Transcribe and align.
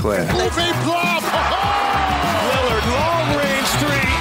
class. 0.00 0.32
Moving 0.32 0.72
block. 0.84 1.22
Lillard, 2.48 2.86
long 2.88 3.36
range 3.36 3.68
three. 3.84 4.12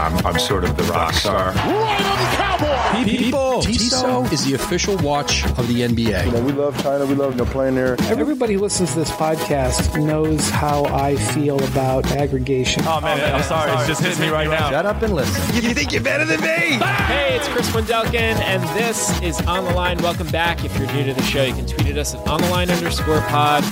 I'm, 0.00 0.26
I'm 0.26 0.38
sort 0.38 0.64
of 0.64 0.76
the 0.76 0.84
rock 0.84 1.12
star. 1.12 1.52
Right 1.52 2.06
on 2.06 2.18
the 2.18 2.36
cowboy. 2.56 3.04
People, 3.04 3.62
Tissot 3.62 4.32
is 4.32 4.44
the 4.44 4.54
official 4.54 4.96
watch 4.98 5.44
of 5.44 5.68
the 5.68 5.82
NBA. 5.82 6.26
You 6.26 6.32
know, 6.32 6.40
we 6.40 6.52
love 6.52 6.80
China. 6.82 7.06
We 7.06 7.14
love 7.14 7.32
you 7.32 7.38
know, 7.38 7.50
playing 7.50 7.74
there. 7.74 7.96
Everybody 8.02 8.54
who 8.54 8.60
listens 8.60 8.92
to 8.92 9.00
this 9.00 9.10
podcast 9.10 10.02
knows 10.04 10.48
how 10.50 10.84
I 10.86 11.16
feel 11.16 11.62
about 11.64 12.10
aggregation. 12.12 12.82
Oh 12.86 13.00
man, 13.00 13.34
I'm 13.34 13.42
sorry, 13.42 13.72
it's 13.72 13.86
just 13.86 14.02
hitting 14.02 14.20
me 14.20 14.28
right 14.28 14.48
now. 14.48 14.70
Shut 14.70 14.86
up 14.86 15.02
and 15.02 15.14
listen. 15.14 15.54
You 15.56 15.74
think 15.74 15.92
you're 15.92 16.02
better 16.02 16.24
than 16.24 16.40
me? 16.40 16.78
Hey, 17.06 17.36
it's 17.36 17.48
Chris 17.48 17.70
Wendelken, 17.70 18.14
and 18.14 18.62
this 18.78 19.20
is 19.22 19.40
On 19.42 19.64
the 19.64 19.72
Line. 19.72 19.98
Welcome 19.98 20.28
back. 20.28 20.64
If 20.64 20.76
you're 20.78 20.90
new 20.92 21.04
to 21.04 21.14
the 21.14 21.22
show, 21.22 21.42
you 21.42 21.54
can 21.54 21.66
tweet 21.66 21.88
at 21.88 21.98
us 21.98 22.14
at 22.14 22.26
On 22.28 22.40
the 22.40 22.48
Line 22.48 22.70
underscore 22.70 23.20
pod. 23.22 23.64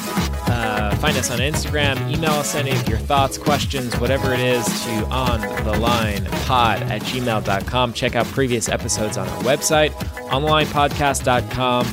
Uh, 0.46 0.94
find 0.96 1.16
us 1.16 1.30
on 1.30 1.38
Instagram. 1.38 1.96
Email 2.12 2.32
us 2.32 2.54
any 2.54 2.70
of 2.70 2.88
your 2.88 2.98
thoughts, 2.98 3.38
questions, 3.38 3.98
whatever 3.98 4.32
it 4.32 4.40
is, 4.40 4.64
to 4.84 4.90
On 5.06 5.40
the 5.64 5.78
Line 5.78 6.24
pod 6.46 6.82
at 6.82 7.02
gmail.com. 7.02 7.92
Check 7.92 8.14
out 8.14 8.26
previous 8.26 8.68
episodes 8.74 9.16
on 9.16 9.28
our 9.28 9.42
website, 9.42 9.90
onthelinepodcast.com. 10.28 11.86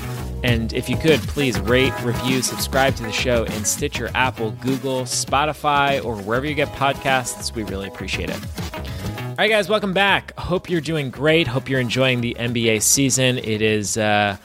And 0.44 0.74
if 0.74 0.90
you 0.90 0.98
could, 0.98 1.20
please 1.22 1.60
rate, 1.60 1.94
review, 2.04 2.42
subscribe 2.42 2.96
to 2.96 3.04
the 3.04 3.12
show 3.12 3.44
in 3.44 3.64
Stitcher, 3.64 4.10
Apple, 4.16 4.52
Google, 4.52 5.04
Spotify, 5.04 6.04
or 6.04 6.18
wherever 6.18 6.46
you 6.48 6.56
get 6.56 6.68
podcasts. 6.70 7.54
We 7.54 7.64
really 7.64 7.88
appreciate 7.88 8.32
it. 8.32 8.40
All 8.74 9.36
right, 9.38 9.50
guys, 9.50 9.70
welcome 9.70 9.94
back. 9.94 10.38
Hope 10.38 10.70
you're 10.70 10.82
doing 10.82 11.12
great. 11.12 11.48
Hope 11.48 11.70
you're 11.70 11.80
enjoying 11.80 12.22
the 12.22 12.36
NBA 12.40 12.82
season. 12.82 13.38
It 13.38 13.62
is 13.62 13.98
uh, 13.98 14.38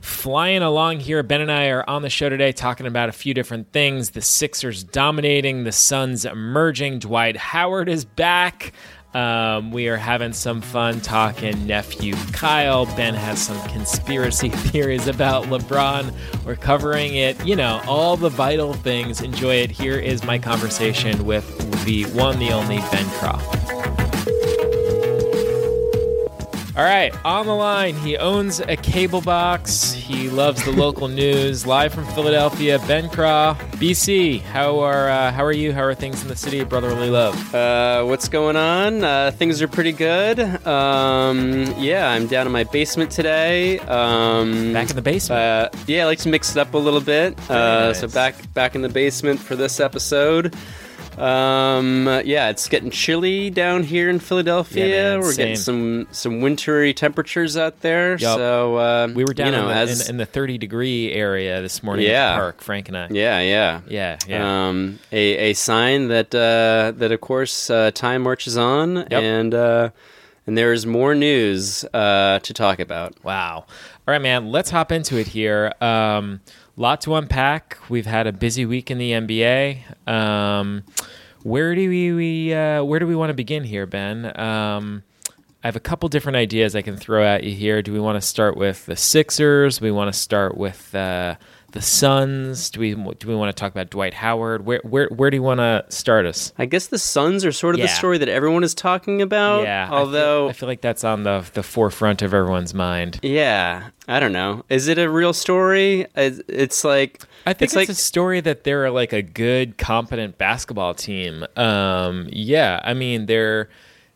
flying 0.00 0.62
along 0.62 1.00
here. 1.00 1.22
Ben 1.22 1.40
and 1.40 1.50
I 1.50 1.68
are 1.68 1.88
on 1.88 2.02
the 2.02 2.10
show 2.10 2.28
today 2.28 2.52
talking 2.52 2.86
about 2.86 3.08
a 3.08 3.12
few 3.12 3.34
different 3.34 3.72
things. 3.72 4.10
The 4.10 4.22
Sixers 4.22 4.84
dominating, 4.84 5.64
the 5.64 5.72
Suns 5.72 6.24
emerging. 6.24 7.00
Dwight 7.00 7.36
Howard 7.36 7.88
is 7.88 8.04
back. 8.04 8.72
Um, 9.14 9.70
we 9.70 9.88
are 9.88 9.96
having 9.96 10.32
some 10.34 10.60
fun 10.60 11.00
talking 11.00 11.66
nephew 11.66 12.14
Kyle. 12.32 12.84
Ben 12.94 13.14
has 13.14 13.40
some 13.40 13.60
conspiracy 13.68 14.48
theories 14.70 15.06
about 15.06 15.44
LeBron. 15.44 16.12
We're 16.44 16.56
covering 16.56 17.14
it, 17.14 17.42
you 17.44 17.56
know, 17.56 17.80
all 17.86 18.16
the 18.16 18.28
vital 18.28 18.74
things. 18.74 19.22
Enjoy 19.22 19.54
it. 19.54 19.70
Here 19.70 19.98
is 19.98 20.24
my 20.24 20.38
conversation 20.38 21.24
with 21.24 21.46
the 21.84 22.04
one, 22.06 22.38
the 22.38 22.50
only 22.50 22.78
Ben 22.90 23.06
Craw. 23.12 23.97
All 26.78 26.84
right, 26.84 27.12
on 27.24 27.46
the 27.46 27.54
line, 27.56 27.96
he 27.96 28.16
owns 28.18 28.60
a 28.60 28.76
cable 28.76 29.20
box. 29.20 29.90
He 29.92 30.30
loves 30.30 30.64
the 30.64 30.70
local 30.70 31.08
news. 31.22 31.66
Live 31.66 31.92
from 31.92 32.06
Philadelphia, 32.06 32.78
Ben 32.86 33.08
Craw, 33.10 33.54
BC. 33.72 34.42
How 34.42 34.78
are 34.78 35.08
uh, 35.10 35.32
how 35.32 35.44
are 35.44 35.50
you? 35.52 35.72
How 35.72 35.82
are 35.82 35.96
things 35.96 36.22
in 36.22 36.28
the 36.28 36.36
city 36.36 36.60
of 36.60 36.68
brotherly 36.68 37.10
love? 37.10 37.52
Uh, 37.52 38.04
what's 38.04 38.28
going 38.28 38.54
on? 38.54 39.02
Uh, 39.02 39.32
things 39.32 39.60
are 39.60 39.66
pretty 39.66 39.90
good. 39.90 40.38
Um, 40.64 41.64
yeah, 41.78 42.10
I'm 42.12 42.28
down 42.28 42.46
in 42.46 42.52
my 42.52 42.62
basement 42.62 43.10
today. 43.10 43.80
Um, 43.80 44.72
Back 44.72 44.88
in 44.90 44.94
the 44.94 45.02
basement. 45.02 45.40
uh, 45.40 45.68
yeah, 45.88 46.04
I 46.04 46.06
like 46.06 46.20
to 46.20 46.28
mix 46.28 46.52
it 46.52 46.58
up 46.58 46.74
a 46.74 46.78
little 46.78 47.00
bit. 47.00 47.36
Uh, 47.50 47.88
nice. 47.88 47.98
So 47.98 48.06
back 48.06 48.36
back 48.54 48.76
in 48.76 48.82
the 48.82 48.88
basement 48.88 49.40
for 49.40 49.56
this 49.56 49.80
episode. 49.80 50.54
Um, 51.18 52.06
yeah, 52.24 52.48
it's 52.50 52.68
getting 52.68 52.90
chilly 52.90 53.50
down 53.50 53.82
here 53.82 54.08
in 54.08 54.18
Philadelphia. 54.20 54.86
Yeah, 54.86 55.16
We're 55.16 55.32
same. 55.32 55.36
getting 55.36 55.56
some 55.56 56.06
some 56.12 56.40
wintry 56.40 56.94
temperatures 56.94 57.56
out 57.56 57.80
there. 57.80 58.12
Yup. 58.16 58.36
So 58.36 58.76
uh, 58.76 59.08
we 59.14 59.24
were 59.24 59.34
down 59.34 59.48
you 59.48 59.52
know, 59.52 59.62
in, 59.62 59.68
the, 59.68 59.74
as 59.74 60.08
in, 60.08 60.14
in 60.14 60.16
the 60.18 60.26
30 60.26 60.58
degree 60.58 61.12
area 61.12 61.60
this 61.60 61.82
morning 61.82 62.06
Yeah. 62.06 62.30
at 62.30 62.34
the 62.34 62.40
park, 62.40 62.60
Frank 62.60 62.88
and 62.88 62.96
I. 62.96 63.08
yeah, 63.10 63.40
yeah. 63.40 63.80
yeah. 63.88 64.18
yeah. 64.28 64.68
um, 64.68 64.98
a, 65.10 65.50
a 65.50 65.52
sign 65.54 66.08
that 66.08 66.34
uh, 66.34 66.92
that 66.98 67.10
of 67.12 67.20
course 67.20 67.68
uh, 67.70 67.90
time 67.92 68.22
marches 68.22 68.56
on, 68.56 68.98
and 68.98 69.54
uh, 69.54 69.90
and 70.46 70.56
there 70.56 70.72
is 70.72 70.86
more 70.86 71.14
news 71.14 71.84
uh, 71.92 72.38
to 72.42 72.54
talk 72.54 72.78
about. 72.80 73.22
Wow. 73.24 73.64
All 74.06 74.12
right, 74.12 74.22
man. 74.22 74.50
Let's 74.50 74.70
hop 74.70 74.90
into 74.92 75.18
it 75.18 75.26
here. 75.26 75.72
Um, 75.80 76.40
lot 76.78 77.00
to 77.02 77.14
unpack. 77.16 77.78
We've 77.88 78.06
had 78.06 78.26
a 78.26 78.32
busy 78.32 78.64
week 78.64 78.90
in 78.90 78.98
the 78.98 79.12
NBA. 79.12 80.08
Um, 80.08 80.84
where 81.42 81.74
do 81.74 81.88
we, 81.88 82.12
we 82.12 82.54
uh, 82.54 82.84
where 82.84 83.00
do 83.00 83.06
we 83.06 83.16
want 83.16 83.30
to 83.30 83.34
begin 83.34 83.64
here, 83.64 83.86
Ben? 83.86 84.38
Um, 84.38 85.02
I 85.62 85.66
have 85.66 85.76
a 85.76 85.80
couple 85.80 86.08
different 86.08 86.36
ideas 86.36 86.76
I 86.76 86.82
can 86.82 86.96
throw 86.96 87.24
at 87.24 87.42
you 87.42 87.52
here. 87.52 87.82
Do 87.82 87.92
we 87.92 87.98
want 87.98 88.20
to 88.20 88.26
start 88.26 88.56
with 88.56 88.86
the 88.86 88.96
Sixers? 88.96 89.80
We 89.80 89.90
want 89.90 90.12
to 90.12 90.18
start 90.18 90.56
with 90.56 90.94
uh, 90.94 91.34
the 91.72 91.82
Suns? 91.82 92.70
Do 92.70 92.80
we 92.80 92.94
do 92.94 93.28
we 93.28 93.34
want 93.34 93.54
to 93.54 93.58
talk 93.60 93.72
about 93.72 93.90
Dwight 93.90 94.14
Howard? 94.14 94.64
Where 94.64 94.80
where 94.84 95.08
where 95.08 95.30
do 95.30 95.36
you 95.36 95.42
want 95.42 95.58
to 95.58 95.84
start 95.90 96.24
us? 96.26 96.52
I 96.58 96.64
guess 96.66 96.86
the 96.86 96.98
Suns 96.98 97.44
are 97.44 97.52
sort 97.52 97.74
of 97.74 97.80
the 97.80 97.88
story 97.88 98.18
that 98.18 98.28
everyone 98.28 98.64
is 98.64 98.74
talking 98.74 99.20
about. 99.20 99.64
yeah. 99.64 99.84
I 99.84 99.88
feel- 99.88 99.98
although 99.98 100.48
I 100.48 100.52
feel, 100.52 100.68
like 100.68 100.80
that's 100.80 101.04
on 101.04 101.24
the 101.24 101.44
the 101.52 101.62
forefront 101.62 102.22
of 102.22 102.32
everyone's 102.32 102.72
mind. 102.74 103.20
yeah, 103.22 103.90
I 104.08 104.18
don't 104.18 104.32
know. 104.32 104.64
Is 104.70 104.88
it 104.88 104.98
a 104.98 105.10
real 105.10 105.32
story? 105.32 106.06
It's 106.14 106.40
it's 106.48 106.84
like 106.84 107.22
I 107.46 107.52
think 107.52 107.68
it's, 107.68 107.76
like 107.76 107.88
a 107.90 107.94
story 107.94 108.40
that 108.40 108.64
they're 108.64 108.90
like 108.90 109.12
a 109.12 109.22
good, 109.22 109.76
competent 109.78 110.38
basketball 110.38 110.94
team. 110.94 111.44
Um, 111.56 112.28
yeah, 112.32 112.80
I 112.82 112.94
mean 112.94 113.26
they're 113.26 113.68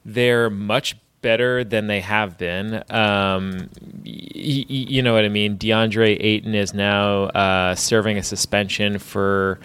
they're 0.05 0.51
much 0.51 0.97
better 1.23 1.65
than 1.65 1.87
they 1.87 2.01
have 2.01 2.37
been. 2.37 2.83
Um, 2.91 3.71
y- 4.05 4.05
y- 4.05 4.67
you 4.69 5.03
know 5.03 5.15
what 5.15 5.25
I 5.25 5.29
mean? 5.29 5.57
DeAndre 5.57 6.17
Ayton 6.21 6.55
is 6.55 6.75
now 6.75 7.25
uh, 7.25 7.75
serving 7.75 8.19
a 8.19 8.23
suspension 8.23 8.99
for. 8.99 9.59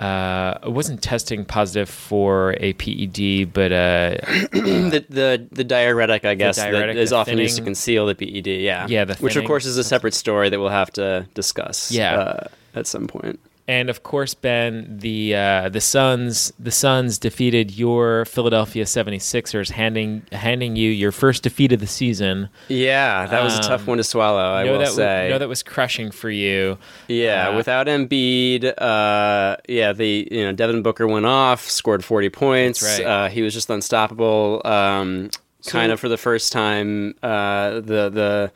Uh, 0.00 0.58
it 0.64 0.72
wasn't 0.72 1.00
testing 1.00 1.44
positive 1.44 1.88
for 1.88 2.56
a 2.58 2.72
PED, 2.72 3.52
but 3.52 3.70
uh, 3.70 4.16
the, 4.52 5.06
the 5.08 5.46
the 5.52 5.62
diuretic, 5.62 6.24
I 6.24 6.34
guess, 6.34 6.56
diuretic, 6.56 6.96
that 6.96 7.00
is 7.00 7.12
often 7.12 7.38
used 7.38 7.58
to 7.58 7.62
conceal 7.62 8.04
the 8.06 8.16
PED. 8.16 8.48
Yeah, 8.48 8.88
Yeah, 8.88 9.04
the 9.04 9.14
which 9.14 9.36
of 9.36 9.44
course 9.44 9.66
is 9.66 9.76
a 9.78 9.84
separate 9.84 10.14
story 10.14 10.48
that 10.48 10.58
we'll 10.58 10.68
have 10.68 10.90
to 10.94 11.28
discuss. 11.34 11.92
Yeah. 11.92 12.16
uh, 12.16 12.46
at 12.74 12.88
some 12.88 13.06
point. 13.06 13.38
And 13.66 13.88
of 13.88 14.02
course, 14.02 14.34
Ben, 14.34 14.98
the 14.98 15.34
uh, 15.34 15.68
the 15.70 15.80
Suns 15.80 16.52
the 16.58 16.70
Suns 16.70 17.18
defeated 17.18 17.70
your 17.76 18.24
Philadelphia 18.26 18.84
76ers, 18.84 19.70
handing 19.70 20.22
handing 20.32 20.76
you 20.76 20.90
your 20.90 21.12
first 21.12 21.42
defeat 21.42 21.72
of 21.72 21.80
the 21.80 21.86
season. 21.86 22.48
Yeah, 22.68 23.26
that 23.26 23.42
was 23.42 23.58
a 23.58 23.62
tough 23.62 23.80
Um, 23.82 23.86
one 23.86 23.98
to 23.98 24.04
swallow. 24.04 24.52
I 24.52 24.64
will 24.64 24.78
that 24.80 24.88
say. 24.88 25.28
know 25.30 25.38
that 25.38 25.48
was 25.48 25.62
crushing 25.62 26.10
for 26.10 26.30
you. 26.30 26.76
yeah, 27.08 27.48
uh, 27.48 27.56
without 27.56 27.86
Embiid, 27.86 28.64
uh, 28.78 29.56
yeah, 29.68 29.92
the 29.92 30.28
you 30.30 30.44
know 30.44 30.52
Devin 30.52 30.82
Booker 30.82 31.06
went 31.06 31.26
off, 31.26 31.68
scored 31.68 32.04
forty 32.04 32.28
points. 32.28 32.82
Right. 32.82 33.00
Uh, 33.04 33.28
he 33.28 33.42
was 33.42 33.54
just 33.54 33.70
unstoppable. 33.70 34.60
Um, 34.64 35.30
kind 35.66 35.90
of 35.92 35.98
for 35.98 36.10
the 36.10 36.18
first 36.18 36.52
time, 36.52 37.14
uh, 37.22 37.80
the 37.80 38.10
the 38.10 38.52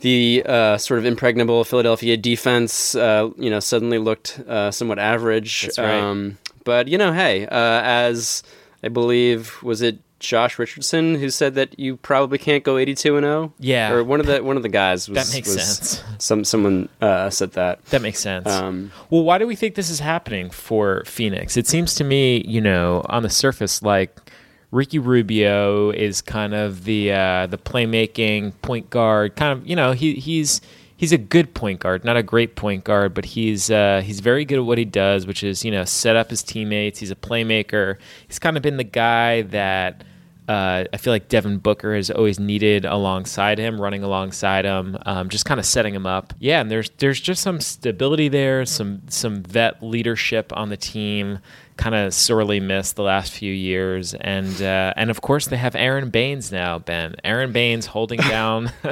the 0.00 0.42
uh, 0.46 0.78
sort 0.78 0.98
of 0.98 1.04
impregnable 1.04 1.64
Philadelphia 1.64 2.16
defense, 2.16 2.94
uh, 2.94 3.30
you 3.36 3.50
know, 3.50 3.60
suddenly 3.60 3.98
looked 3.98 4.38
uh, 4.40 4.70
somewhat 4.70 4.98
average. 4.98 5.62
That's 5.62 5.78
right. 5.78 6.00
Um, 6.00 6.38
but 6.64 6.88
you 6.88 6.98
know, 6.98 7.12
hey, 7.12 7.46
uh, 7.46 7.80
as 7.82 8.42
I 8.82 8.88
believe 8.88 9.62
was 9.62 9.82
it 9.82 9.98
Josh 10.18 10.58
Richardson 10.58 11.14
who 11.14 11.28
said 11.28 11.54
that 11.56 11.78
you 11.78 11.96
probably 11.96 12.38
can't 12.38 12.64
go 12.64 12.78
eighty-two 12.78 13.16
and 13.16 13.24
zero. 13.24 13.52
Yeah. 13.58 13.92
or 13.92 14.02
one 14.02 14.18
of 14.18 14.26
the 14.26 14.42
one 14.42 14.56
of 14.56 14.62
the 14.62 14.68
guys 14.68 15.08
was 15.08 15.28
That 15.28 15.34
makes 15.34 15.50
sense. 15.50 16.02
Some 16.18 16.44
someone 16.44 16.88
uh, 17.00 17.30
said 17.30 17.52
that. 17.52 17.84
That 17.86 18.02
makes 18.02 18.20
sense. 18.20 18.48
Um, 18.48 18.92
well, 19.10 19.24
why 19.24 19.38
do 19.38 19.46
we 19.46 19.54
think 19.56 19.74
this 19.74 19.90
is 19.90 20.00
happening 20.00 20.50
for 20.50 21.04
Phoenix? 21.04 21.56
It 21.56 21.66
seems 21.66 21.94
to 21.96 22.04
me, 22.04 22.42
you 22.46 22.60
know, 22.60 23.04
on 23.08 23.22
the 23.22 23.30
surface, 23.30 23.82
like 23.82 24.25
Ricky 24.70 24.98
Rubio 24.98 25.90
is 25.90 26.20
kind 26.20 26.54
of 26.54 26.84
the 26.84 27.12
uh, 27.12 27.46
the 27.46 27.58
playmaking 27.58 28.52
point 28.62 28.90
guard. 28.90 29.36
Kind 29.36 29.58
of, 29.58 29.66
you 29.66 29.76
know, 29.76 29.92
he 29.92 30.14
he's 30.14 30.60
he's 30.96 31.12
a 31.12 31.18
good 31.18 31.54
point 31.54 31.80
guard, 31.80 32.04
not 32.04 32.16
a 32.16 32.22
great 32.22 32.56
point 32.56 32.84
guard, 32.84 33.14
but 33.14 33.24
he's 33.24 33.70
uh, 33.70 34.02
he's 34.04 34.20
very 34.20 34.44
good 34.44 34.58
at 34.58 34.64
what 34.64 34.78
he 34.78 34.84
does, 34.84 35.26
which 35.26 35.44
is 35.44 35.64
you 35.64 35.70
know 35.70 35.84
set 35.84 36.16
up 36.16 36.30
his 36.30 36.42
teammates. 36.42 36.98
He's 36.98 37.10
a 37.10 37.16
playmaker. 37.16 37.98
He's 38.26 38.38
kind 38.38 38.56
of 38.56 38.62
been 38.62 38.76
the 38.76 38.84
guy 38.84 39.42
that. 39.42 40.04
Uh, 40.48 40.84
I 40.92 40.96
feel 40.98 41.12
like 41.12 41.28
Devin 41.28 41.58
Booker 41.58 41.96
has 41.96 42.08
always 42.08 42.38
needed 42.38 42.84
alongside 42.84 43.58
him, 43.58 43.80
running 43.80 44.04
alongside 44.04 44.64
him, 44.64 44.96
um, 45.04 45.28
just 45.28 45.44
kind 45.44 45.58
of 45.58 45.66
setting 45.66 45.92
him 45.92 46.06
up. 46.06 46.32
Yeah, 46.38 46.60
and 46.60 46.70
there's 46.70 46.88
there's 46.98 47.20
just 47.20 47.42
some 47.42 47.60
stability 47.60 48.28
there, 48.28 48.64
some 48.64 49.02
some 49.08 49.42
vet 49.42 49.82
leadership 49.82 50.56
on 50.56 50.68
the 50.68 50.76
team. 50.76 51.40
Kind 51.76 51.94
of 51.94 52.14
sorely 52.14 52.58
missed 52.58 52.96
the 52.96 53.02
last 53.02 53.32
few 53.34 53.52
years, 53.52 54.14
and 54.14 54.62
uh, 54.62 54.94
and 54.96 55.10
of 55.10 55.20
course 55.20 55.46
they 55.48 55.58
have 55.58 55.74
Aron 55.76 56.08
Baynes 56.08 56.50
now. 56.50 56.78
Ben 56.78 57.14
Aron 57.22 57.52
Baynes 57.52 57.84
holding 57.86 58.18
down 58.28 58.72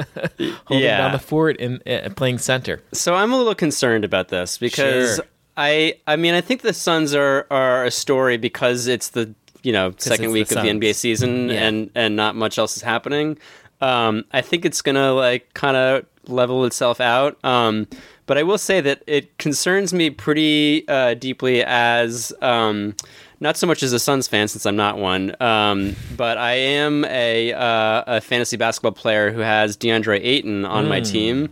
holding 0.65 0.83
Yeah. 0.83 0.97
down 0.99 1.11
the 1.11 1.19
fort 1.19 1.57
in 1.57 1.81
uh, 1.87 2.09
playing 2.15 2.37
center. 2.37 2.81
so 2.93 3.15
I'm 3.15 3.33
a 3.33 3.37
little 3.37 3.55
concerned 3.55 4.05
about 4.05 4.27
this 4.27 4.57
because 4.59 5.15
Sure. 5.15 5.25
I 5.57 5.95
I 6.05 6.15
mean 6.15 6.33
I 6.35 6.41
think 6.41 6.61
the 6.61 6.73
Suns 6.73 7.15
are 7.15 7.47
are 7.49 7.85
a 7.85 7.91
story 7.91 8.37
because 8.37 8.85
it's 8.87 9.09
the 9.09 9.33
you 9.63 9.71
know 9.71 9.93
second 9.97 10.31
week 10.31 10.49
the 10.49 10.57
of 10.59 10.63
the 10.63 10.69
NBA 10.69 10.93
season 10.95 11.49
Yeah. 11.49 11.67
and 11.67 11.89
and 11.95 12.15
not 12.15 12.35
much 12.35 12.59
else 12.59 12.75
is 12.77 12.83
happening. 12.83 13.37
Um, 13.81 14.25
I 14.31 14.41
think 14.41 14.63
it's 14.63 14.81
gonna 14.83 15.11
like 15.13 15.53
kind 15.55 15.75
of 15.75 16.05
level 16.27 16.65
itself 16.65 17.01
out. 17.01 17.43
Um, 17.43 17.87
but 18.25 18.37
I 18.37 18.43
will 18.43 18.57
say 18.57 18.81
that 18.81 19.03
it 19.07 19.37
concerns 19.37 19.93
me 19.93 20.09
pretty 20.09 20.87
uh, 20.87 21.13
deeply 21.15 21.63
as 21.63 22.33
um, 22.41 22.95
not 23.39 23.57
so 23.57 23.67
much 23.67 23.83
as 23.83 23.93
a 23.93 23.99
Suns 23.99 24.27
fan 24.27 24.47
since 24.47 24.65
I'm 24.65 24.75
not 24.75 24.97
one, 24.97 25.35
um, 25.41 25.95
but 26.15 26.37
I 26.37 26.53
am 26.53 27.05
a, 27.05 27.53
uh, 27.53 28.03
a 28.07 28.21
fantasy 28.21 28.57
basketball 28.57 28.93
player 28.93 29.31
who 29.31 29.39
has 29.41 29.77
DeAndre 29.77 30.19
Ayton 30.23 30.65
on 30.65 30.87
my 30.87 30.99
team, 31.01 31.49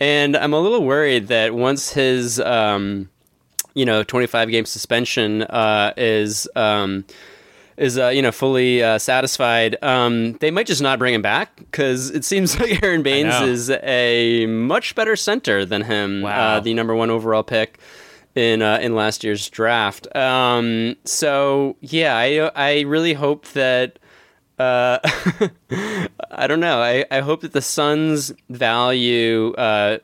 and 0.00 0.36
I'm 0.36 0.52
a 0.52 0.60
little 0.60 0.84
worried 0.84 1.28
that 1.28 1.54
once 1.54 1.90
his 1.92 2.40
um, 2.40 3.08
you 3.74 3.84
know 3.84 4.02
25 4.02 4.50
game 4.50 4.64
suspension 4.64 5.42
uh, 5.42 5.92
is 5.96 6.48
um, 6.56 7.04
is 7.76 7.98
uh, 7.98 8.08
you 8.08 8.22
know 8.22 8.32
fully 8.32 8.82
uh, 8.82 8.98
satisfied, 8.98 9.76
um, 9.82 10.34
they 10.34 10.50
might 10.50 10.66
just 10.66 10.82
not 10.82 10.98
bring 10.98 11.14
him 11.14 11.22
back 11.22 11.56
because 11.56 12.10
it 12.10 12.24
seems 12.24 12.58
like 12.60 12.82
Aron 12.82 13.02
Baynes 13.02 13.34
is 13.42 13.70
a 13.70 14.46
much 14.46 14.94
better 14.94 15.16
center 15.16 15.64
than 15.64 15.82
him, 15.82 16.22
Wow. 16.22 16.56
uh, 16.56 16.60
the 16.60 16.74
number 16.74 16.94
one 16.94 17.10
overall 17.10 17.42
pick 17.42 17.78
in 18.34 18.62
uh, 18.62 18.78
in 18.80 18.94
last 18.94 19.22
year's 19.24 19.48
draft. 19.50 20.14
Um, 20.16 20.96
so 21.04 21.76
yeah, 21.80 22.16
I 22.16 22.50
I 22.54 22.80
really 22.82 23.14
hope 23.14 23.46
that. 23.48 23.98
Uh, 24.56 24.98
I 26.30 26.46
don't 26.46 26.60
know. 26.60 26.80
I, 26.80 27.04
I 27.10 27.20
hope 27.20 27.40
that 27.40 27.52
the 27.52 27.60
Suns 27.60 28.32
value, 28.50 29.52
uh, 29.54 29.98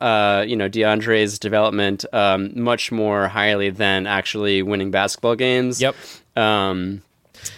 uh, 0.00 0.44
you 0.46 0.56
know, 0.56 0.68
DeAndre's 0.68 1.38
development 1.38 2.04
um, 2.12 2.50
much 2.60 2.90
more 2.90 3.28
highly 3.28 3.70
than 3.70 4.08
actually 4.08 4.62
winning 4.62 4.90
basketball 4.90 5.36
games. 5.36 5.80
Yep. 5.80 5.94
Um, 6.36 7.02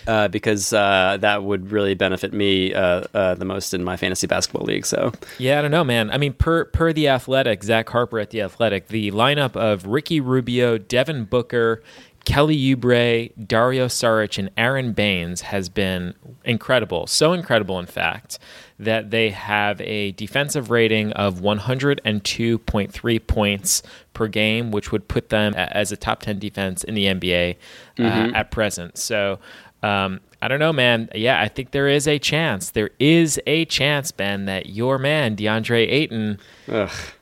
uh, 0.07 0.29
because 0.29 0.73
uh, 0.73 1.19
that 1.21 1.45
would 1.45 1.71
really 1.71 1.95
benefit 1.95 2.33
me 2.33 2.75
uh, 2.75 3.05
uh, 3.15 3.35
the 3.35 3.45
most 3.45 3.75
in 3.75 3.85
my 3.85 3.97
fantasy 3.97 4.27
basketball 4.27 4.65
league. 4.67 4.87
So 4.87 5.13
Yeah, 5.39 5.59
I 5.59 5.63
don't 5.63 5.71
know, 5.71 5.85
man. 5.85 6.11
I 6.11 6.19
mean, 6.19 6.33
per 6.33 6.67
per 6.67 6.93
the 6.93 7.09
Athletic, 7.09 7.63
Zach 7.63 7.89
Harper 7.89 8.19
at 8.19 8.31
the 8.31 8.43
Athletic, 8.43 8.89
the 8.89 9.11
lineup 9.11 9.57
of 9.57 9.87
Ricky 9.87 10.21
Rubio, 10.21 10.79
Devin 10.79 11.25
Booker, 11.25 11.83
Kelly 12.25 12.57
Oubre, 12.57 13.33
Dario 13.47 13.87
Saric, 13.87 14.39
and 14.39 14.51
Aron 14.57 14.93
Baynes 14.93 15.43
has 15.43 15.69
been 15.69 16.15
incredible. 16.45 17.07
So 17.07 17.33
incredible, 17.33 17.79
in 17.79 17.87
fact, 17.87 18.39
that 18.79 19.11
they 19.11 19.31
have 19.31 19.81
a 19.83 20.13
defensive 20.13 20.71
rating 20.71 21.13
of 21.13 21.41
102.3 21.41 23.27
points 23.27 23.83
per 24.15 24.29
game, 24.29 24.71
which 24.71 24.91
would 24.91 25.07
put 25.07 25.29
them 25.29 25.55
as 25.55 25.93
a 25.93 25.97
top 25.97 26.21
10 26.21 26.39
defense 26.39 26.83
in 26.83 26.95
the 26.95 27.07
NBA 27.07 27.57
uh, 27.99 28.31
at 28.35 28.51
present. 28.51 28.99
So. 28.99 29.39
Um, 29.85 30.21
I 30.43 30.49
don't 30.49 30.59
know, 30.59 30.73
man. 30.75 31.09
Yeah, 31.15 31.41
I 31.41 31.49
think 31.49 31.71
there 31.71 31.89
is 31.89 32.07
a 32.07 32.19
chance. 32.19 32.71
There 32.71 32.91
is 32.99 33.41
a 33.47 33.65
chance, 33.65 34.13
Ben, 34.13 34.45
that 34.45 34.67
your 34.67 34.99
man 34.99 35.37
DeAndre 35.37 35.89
Ayton, 35.91 36.39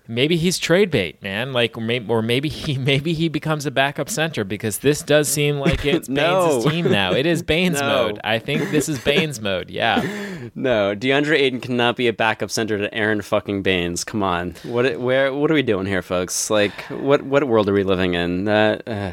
maybe 0.09 0.37
he's 0.37 0.59
trade 0.59 0.91
bait, 0.91 1.23
man. 1.23 1.53
Like, 1.53 1.77
or 1.79 1.81
maybe, 1.83 2.07
or 2.11 2.21
maybe 2.21 2.49
he 2.49 2.77
maybe 2.91 3.13
he 3.13 3.29
becomes 3.29 3.65
a 3.65 3.71
backup 3.71 4.09
center 4.11 4.43
because 4.43 4.79
this 4.79 5.03
does 5.03 5.29
seem 5.29 5.59
like 5.59 5.85
it's 5.85 6.09
No. 6.23 6.61
Baynes' 6.63 6.65
team 6.73 6.91
now. 6.91 7.13
It 7.13 7.27
is 7.27 7.43
Baynes 7.53 7.81
No. 7.81 7.87
mode. 7.87 8.21
I 8.25 8.39
think 8.41 8.71
this 8.71 8.89
is 8.89 8.99
Baynes 8.99 9.41
mode. 9.41 9.71
Yeah. 9.71 10.01
no, 10.57 10.95
DeAndre 10.97 11.37
Ayton 11.39 11.61
cannot 11.61 11.97
be 11.97 12.09
a 12.09 12.13
backup 12.13 12.51
center 12.51 12.77
to 12.79 12.93
Aron 12.93 13.23
fucking 13.23 13.63
Baynes. 13.63 14.03
Come 14.03 14.23
on, 14.25 14.55
what 14.65 14.99
where 14.99 15.33
what 15.33 15.49
are 15.51 15.55
we 15.55 15.63
doing 15.63 15.87
here, 15.87 16.03
folks? 16.03 16.51
Like, 16.51 16.73
what 16.91 17.23
what 17.23 17.45
world 17.47 17.69
are 17.69 17.73
we 17.75 17.85
living 17.85 18.15
in? 18.15 18.45
That. 18.45 18.89
Uh, 18.89 19.13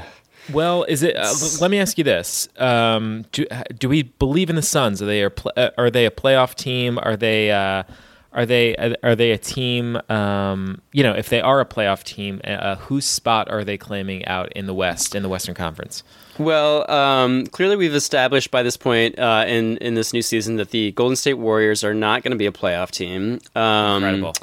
Well, 0.52 0.84
is 0.84 1.04
it? 1.04 1.16
Uh, 1.16 1.34
let 1.62 1.72
me 1.72 1.80
ask 1.80 1.98
you 1.98 2.04
this: 2.04 2.50
um, 2.58 3.26
do, 3.32 3.46
do 3.78 3.90
we 3.90 4.04
believe 4.04 4.50
in 4.50 4.56
the 4.56 4.62
Suns? 4.62 5.02
Are 5.02 5.06
they 5.06 5.24
a 5.24 5.30
pl- 5.30 5.52
uh, 5.56 5.70
are 5.78 5.90
they 5.90 6.06
a 6.06 6.12
playoff 6.12 6.56
team? 6.56 7.00
Are 7.02 7.16
they 7.16 7.52
uh, 7.52 7.84
are 8.32 8.46
they 8.46 8.76
are 9.04 9.16
they 9.16 9.32
a 9.32 9.38
team? 9.38 10.00
Um, 10.10 10.82
you 10.92 11.04
know, 11.04 11.14
if 11.14 11.30
they 11.30 11.42
are 11.42 11.60
a 11.60 11.66
playoff 11.66 12.04
team, 12.04 12.42
uh, 12.44 12.76
whose 12.76 13.06
spot 13.06 13.50
are 13.50 13.64
they 13.64 13.78
claiming 13.78 14.26
out 14.26 14.52
in 14.54 14.66
the 14.66 14.74
West 14.74 15.16
in 15.16 15.24
the 15.24 15.30
Western 15.30 15.56
Conference? 15.56 16.04
Well, 16.38 16.90
um, 16.90 17.48
clearly 17.48 17.76
we've 17.76 17.96
established 17.96 18.52
by 18.52 18.64
this 18.64 18.78
point 18.78 19.18
uh, 19.18 19.46
in 19.48 19.78
in 19.78 19.96
this 19.96 20.14
new 20.14 20.22
season 20.22 20.58
that 20.58 20.70
the 20.70 20.92
Golden 20.92 21.16
State 21.16 21.36
Warriors 21.36 21.84
are 21.84 21.94
not 21.94 22.24
going 22.24 22.32
to 22.32 22.38
be 22.38 22.46
a 22.46 22.52
playoff 22.52 22.92
team. 22.92 23.40
Um, 23.56 24.04
Incredible. 24.04 24.34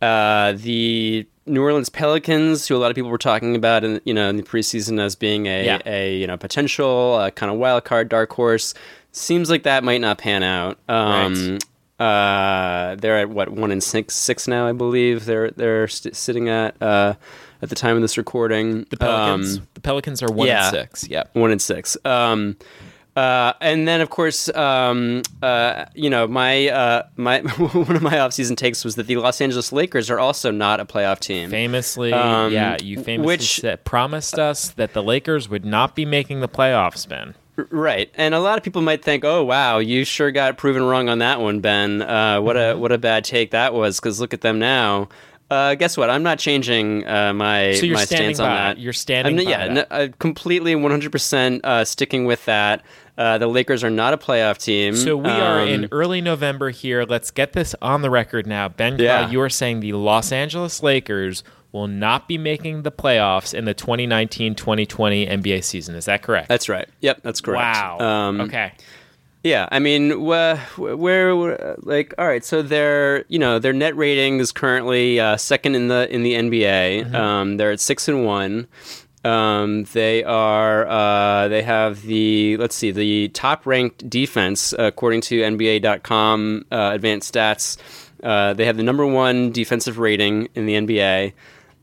Uh, 0.00 0.52
the 0.52 1.26
New 1.46 1.62
Orleans 1.62 1.88
Pelicans, 1.88 2.68
who 2.68 2.76
a 2.76 2.78
lot 2.78 2.90
of 2.90 2.94
people 2.94 3.10
were 3.10 3.18
talking 3.18 3.56
about 3.56 3.82
in 3.84 4.00
you 4.04 4.14
know 4.14 4.28
in 4.28 4.36
the 4.36 4.42
preseason 4.42 5.00
as 5.00 5.14
being 5.16 5.46
a, 5.46 5.64
Yeah. 5.64 5.78
a 5.86 6.16
you 6.16 6.26
know 6.26 6.36
potential 6.36 7.16
uh, 7.20 7.30
kind 7.30 7.50
of 7.50 7.58
wild 7.58 7.84
card 7.84 8.08
dark 8.08 8.32
horse, 8.32 8.74
seems 9.12 9.50
like 9.50 9.62
that 9.64 9.82
might 9.84 10.00
not 10.00 10.18
pan 10.18 10.42
out. 10.42 10.78
Um, 10.88 11.58
uh, 11.98 12.96
they're 12.96 13.18
at 13.18 13.30
what 13.30 13.50
one 13.50 13.70
and 13.70 13.82
six 13.82 14.14
six 14.14 14.48
now, 14.48 14.66
I 14.66 14.72
believe. 14.72 15.24
They're 15.24 15.50
they're 15.50 15.88
st- 15.88 16.16
sitting 16.16 16.48
at 16.48 16.80
uh, 16.82 17.14
at 17.60 17.68
the 17.68 17.74
time 17.74 17.96
of 17.96 18.02
this 18.02 18.16
recording. 18.18 18.86
The 18.90 18.96
Pelicans. 18.96 19.58
Um, 19.58 19.68
the 19.74 19.80
Pelicans 19.80 20.22
are 20.22 20.32
one 20.32 20.48
yeah. 20.48 20.66
and 20.68 20.76
six. 20.76 21.08
Yep. 21.08 21.34
one 21.34 21.50
and 21.50 21.62
six. 21.62 21.96
Um, 22.04 22.56
uh, 23.16 23.52
and 23.60 23.86
then, 23.86 24.00
of 24.00 24.08
course, 24.10 24.48
um, 24.54 25.22
uh, 25.42 25.84
you 25.94 26.08
know, 26.08 26.26
my 26.26 26.68
uh, 26.68 27.02
my 27.16 27.40
one 27.58 27.94
of 27.96 28.02
my 28.02 28.14
offseason 28.14 28.56
takes 28.56 28.84
was 28.84 28.94
that 28.96 29.06
the 29.06 29.16
Los 29.16 29.40
Angeles 29.40 29.70
Lakers 29.72 30.08
are 30.10 30.18
also 30.18 30.50
not 30.50 30.80
a 30.80 30.84
playoff 30.86 31.18
team. 31.20 31.50
Famously, 31.50 32.12
Um, 32.12 32.52
yeah, 32.52 32.76
you 32.82 33.02
famously 33.02 33.26
which- 33.26 33.60
said, 33.60 33.84
promised 33.84 34.38
us 34.38 34.70
that 34.70 34.94
the 34.94 35.02
Lakers 35.02 35.48
would 35.48 35.64
not 35.64 35.94
be 35.94 36.04
making 36.06 36.40
the 36.40 36.48
playoffs, 36.48 37.06
Ben. 37.08 37.34
Right, 37.70 38.10
and 38.14 38.34
a 38.34 38.40
lot 38.40 38.56
of 38.56 38.64
people 38.64 38.80
might 38.80 39.04
think, 39.04 39.24
"Oh, 39.26 39.44
wow, 39.44 39.76
you 39.78 40.04
sure 40.06 40.30
got 40.30 40.56
proven 40.56 40.82
wrong 40.82 41.10
on 41.10 41.18
that 41.18 41.38
one, 41.38 41.60
Ben. 41.60 42.00
Uh, 42.00 42.40
what 42.40 42.56
a 42.56 42.74
what 42.76 42.92
a 42.92 42.98
bad 42.98 43.24
take 43.24 43.50
that 43.50 43.74
was." 43.74 44.00
Because 44.00 44.20
look 44.20 44.32
at 44.32 44.40
them 44.40 44.58
now. 44.58 45.10
Uh, 45.50 45.74
guess 45.74 45.98
what? 45.98 46.08
I'm 46.08 46.22
not 46.22 46.38
changing 46.38 47.06
uh, 47.06 47.34
my 47.34 47.74
So 47.74 47.86
my 47.88 48.06
stance 48.06 48.40
on 48.40 48.48
that. 48.48 48.78
it. 48.78 48.80
You're 48.80 48.94
standing 48.94 49.38
I'm, 49.38 49.46
yeah, 49.46 49.68
no, 49.68 49.80
uh, 49.90 50.08
completely 50.18 50.74
100 50.74 51.12
percent 51.12 51.62
uh, 51.62 51.84
sticking 51.84 52.24
with 52.24 52.42
that. 52.46 52.80
Uh, 53.18 53.36
the 53.38 53.46
Lakers 53.46 53.84
are 53.84 53.90
not 53.90 54.14
a 54.14 54.16
playoff 54.16 54.56
team. 54.58 54.96
So 54.96 55.16
we 55.16 55.28
are 55.28 55.60
Um, 55.60 55.68
in 55.68 55.88
early 55.92 56.20
November 56.22 56.70
here. 56.70 57.04
Let's 57.04 57.30
get 57.30 57.52
this 57.52 57.74
on 57.82 58.00
the 58.02 58.08
record 58.10 58.46
now. 58.46 58.68
Ben, 58.68 58.96
Yeah. 58.98 59.20
Carl, 59.20 59.32
you 59.32 59.40
are 59.42 59.50
saying 59.50 59.80
the 59.80 59.92
Los 59.92 60.32
Angeles 60.32 60.82
Lakers 60.82 61.44
will 61.72 61.88
not 61.88 62.26
be 62.28 62.38
making 62.38 62.82
the 62.82 62.90
playoffs 62.90 63.52
in 63.54 63.64
the 63.66 63.74
2019-2020 63.74 65.26
NBA 65.28 65.62
season. 65.62 65.94
Is 65.94 66.06
that 66.06 66.22
correct? 66.22 66.48
That's 66.48 66.68
right. 66.68 66.88
Yep, 67.00 67.20
that's 67.22 67.40
correct. 67.40 67.62
wow. 67.62 67.98
Um, 67.98 68.40
okay. 68.42 68.72
Yeah, 69.44 69.68
I 69.72 69.80
mean, 69.80 70.10
wh- 70.12 70.78
where, 70.78 71.34
where, 71.34 71.76
like, 71.80 72.14
all 72.16 72.26
right, 72.28 72.44
so 72.44 72.62
their, 72.62 73.24
you 73.28 73.38
know, 73.40 73.58
their 73.58 73.72
net 73.72 73.96
rating 73.96 74.38
is 74.38 74.52
currently 74.52 75.18
uh, 75.18 75.36
second 75.36 75.74
in 75.74 75.88
the 75.88 76.08
in 76.14 76.22
the 76.22 76.34
NBA. 76.34 77.04
Mm-hmm. 77.06 77.14
Um, 77.16 77.56
they're 77.56 77.72
at 77.72 77.80
six 77.80 78.06
and 78.06 78.24
one. 78.24 78.68
Um, 79.24 79.84
they 79.92 80.24
are, 80.24 80.86
uh, 80.88 81.48
they 81.48 81.62
have 81.62 82.02
the, 82.02 82.56
let's 82.56 82.74
see, 82.74 82.90
the 82.90 83.28
top 83.28 83.66
ranked 83.66 84.08
defense 84.10 84.74
according 84.78 85.20
to 85.22 85.40
NBA.com 85.42 86.64
uh, 86.72 86.90
advanced 86.94 87.32
stats. 87.34 87.76
Uh, 88.22 88.52
they 88.54 88.64
have 88.64 88.76
the 88.76 88.82
number 88.82 89.06
one 89.06 89.52
defensive 89.52 89.98
rating 89.98 90.48
in 90.54 90.66
the 90.66 90.74
NBA. 90.74 91.32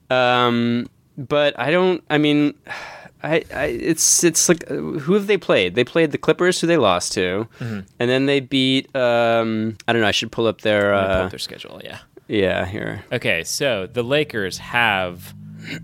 Um, 0.10 0.88
but 1.18 1.58
I 1.60 1.70
don't. 1.72 2.04
I 2.10 2.18
mean, 2.18 2.54
I, 3.22 3.44
I 3.54 3.66
it's 3.66 4.24
it's 4.24 4.48
like 4.50 4.68
who 4.70 5.14
have 5.14 5.28
they 5.28 5.38
played? 5.38 5.76
They 5.76 5.84
played 5.84 6.12
the 6.12 6.18
Clippers, 6.18 6.60
who 6.62 6.68
they 6.68 6.78
lost 6.78 7.12
to, 7.14 7.48
Mm-hmm. 7.60 7.80
and 8.00 8.10
then 8.10 8.26
they 8.26 8.40
beat. 8.40 8.94
Um, 8.96 9.78
I 9.88 9.94
don't 9.94 10.02
know. 10.02 10.08
I 10.08 10.12
should 10.12 10.32
pull 10.32 10.48
up 10.48 10.62
their. 10.62 10.92
Pull 10.94 11.00
Uh, 11.00 11.24
up 11.26 11.30
their 11.30 11.40
schedule. 11.40 11.82
Yeah. 11.84 12.00
yeah, 12.28 12.66
here. 12.66 13.04
Okay, 13.12 13.44
so 13.44 13.86
the 13.88 14.04
Lakers 14.04 14.58
have 14.60 15.34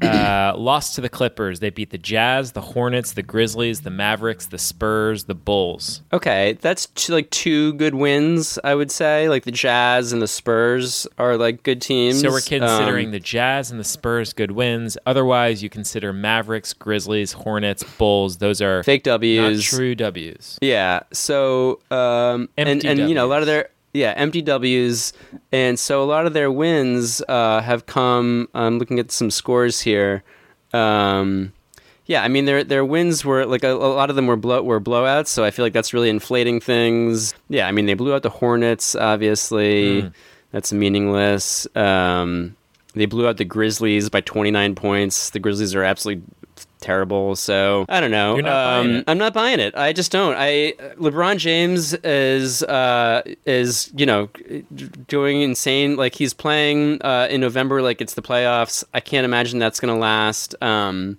uh, 0.02 0.54
lost 0.58 0.96
to 0.96 1.02
the 1.02 1.10
Clippers. 1.10 1.60
They 1.60 1.70
beat 1.70 1.90
the 1.90 1.98
Jazz, 1.98 2.52
the 2.54 2.62
Hornets, 2.62 3.14
the 3.14 3.24
Grizzlies, 3.24 3.82
the 3.82 3.90
Mavericks, 3.90 4.48
the 4.48 4.58
Spurs, 4.58 5.26
the 5.26 5.36
Bulls. 5.36 6.02
Okay, 6.14 6.58
that's 6.62 7.10
like 7.10 7.30
two 7.30 7.74
good 7.74 7.96
wins. 7.96 8.58
I 8.64 8.76
would 8.76 8.92
say 8.92 9.30
like 9.30 9.44
the 9.44 9.52
Jazz 9.52 10.14
and 10.14 10.22
the 10.22 10.28
Spurs 10.28 11.08
are 11.18 11.38
like 11.38 11.64
good 11.64 11.82
teams. 11.82 12.22
So 12.22 12.30
we're 12.32 12.42
considering 12.42 13.08
Um, 13.08 13.12
the 13.12 13.20
Jazz 13.20 13.72
and 13.72 13.80
the 13.80 13.84
Spurs 13.84 14.34
good 14.34 14.52
wins. 14.52 14.98
Otherwise, 15.06 15.62
you 15.64 15.70
consider 15.70 16.14
Mavericks, 16.14 16.74
Grizzlies, 16.74 17.34
Hornets, 17.34 17.84
Bulls. 17.98 18.38
Those 18.38 18.62
are 18.62 18.84
fake 18.84 19.06
not 19.06 19.22
W's. 19.22 19.64
true 19.64 19.96
W's. 19.96 20.58
Yeah. 20.62 21.02
So 21.14 21.80
um, 21.92 22.50
and 22.58 22.84
and 22.86 23.00
you 23.10 23.16
know 23.16 23.26
a 23.26 23.30
lot 23.30 23.42
of 23.42 23.48
their 23.48 23.70
yeah 23.96 24.14
empty 24.16 24.42
W's, 24.42 25.14
and 25.52 25.80
so 25.80 26.04
a 26.04 26.06
lot 26.06 26.26
of 26.26 26.34
their 26.34 26.52
wins 26.52 27.22
uh, 27.28 27.62
have 27.62 27.86
come. 27.86 28.48
I'm 28.54 28.78
looking 28.80 29.00
at 29.00 29.12
some 29.12 29.32
scores 29.32 29.82
here. 29.82 30.24
Um, 30.74 31.54
yeah, 32.06 32.24
I 32.24 32.28
mean 32.28 32.46
their 32.46 32.64
their 32.64 32.86
wins 32.86 33.26
were 33.26 33.46
like 33.46 33.64
a, 33.64 33.72
a 33.72 33.74
lot 33.74 34.10
of 34.10 34.16
them 34.16 34.28
were 34.28 34.36
blow 34.36 34.62
were 34.62 34.82
blowouts, 34.82 35.28
so 35.28 35.44
I 35.44 35.52
feel 35.52 35.66
like 35.66 35.74
that's 35.74 35.94
really 35.94 36.10
inflating 36.10 36.60
things. 36.60 37.34
Yeah, 37.50 37.68
I 37.68 37.72
mean 37.72 37.86
they 37.86 37.94
blew 37.96 38.14
out 38.14 38.24
the 38.24 38.30
Hornets, 38.30 38.96
obviously. 38.96 40.02
Hmm. 40.02 40.08
That's 40.52 40.72
meaningless. 40.72 41.68
Um, 41.76 42.56
they 42.94 43.06
blew 43.06 43.28
out 43.28 43.36
the 43.36 43.44
Grizzlies 43.44 44.10
by 44.10 44.22
29 44.22 44.76
points. 44.76 45.32
The 45.32 45.40
Grizzlies 45.40 45.76
are 45.76 45.84
absolutely 45.84 46.24
terrible. 46.86 47.36
So 47.36 47.86
I 47.90 48.00
don't 48.00 48.12
know. 48.12 48.38
Not 48.38 48.80
Um. 48.86 49.04
I'm 49.08 49.18
not 49.18 49.34
buying 49.34 49.60
it. 49.60 49.76
I 49.76 49.92
just 49.92 50.12
don't. 50.12 50.36
I 50.38 50.74
LeBron 50.98 51.38
James 51.38 51.94
is 51.96 52.64
uh, 52.64 53.24
is 53.46 53.92
you 53.96 54.06
know 54.06 54.30
doing 55.08 55.42
insane. 55.42 55.98
Like 55.98 56.16
he's 56.16 56.34
playing 56.34 57.02
uh, 57.02 57.28
in 57.30 57.42
November, 57.42 57.82
like 57.82 58.02
it's 58.02 58.14
the 58.14 58.22
playoffs. 58.22 58.84
I 58.94 59.00
can't 59.00 59.26
imagine 59.26 59.60
that's 59.60 59.80
going 59.80 59.94
to 59.94 60.00
last. 60.00 60.56
Um, 60.62 61.18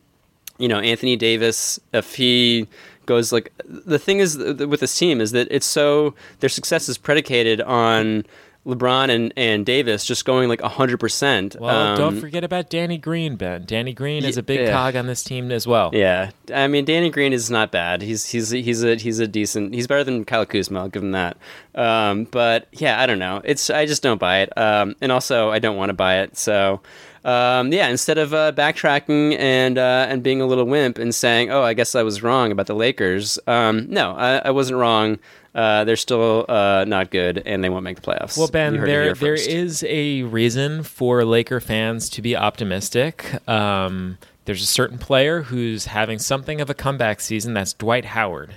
you 0.59 0.69
know, 0.69 0.79
Anthony 0.79 1.17
Davis, 1.17 1.79
if 1.93 2.15
he 2.15 2.67
goes 3.05 3.33
like 3.33 3.53
the 3.65 3.99
thing 3.99 4.19
is 4.19 4.37
with 4.37 4.81
this 4.81 4.99
team 4.99 5.21
is 5.21 5.31
that 5.33 5.47
it's 5.51 5.67
so 5.67 6.15
their 6.41 6.49
success 6.49 6.89
is 6.89 6.99
predicated 6.99 7.61
on 7.61 8.25
LeBron 8.67 9.09
and, 9.11 9.33
and 9.37 9.65
Davis 9.65 10.05
just 10.05 10.25
going 10.25 10.49
like 10.49 10.61
100%. 10.61 11.59
Well, 11.61 11.93
Um, 11.93 11.97
don't 11.97 12.21
forget 12.21 12.43
about 12.43 12.69
Danny 12.69 12.99
Green, 12.99 13.37
Ben. 13.37 13.65
Danny 13.65 13.93
Green 13.93 14.25
is 14.25 14.37
a 14.37 14.43
big 14.43 14.61
yeah. 14.61 14.73
cog 14.73 14.97
on 14.97 15.07
this 15.07 15.23
team 15.23 15.53
as 15.53 15.67
well. 15.67 15.91
Yeah, 15.93 16.31
I 16.53 16.67
mean 16.67 16.85
Danny 16.85 17.11
Green 17.11 17.33
is 17.33 17.51
not 17.51 17.71
bad. 17.71 18.03
He's 18.03 18.27
he's 18.27 18.51
he's 18.51 18.83
a 18.83 18.97
he's 18.97 19.21
a 19.21 19.29
decent. 19.29 19.75
He's 19.75 19.87
better 19.87 20.05
than 20.05 20.25
Kyle 20.25 20.45
Kuzma. 20.47 20.81
I'll 20.81 20.89
give 20.89 21.03
him 21.03 21.13
that. 21.13 21.37
Um, 21.75 22.25
but 22.25 22.67
yeah, 22.73 23.01
I 23.01 23.07
don't 23.07 23.19
know. 23.19 23.41
It's 23.45 23.71
I 23.71 23.87
just 23.87 24.03
don't 24.03 24.19
buy 24.19 24.39
it. 24.39 24.57
Um, 24.59 24.97
and 25.01 25.13
also 25.13 25.51
I 25.51 25.59
don't 25.59 25.77
want 25.77 25.91
to 25.91 25.95
buy 25.95 26.19
it. 26.19 26.37
So 26.37 26.81
um, 27.27 27.73
yeah, 27.73 27.89
instead 27.89 28.19
of 28.19 28.33
uh, 28.33 28.53
backtracking 28.53 29.37
and 29.39 29.79
uh, 29.79 30.07
and 30.09 30.23
being 30.23 30.41
a 30.41 30.47
little 30.47 30.65
wimp 30.65 30.99
and 30.99 31.13
saying, 31.13 31.51
oh, 31.51 31.63
I 31.63 31.75
guess 31.75 31.97
I 31.97 32.05
was 32.05 32.23
wrong 32.23 32.53
about 32.53 32.67
the 32.67 32.75
Lakers. 32.75 33.37
Um, 33.49 33.87
no, 33.89 34.13
I, 34.13 34.37
I 34.39 34.51
wasn't 34.51 34.79
wrong. 34.79 35.19
Uh, 35.57 35.85
they're 35.85 35.97
still 35.97 36.45
uh, 36.51 36.85
not 36.87 37.11
good, 37.11 37.43
and 37.47 37.65
they 37.65 37.71
won't 37.71 37.83
make 37.83 37.97
the 37.97 38.03
playoffs. 38.03 38.37
Well, 38.37 38.49
Ben, 38.49 38.75
there 38.75 39.05
here 39.05 39.15
there 39.15 39.35
is 39.35 39.83
a 39.89 40.23
reason 40.25 40.83
for 40.83 41.25
Laker 41.25 41.61
fans 41.61 42.11
to 42.11 42.21
be 42.21 42.37
optimistic. 42.37 43.41
Um, 43.49 44.19
there's 44.45 44.63
a 44.63 44.67
certain 44.67 44.99
player 44.99 45.41
who's 45.41 45.87
having 45.87 46.19
something 46.19 46.61
of 46.61 46.69
a 46.69 46.75
comeback 46.75 47.21
season. 47.21 47.55
That's 47.55 47.73
Dwight 47.73 48.05
Howard. 48.05 48.51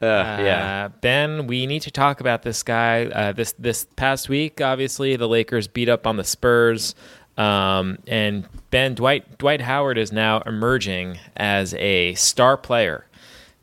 Uh, 0.00 0.38
yeah. 0.40 0.84
Uh, 0.84 0.88
ben, 1.00 1.48
we 1.48 1.66
need 1.66 1.82
to 1.82 1.90
talk 1.90 2.20
about 2.20 2.42
this 2.42 2.62
guy. 2.62 3.06
Uh, 3.06 3.32
this 3.32 3.52
this 3.58 3.86
past 3.96 4.28
week, 4.28 4.60
obviously, 4.60 5.16
the 5.16 5.28
Lakers 5.28 5.66
beat 5.66 5.88
up 5.88 6.06
on 6.06 6.16
the 6.16 6.24
Spurs, 6.24 6.94
um, 7.36 7.98
and 8.06 8.46
Ben 8.70 8.94
Dwight 8.94 9.38
Dwight 9.38 9.60
Howard 9.60 9.98
is 9.98 10.12
now 10.12 10.40
emerging 10.42 11.18
as 11.36 11.74
a 11.74 12.14
star 12.14 12.56
player. 12.56 13.06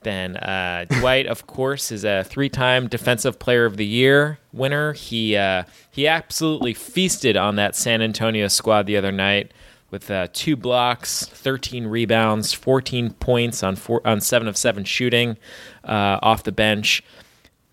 Ben 0.03 0.37
uh, 0.37 0.85
Dwight, 0.89 1.27
of 1.27 1.47
course, 1.47 1.91
is 1.91 2.03
a 2.03 2.23
three-time 2.23 2.87
Defensive 2.87 3.39
Player 3.39 3.65
of 3.65 3.77
the 3.77 3.85
Year 3.85 4.39
winner. 4.51 4.93
He 4.93 5.35
uh, 5.35 5.63
he 5.89 6.07
absolutely 6.07 6.73
feasted 6.73 7.37
on 7.37 7.55
that 7.57 7.75
San 7.75 8.01
Antonio 8.01 8.47
squad 8.47 8.87
the 8.87 8.97
other 8.97 9.11
night 9.11 9.51
with 9.91 10.09
uh, 10.09 10.27
two 10.33 10.55
blocks, 10.55 11.25
13 11.25 11.85
rebounds, 11.85 12.53
14 12.53 13.11
points 13.11 13.61
on 13.61 13.75
four, 13.75 14.01
on 14.05 14.21
seven 14.21 14.47
of 14.47 14.57
seven 14.57 14.85
shooting 14.85 15.37
uh, 15.83 16.17
off 16.21 16.43
the 16.43 16.51
bench. 16.51 17.03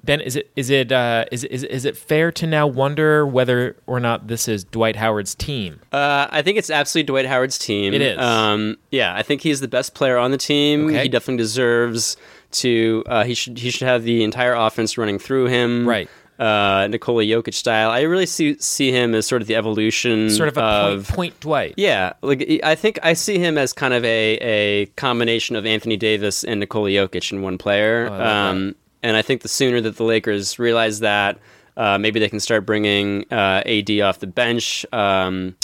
Ben, 0.04 0.20
is 0.20 0.36
it 0.36 0.50
is 0.54 0.70
it 0.70 0.92
uh, 0.92 1.24
is, 1.32 1.42
is 1.44 1.64
is 1.64 1.84
it 1.84 1.96
fair 1.96 2.30
to 2.32 2.46
now 2.46 2.66
wonder 2.66 3.26
whether 3.26 3.76
or 3.86 3.98
not 3.98 4.28
this 4.28 4.46
is 4.46 4.64
Dwight 4.64 4.96
Howard's 4.96 5.34
team? 5.34 5.80
Uh, 5.92 6.28
I 6.30 6.40
think 6.42 6.56
it's 6.56 6.70
absolutely 6.70 7.06
Dwight 7.08 7.26
Howard's 7.26 7.58
team. 7.58 7.92
It 7.92 8.00
is. 8.02 8.18
Um, 8.18 8.76
yeah, 8.90 9.14
I 9.14 9.22
think 9.22 9.42
he's 9.42 9.60
the 9.60 9.68
best 9.68 9.94
player 9.94 10.16
on 10.16 10.30
the 10.30 10.38
team. 10.38 10.86
Okay. 10.86 11.02
He 11.02 11.08
definitely 11.08 11.42
deserves 11.42 12.16
to. 12.52 13.02
Uh, 13.06 13.24
he 13.24 13.34
should. 13.34 13.58
He 13.58 13.70
should 13.70 13.88
have 13.88 14.04
the 14.04 14.22
entire 14.22 14.54
offense 14.54 14.96
running 14.96 15.18
through 15.18 15.46
him. 15.46 15.86
Right. 15.86 16.08
Uh, 16.38 16.86
Nikola 16.88 17.24
Jokic 17.24 17.52
style. 17.52 17.90
I 17.90 18.02
really 18.02 18.24
see 18.24 18.56
see 18.60 18.92
him 18.92 19.12
as 19.16 19.26
sort 19.26 19.42
of 19.42 19.48
the 19.48 19.56
evolution, 19.56 20.30
Sort 20.30 20.48
of 20.48 20.56
a 20.56 20.60
point, 20.60 20.94
of 20.94 21.08
point 21.08 21.40
Dwight. 21.40 21.74
yeah, 21.76 22.12
like 22.22 22.60
I 22.62 22.76
think 22.76 23.00
I 23.02 23.14
see 23.14 23.40
him 23.40 23.58
as 23.58 23.72
kind 23.72 23.92
of 23.92 24.04
a, 24.04 24.38
a 24.40 24.86
combination 24.94 25.56
of 25.56 25.66
Anthony 25.66 25.96
Davis 25.96 26.44
and 26.44 26.60
Nikola 26.60 26.90
Jokic 26.90 27.32
in 27.32 27.42
one 27.42 27.58
player. 27.58 28.06
Oh, 28.08 28.24
um, 28.24 28.76
and 29.02 29.16
I 29.16 29.22
think 29.22 29.42
the 29.42 29.48
sooner 29.48 29.80
that 29.80 29.96
the 29.96 30.04
Lakers 30.04 30.58
realize 30.58 31.00
that, 31.00 31.38
uh, 31.76 31.96
maybe 31.98 32.18
they 32.18 32.28
can 32.28 32.40
start 32.40 32.66
bringing 32.66 33.24
uh, 33.30 33.62
AD 33.64 33.90
off 34.00 34.18
the 34.18 34.26
bench 34.26 34.84
um, 34.92 35.56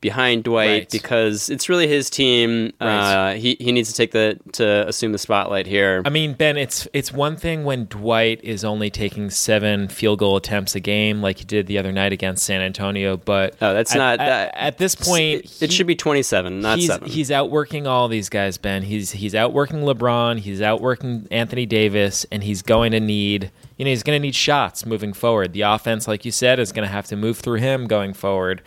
behind 0.00 0.44
Dwight 0.44 0.68
Right. 0.70 0.90
because 0.90 1.50
it's 1.50 1.68
really 1.68 1.86
his 1.86 2.08
team. 2.08 2.72
Right. 2.80 3.32
Uh, 3.32 3.34
he 3.34 3.56
he 3.60 3.70
needs 3.72 3.90
to 3.90 3.94
take 3.94 4.12
the 4.12 4.38
to 4.52 4.88
assume 4.88 5.12
the 5.12 5.18
spotlight 5.18 5.66
here. 5.66 6.02
I 6.06 6.08
mean, 6.08 6.32
Ben, 6.34 6.56
it's 6.56 6.88
it's 6.92 7.12
one 7.12 7.36
thing 7.36 7.64
when 7.64 7.84
Dwight 7.86 8.40
is 8.42 8.64
only 8.64 8.88
taking 8.90 9.28
seven 9.30 9.88
field 9.88 10.18
goal 10.20 10.36
attempts 10.36 10.74
a 10.74 10.80
game, 10.80 11.20
like 11.20 11.38
he 11.38 11.44
did 11.44 11.66
the 11.66 11.76
other 11.78 11.92
night 11.92 12.12
against 12.12 12.44
San 12.46 12.60
Antonio. 12.62 13.16
But 13.18 13.56
Oh, 13.60 13.74
that's 13.74 13.92
at, 13.94 13.98
not- 13.98 14.20
at, 14.20 14.54
at 14.56 14.78
this 14.78 14.94
point. 14.94 15.44
it, 15.44 15.62
it 15.62 15.70
he- 15.70 15.76
should 15.76 15.86
be 15.86 15.96
twenty 15.96 16.22
seven, 16.22 16.60
not 16.60 16.78
he's, 16.78 16.86
seven. 16.88 17.08
He's 17.08 17.30
outworking 17.30 17.86
all 17.86 18.08
these 18.08 18.28
guys, 18.30 18.56
Ben. 18.56 18.82
He's 18.82 19.10
he's 19.12 19.34
outworking 19.34 19.80
LeBron. 19.80 20.38
He's 20.38 20.62
outworking 20.62 21.28
Anthony 21.30 21.66
Davis, 21.66 22.24
and 22.32 22.42
he's 22.42 22.62
going 22.62 22.92
to 22.92 23.00
need 23.00 23.50
you 23.76 23.84
know 23.84 23.90
he's 23.90 24.02
going 24.02 24.18
to 24.18 24.22
need 24.26 24.34
shots 24.34 24.84
moving 24.86 25.12
forward. 25.12 25.52
The 25.52 25.62
offense, 25.62 26.08
like 26.08 26.24
you 26.24 26.30
said, 26.32 26.58
is 26.58 26.72
going 26.72 26.86
to 26.86 26.92
have 26.92 27.06
to 27.08 27.16
move 27.16 27.38
through 27.38 27.58
him 27.58 27.86
going 27.86 28.12
forward. 28.14 28.62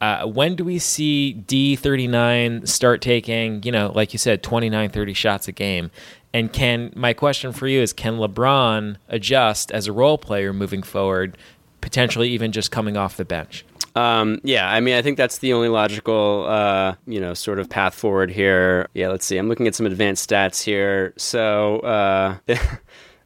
Uh, 0.00 0.26
when 0.26 0.54
do 0.54 0.64
we 0.64 0.78
see 0.78 1.42
D39 1.46 2.68
start 2.68 3.00
taking, 3.00 3.62
you 3.62 3.72
know, 3.72 3.92
like 3.94 4.12
you 4.12 4.18
said, 4.18 4.42
29, 4.42 4.90
30 4.90 5.12
shots 5.14 5.48
a 5.48 5.52
game? 5.52 5.90
And 6.34 6.52
can 6.52 6.92
my 6.94 7.14
question 7.14 7.52
for 7.52 7.66
you 7.66 7.80
is 7.80 7.94
can 7.94 8.18
LeBron 8.18 8.96
adjust 9.08 9.72
as 9.72 9.86
a 9.86 9.92
role 9.92 10.18
player 10.18 10.52
moving 10.52 10.82
forward, 10.82 11.38
potentially 11.80 12.28
even 12.28 12.52
just 12.52 12.70
coming 12.70 12.96
off 12.96 13.16
the 13.16 13.24
bench? 13.24 13.64
Um, 13.94 14.42
yeah, 14.44 14.70
I 14.70 14.80
mean, 14.80 14.94
I 14.94 15.00
think 15.00 15.16
that's 15.16 15.38
the 15.38 15.54
only 15.54 15.68
logical, 15.68 16.44
uh, 16.46 16.96
you 17.06 17.18
know, 17.18 17.32
sort 17.32 17.58
of 17.58 17.70
path 17.70 17.94
forward 17.94 18.30
here. 18.30 18.88
Yeah, 18.92 19.08
let's 19.08 19.24
see. 19.24 19.38
I'm 19.38 19.48
looking 19.48 19.66
at 19.66 19.74
some 19.74 19.86
advanced 19.86 20.28
stats 20.28 20.62
here. 20.62 21.14
So, 21.16 21.78
uh, 21.80 22.36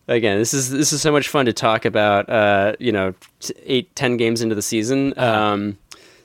again, 0.06 0.38
this 0.38 0.54
is 0.54 0.70
this 0.70 0.92
is 0.92 1.02
so 1.02 1.10
much 1.10 1.26
fun 1.26 1.46
to 1.46 1.52
talk 1.52 1.84
about. 1.84 2.28
Uh, 2.28 2.74
you 2.78 2.92
know, 2.92 3.14
t- 3.40 3.54
eight, 3.64 3.96
ten 3.96 4.16
games 4.16 4.40
into 4.40 4.54
the 4.54 4.62
season. 4.62 5.18
Um, 5.18 5.76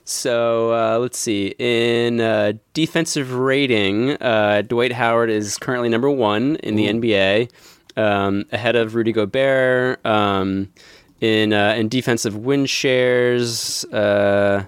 so 0.06 0.72
uh, 0.72 0.98
let's 0.98 1.18
see. 1.18 1.54
In 1.58 2.20
uh, 2.20 2.52
defensive 2.74 3.34
rating, 3.34 4.12
uh, 4.22 4.62
Dwight 4.62 4.92
Howard 4.92 5.30
is 5.30 5.58
currently 5.58 5.88
number 5.88 6.08
one 6.08 6.56
in 6.56 6.76
the 6.76 6.86
NBA, 6.86 7.50
um, 7.96 8.44
ahead 8.52 8.76
of 8.76 8.94
Rudy 8.94 9.12
Gobert. 9.12 10.04
Um, 10.06 10.72
in 11.20 11.52
uh, 11.52 11.74
in 11.76 11.88
defensive 11.88 12.36
win 12.36 12.66
shares, 12.66 13.84
uh, 13.86 14.64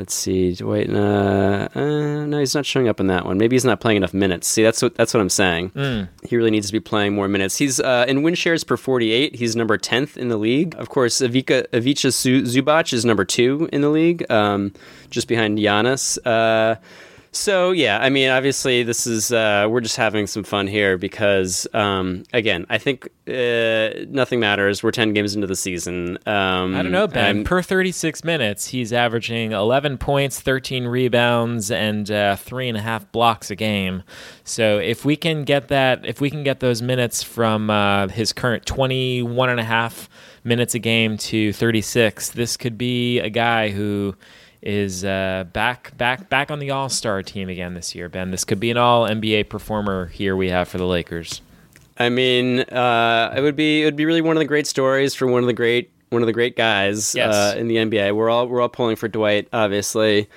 let's 0.00 0.14
see. 0.14 0.56
Wait, 0.60 0.90
uh, 0.90 1.68
uh, 1.74 2.24
no, 2.24 2.38
he's 2.38 2.54
not 2.54 2.64
showing 2.64 2.88
up 2.88 3.00
in 3.00 3.06
that 3.08 3.26
one. 3.26 3.36
Maybe 3.38 3.54
he's 3.54 3.66
not 3.66 3.80
playing 3.80 3.98
enough 3.98 4.14
minutes. 4.14 4.48
See, 4.48 4.62
that's 4.62 4.82
what 4.82 4.94
that's 4.94 5.12
what 5.14 5.20
I'm 5.20 5.28
saying. 5.28 5.72
He 6.26 6.36
really 6.36 6.50
needs 6.50 6.66
to 6.68 6.72
be 6.72 6.80
playing 6.80 7.14
more 7.14 7.28
minutes. 7.28 7.58
He's 7.58 7.78
uh, 7.78 8.06
in 8.08 8.22
win 8.22 8.34
shares 8.34 8.64
per 8.64 8.76
48. 8.76 9.36
He's 9.36 9.54
number 9.54 9.78
10th 9.78 10.16
in 10.16 10.28
the 10.28 10.38
league. 10.38 10.74
Of 10.76 10.88
course, 10.88 11.20
Avika 11.20 11.68
Avicha 11.68 12.10
Zubac 12.10 12.92
is 12.92 13.04
number 13.04 13.24
two 13.24 13.68
in 13.72 13.82
the 13.82 13.90
league, 13.90 14.28
um, 14.30 14.72
just 15.10 15.28
behind 15.28 15.58
Giannis. 15.58 16.18
So 17.32 17.70
yeah, 17.70 17.98
I 18.00 18.10
mean, 18.10 18.28
obviously, 18.28 18.82
this 18.82 19.06
is 19.06 19.30
uh, 19.32 19.68
we're 19.70 19.80
just 19.80 19.96
having 19.96 20.26
some 20.26 20.42
fun 20.42 20.66
here 20.66 20.98
because, 20.98 21.66
um, 21.72 22.24
again, 22.32 22.66
I 22.68 22.78
think 22.78 23.08
uh, 23.28 24.04
nothing 24.08 24.40
matters. 24.40 24.82
We're 24.82 24.90
10 24.90 25.12
games 25.12 25.36
into 25.36 25.46
the 25.46 25.54
season. 25.54 26.18
Um, 26.26 26.74
I 26.74 26.82
don't 26.82 26.90
know, 26.90 27.06
Ben. 27.06 27.24
I'm- 27.24 27.44
per 27.44 27.62
36 27.62 28.24
minutes, 28.24 28.66
he's 28.68 28.92
averaging 28.92 29.52
11 29.52 29.98
points, 29.98 30.40
13 30.40 30.86
rebounds, 30.86 31.70
and 31.70 32.10
uh, 32.10 32.34
three 32.34 32.68
and 32.68 32.76
a 32.76 32.80
half 32.80 33.10
blocks 33.12 33.48
a 33.50 33.56
game. 33.56 34.02
So 34.42 34.78
if 34.78 35.04
we 35.04 35.14
can 35.14 35.44
get 35.44 35.68
that, 35.68 36.04
if 36.04 36.20
we 36.20 36.30
can 36.30 36.42
get 36.42 36.58
those 36.58 36.82
minutes 36.82 37.22
from 37.22 37.70
uh, 37.70 38.08
his 38.08 38.32
current 38.32 38.66
21 38.66 39.48
and 39.50 39.60
a 39.60 39.64
half 39.64 40.08
minutes 40.42 40.74
a 40.74 40.78
game 40.80 41.16
to 41.18 41.52
36, 41.52 42.30
this 42.30 42.56
could 42.56 42.76
be 42.76 43.20
a 43.20 43.30
guy 43.30 43.68
who 43.68 44.16
is 44.62 45.04
uh, 45.04 45.44
back, 45.52 45.96
back, 45.96 46.28
back 46.28 46.50
on 46.50 46.58
the 46.58 46.70
All 46.70 46.88
Star 46.88 47.22
team 47.22 47.48
again 47.48 47.74
this 47.74 47.94
year. 47.94 48.08
Ben, 48.08 48.30
this 48.30 48.44
could 48.44 48.60
be 48.60 48.70
an 48.70 48.76
All 48.76 49.08
NBA 49.08 49.48
performer 49.48 50.06
here 50.06 50.36
we 50.36 50.50
have 50.50 50.68
for 50.68 50.78
the 50.78 50.86
Lakers. 50.86 51.40
I 51.98 52.08
mean, 52.08 52.60
uh, 52.60 53.34
it 53.36 53.40
would 53.42 53.56
be 53.56 53.82
it 53.82 53.84
would 53.86 53.96
be 53.96 54.06
really 54.06 54.20
one 54.22 54.36
of 54.36 54.40
the 54.40 54.46
great 54.46 54.66
stories 54.66 55.14
for 55.14 55.26
one 55.26 55.42
of 55.42 55.46
the 55.46 55.52
great 55.52 55.90
one 56.10 56.22
of 56.22 56.26
the 56.26 56.32
great 56.32 56.56
guys 56.56 57.14
Yes. 57.14 57.34
uh, 57.34 57.54
in 57.58 57.68
the 57.68 57.76
NBA. 57.76 58.14
We're 58.14 58.30
all 58.30 58.48
we're 58.48 58.60
all 58.60 58.68
pulling 58.68 58.96
for 58.96 59.06
Dwight, 59.08 59.48
obviously. 59.52 60.28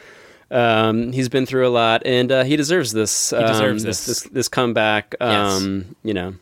Um, 0.52 1.12
he's 1.14 1.30
been 1.30 1.46
through 1.46 1.68
a 1.68 1.70
lot, 1.72 2.04
and 2.06 2.32
uh, 2.32 2.44
he 2.44 2.56
deserves 2.58 2.92
this. 2.92 3.32
He 3.32 3.38
deserves 3.44 3.84
this. 3.84 4.06
this. 4.06 4.22
this 4.24 4.32
this 4.32 4.48
comeback. 4.50 5.16
Yes. 5.20 5.62
Um, 5.62 5.96
You 6.04 6.14
know, 6.14 6.36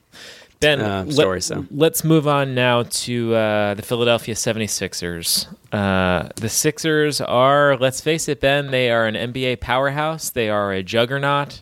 Ben, 0.60 0.82
uh, 0.82 1.04
let- 1.06 1.14
story, 1.14 1.42
so. 1.42 1.66
let's 1.72 2.04
move 2.04 2.28
on 2.28 2.54
now 2.54 2.84
to 2.84 3.34
uh, 3.36 3.74
the 3.76 3.82
Philadelphia 3.84 4.36
76ers. 4.36 5.48
Uh, 5.72 6.30
the 6.36 6.50
Sixers 6.50 7.22
are, 7.22 7.78
let's 7.78 8.02
face 8.02 8.28
it, 8.28 8.42
Ben, 8.42 8.72
they 8.72 8.92
are 8.92 9.06
an 9.06 9.16
NBA 9.16 9.62
powerhouse. 9.62 10.30
They 10.30 10.50
are 10.50 10.74
a 10.74 10.84
juggernaut. 10.84 11.62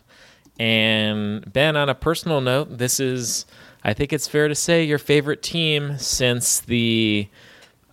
And 0.58 1.50
Ben, 1.50 1.76
on 1.76 1.88
a 1.88 1.94
personal 1.94 2.40
note, 2.40 2.78
this 2.78 3.00
is, 3.00 3.46
I 3.84 3.94
think 3.94 4.12
it's 4.12 4.26
fair 4.26 4.48
to 4.48 4.54
say, 4.54 4.84
your 4.84 4.98
favorite 4.98 5.42
team 5.42 5.96
since 5.98 6.60
the, 6.60 7.28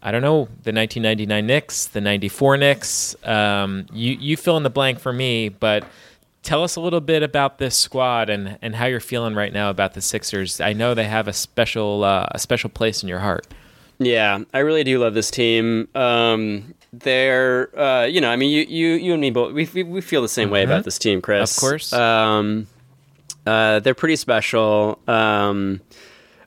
I 0.01 0.11
don't 0.11 0.23
know, 0.23 0.45
the 0.63 0.73
1999 0.73 1.45
Knicks, 1.45 1.85
the 1.85 2.01
94 2.01 2.57
Knicks. 2.57 3.15
Um, 3.23 3.85
you, 3.93 4.17
you 4.19 4.37
fill 4.37 4.57
in 4.57 4.63
the 4.63 4.69
blank 4.69 4.99
for 4.99 5.13
me, 5.13 5.49
but 5.49 5.85
tell 6.41 6.63
us 6.63 6.75
a 6.75 6.81
little 6.81 7.01
bit 7.01 7.23
about 7.23 7.57
this 7.57 7.77
squad 7.77 8.29
and, 8.29 8.57
and 8.61 8.75
how 8.75 8.85
you're 8.85 8.99
feeling 8.99 9.35
right 9.35 9.53
now 9.53 9.69
about 9.69 9.93
the 9.93 10.01
Sixers. 10.01 10.59
I 10.59 10.73
know 10.73 10.93
they 10.93 11.05
have 11.05 11.27
a 11.27 11.33
special 11.33 12.03
uh, 12.03 12.27
a 12.31 12.39
special 12.39 12.69
place 12.69 13.03
in 13.03 13.09
your 13.09 13.19
heart. 13.19 13.47
Yeah, 13.99 14.39
I 14.53 14.59
really 14.59 14.83
do 14.83 14.99
love 14.99 15.15
this 15.15 15.31
team. 15.31 15.87
Um, 15.95 16.75
they're, 16.93 17.77
uh, 17.79 18.05
you 18.05 18.21
know, 18.21 18.29
I 18.29 18.35
mean, 18.35 18.51
you, 18.51 18.61
you, 18.61 18.93
you 18.93 19.13
and 19.13 19.21
me 19.21 19.31
both, 19.31 19.53
we, 19.53 19.67
we, 19.73 19.83
we 19.83 20.01
feel 20.01 20.21
the 20.21 20.29
same 20.29 20.51
way 20.51 20.63
about 20.63 20.83
this 20.83 20.99
team, 20.99 21.21
Chris. 21.21 21.51
Mm-hmm. 21.51 21.65
Of 21.65 21.69
course. 21.69 21.93
Um, 21.93 22.67
uh, 23.45 23.79
they're 23.79 23.95
pretty 23.95 24.15
special. 24.15 24.99
Um, 25.07 25.81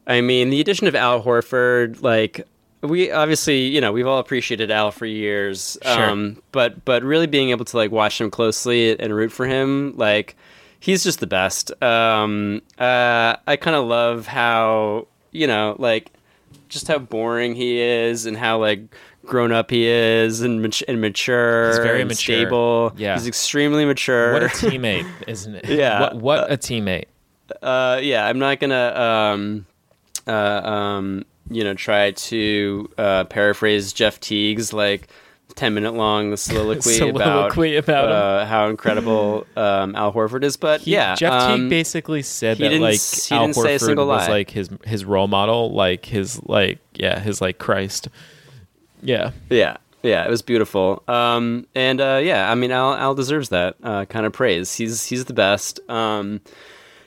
I 0.07 0.21
mean, 0.21 0.51
the 0.51 0.61
addition 0.61 0.87
of 0.87 0.95
Al 0.95 1.23
Horford, 1.23 2.03
like, 2.03 2.47
we 2.83 3.11
obviously, 3.11 3.67
you 3.67 3.81
know, 3.81 3.93
we've 3.93 4.07
all 4.07 4.19
appreciated 4.19 4.71
Al 4.71 4.91
for 4.91 5.07
years. 5.07 5.77
Sure. 5.83 6.11
Um, 6.11 6.43
but, 6.53 6.85
but 6.85 7.03
really 7.03 7.27
being 7.27 7.51
able 7.51 7.65
to, 7.65 7.77
like, 7.77 7.91
watch 7.91 8.21
him 8.21 8.31
closely 8.31 8.99
and 8.99 9.15
root 9.15 9.33
for 9.33 9.47
him, 9.47 9.95
like, 9.97 10.37
he's 10.79 11.03
just 11.05 11.21
the 11.21 11.27
best. 11.27 11.71
Um, 11.83 12.63
uh, 12.79 13.37
I 13.47 13.57
kind 13.57 13.77
of 13.77 13.87
love 13.87 14.27
how, 14.27 15.09
you 15.33 15.47
know, 15.47 15.77
like, 15.79 16.13
just 16.69 16.89
how 16.89 16.99
boring 16.99 17.55
he 17.55 17.81
is 17.81 18.27
and 18.27 18.37
how 18.37 18.59
like 18.59 18.81
grown 19.27 19.53
up 19.53 19.71
he 19.71 19.87
is 19.87 20.41
and, 20.41 20.63
mat- 20.63 20.83
and 20.89 21.01
mature 21.01 21.69
He's 21.69 21.79
very 21.79 22.05
mature. 22.05 22.17
stable 22.17 22.93
Yeah. 22.97 23.15
he's 23.15 23.27
extremely 23.27 23.85
mature 23.85 24.33
What 24.33 24.43
a 24.43 24.47
teammate, 24.49 25.07
isn't 25.27 25.55
it? 25.57 25.65
Yeah. 25.67 26.01
What, 26.01 26.17
what 26.17 26.51
a 26.53 26.57
teammate. 26.57 27.05
uh, 27.63 27.99
yeah 28.03 28.27
i'm 28.27 28.39
not 28.39 28.61
gonna 28.61 28.95
um, 29.35 29.67
uh, 30.27 30.33
um, 30.33 31.25
you 31.51 31.65
know 31.65 31.75
try 31.75 32.13
to 32.13 32.89
uh, 32.99 33.25
paraphrase 33.25 33.93
jeff 33.93 34.19
teague's 34.21 34.73
like 34.73 35.09
10 35.55 35.75
minute 35.75 35.95
long 35.95 36.37
soliloquy, 36.37 36.93
Soliloquy 36.93 37.77
about, 37.77 38.07
about 38.07 38.13
uh, 38.13 38.47
how 38.47 38.69
incredible 38.69 39.47
um, 39.57 39.95
al 39.97 40.13
horford 40.13 40.45
is 40.45 40.57
but 40.57 40.81
He- 40.83 40.93
yeah 40.93 41.15
Jeff 41.15 41.33
um, 41.33 41.61
Teague 41.63 41.71
basically 41.71 42.23
said 42.23 42.59
that 42.59 42.73
like 42.73 43.01
Al 43.31 43.47
didn't 43.47 43.55
say 43.55 43.75
a 43.75 43.79
Horford 43.79 43.97
was 43.97 44.07
lie. 44.07 44.29
like 44.29 44.51
his 44.51 44.71
his 44.85 45.05
role 45.05 45.29
model, 45.29 45.73
like 45.73 46.07
his 46.07 46.43
like 46.45 46.79
yeah, 46.95 47.19
his 47.19 47.41
like 47.41 47.59
Christ. 47.59 48.09
Yeah. 49.03 49.33
Yeah, 49.49 49.79
yeah, 50.03 50.25
it 50.27 50.31
was 50.31 50.43
beautiful. 50.43 51.03
Um, 51.09 51.67
and 51.75 52.01
uh, 52.01 52.21
yeah, 52.23 52.51
I 52.51 52.55
mean, 52.55 52.71
Al, 52.71 52.95
Al 52.95 53.15
deserves 53.15 53.49
that 53.51 53.77
uh, 53.83 54.05
kind 54.07 54.27
of 54.27 54.33
praise. 54.33 54.75
He's 54.75 55.05
he's 55.07 55.25
the 55.25 55.33
best. 55.35 55.81
Um, 55.89 56.41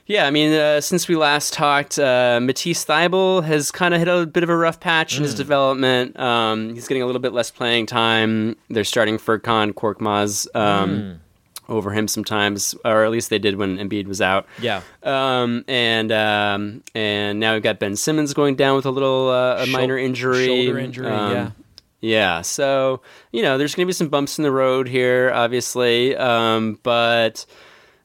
yeah, 0.05 0.25
I 0.27 0.31
mean, 0.31 0.53
uh, 0.53 0.81
since 0.81 1.07
we 1.07 1.15
last 1.15 1.53
talked, 1.53 1.97
uh, 1.97 2.39
Matisse 2.41 2.83
Thybulle 2.85 3.43
has 3.43 3.71
kind 3.71 3.93
of 3.93 3.99
hit 3.99 4.07
a 4.07 4.25
bit 4.25 4.43
of 4.43 4.49
a 4.49 4.55
rough 4.57 4.79
patch 4.79 5.17
in 5.17 5.23
his 5.23 5.33
development. 5.35 6.19
Um, 6.19 6.73
he's 6.73 6.87
getting 6.87 7.03
a 7.03 7.05
little 7.05 7.21
bit 7.21 7.33
less 7.33 7.51
playing 7.51 7.85
time. 7.85 8.55
They're 8.69 8.83
starting 8.83 9.17
Furkan 9.17 9.73
Korkmaz 9.73 10.47
um, 10.55 11.19
over 11.69 11.91
him 11.91 12.07
sometimes, 12.09 12.75
or 12.83 13.05
at 13.05 13.11
least 13.11 13.29
they 13.29 13.39
did 13.39 13.55
when 13.55 13.77
Embiid 13.77 14.07
was 14.07 14.21
out. 14.21 14.45
Yeah. 14.61 14.81
Um, 15.03 15.63
and 15.67 16.11
um, 16.11 16.83
and 16.93 17.39
now 17.39 17.53
we've 17.53 17.63
got 17.63 17.79
Ben 17.79 17.95
Simmons 17.95 18.33
going 18.33 18.55
down 18.55 18.75
with 18.75 18.85
a 18.85 18.91
little 18.91 19.29
uh, 19.29 19.55
a 19.61 19.65
Shou- 19.65 19.71
minor 19.71 19.97
injury. 19.97 20.45
shoulder 20.45 20.79
injury, 20.79 21.07
Um, 21.07 21.31
yeah. 21.31 21.51
Yeah, 22.05 22.41
so 22.41 22.99
you 23.31 23.41
know, 23.41 23.57
there's 23.57 23.75
going 23.75 23.85
to 23.85 23.87
be 23.87 23.93
some 23.93 24.09
bumps 24.09 24.37
in 24.37 24.43
the 24.43 24.51
road 24.51 24.89
here, 24.89 25.31
obviously. 25.33 26.13
Um, 26.17 26.77
but 26.83 27.45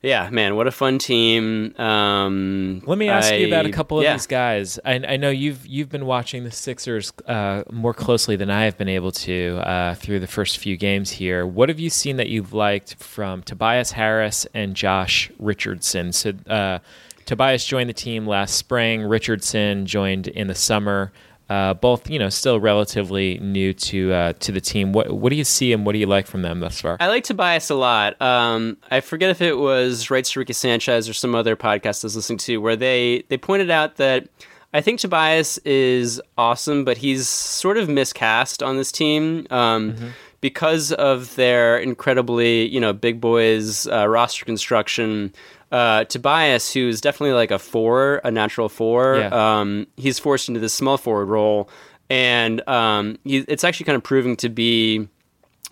yeah, 0.00 0.30
man, 0.30 0.54
what 0.54 0.68
a 0.68 0.70
fun 0.70 0.98
team. 0.98 1.74
Um, 1.76 2.82
Let 2.86 2.98
me 2.98 3.08
ask 3.08 3.34
you 3.34 3.48
about 3.48 3.66
a 3.66 3.72
couple 3.72 3.98
of 3.98 4.04
yeah. 4.04 4.12
these 4.12 4.28
guys. 4.28 4.78
I, 4.84 4.94
I 4.94 5.16
know 5.16 5.30
you've 5.30 5.66
you've 5.66 5.88
been 5.88 6.06
watching 6.06 6.44
the 6.44 6.52
Sixers 6.52 7.12
uh, 7.26 7.64
more 7.72 7.92
closely 7.92 8.36
than 8.36 8.48
I 8.48 8.64
have 8.64 8.78
been 8.78 8.88
able 8.88 9.10
to 9.12 9.56
uh, 9.64 9.94
through 9.96 10.20
the 10.20 10.28
first 10.28 10.58
few 10.58 10.76
games 10.76 11.10
here. 11.10 11.44
What 11.44 11.68
have 11.68 11.80
you 11.80 11.90
seen 11.90 12.16
that 12.16 12.28
you've 12.28 12.52
liked 12.52 13.02
from 13.02 13.42
Tobias 13.42 13.90
Harris 13.90 14.46
and 14.54 14.76
Josh 14.76 15.32
Richardson? 15.38 16.12
So 16.12 16.32
uh, 16.46 16.78
Tobias 17.26 17.66
joined 17.66 17.90
the 17.90 17.94
team 17.94 18.24
last 18.24 18.54
spring. 18.54 19.02
Richardson 19.02 19.84
joined 19.84 20.28
in 20.28 20.46
the 20.46 20.54
summer. 20.54 21.12
Uh, 21.48 21.72
both, 21.72 22.10
you 22.10 22.18
know, 22.18 22.28
still 22.28 22.60
relatively 22.60 23.38
new 23.38 23.72
to 23.72 24.12
uh, 24.12 24.32
to 24.34 24.52
the 24.52 24.60
team. 24.60 24.92
What 24.92 25.10
what 25.10 25.30
do 25.30 25.36
you 25.36 25.44
see 25.44 25.72
and 25.72 25.86
what 25.86 25.92
do 25.92 25.98
you 25.98 26.06
like 26.06 26.26
from 26.26 26.42
them 26.42 26.60
thus 26.60 26.80
far? 26.82 26.98
I 27.00 27.06
like 27.06 27.24
Tobias 27.24 27.70
a 27.70 27.74
lot. 27.74 28.20
Um, 28.20 28.76
I 28.90 29.00
forget 29.00 29.30
if 29.30 29.40
it 29.40 29.56
was 29.56 30.10
Rights 30.10 30.32
to 30.32 30.40
Ricky 30.40 30.52
Sanchez 30.52 31.08
or 31.08 31.14
some 31.14 31.34
other 31.34 31.56
podcast 31.56 32.04
I 32.04 32.06
was 32.06 32.16
listening 32.16 32.38
to 32.40 32.58
where 32.58 32.76
they, 32.76 33.24
they 33.28 33.38
pointed 33.38 33.70
out 33.70 33.96
that 33.96 34.28
I 34.74 34.82
think 34.82 35.00
Tobias 35.00 35.56
is 35.58 36.20
awesome, 36.36 36.84
but 36.84 36.98
he's 36.98 37.26
sort 37.26 37.78
of 37.78 37.88
miscast 37.88 38.62
on 38.62 38.76
this 38.76 38.92
team 38.92 39.46
um, 39.48 39.96
because 40.42 40.92
of 40.92 41.34
their 41.36 41.78
incredibly, 41.78 42.68
you 42.68 42.78
know, 42.78 42.92
big 42.92 43.20
boys 43.20 43.86
uh, 43.86 44.06
roster 44.06 44.44
construction. 44.44 45.32
Uh, 45.70 46.04
Tobias, 46.04 46.72
who's 46.72 47.00
definitely 47.00 47.34
like 47.34 47.50
a 47.50 47.58
four, 47.58 48.20
a 48.24 48.30
natural 48.30 48.68
four, 48.68 49.16
Yeah. 49.18 49.58
um, 49.60 49.86
he's 49.96 50.18
forced 50.18 50.48
into 50.48 50.60
this 50.60 50.72
small 50.72 50.96
forward 50.96 51.26
role, 51.26 51.68
and 52.08 52.66
um, 52.68 53.18
he, 53.24 53.38
it's 53.48 53.64
actually 53.64 53.84
kind 53.84 53.96
of 53.96 54.02
proving 54.02 54.34
to 54.36 54.48
be 54.48 55.08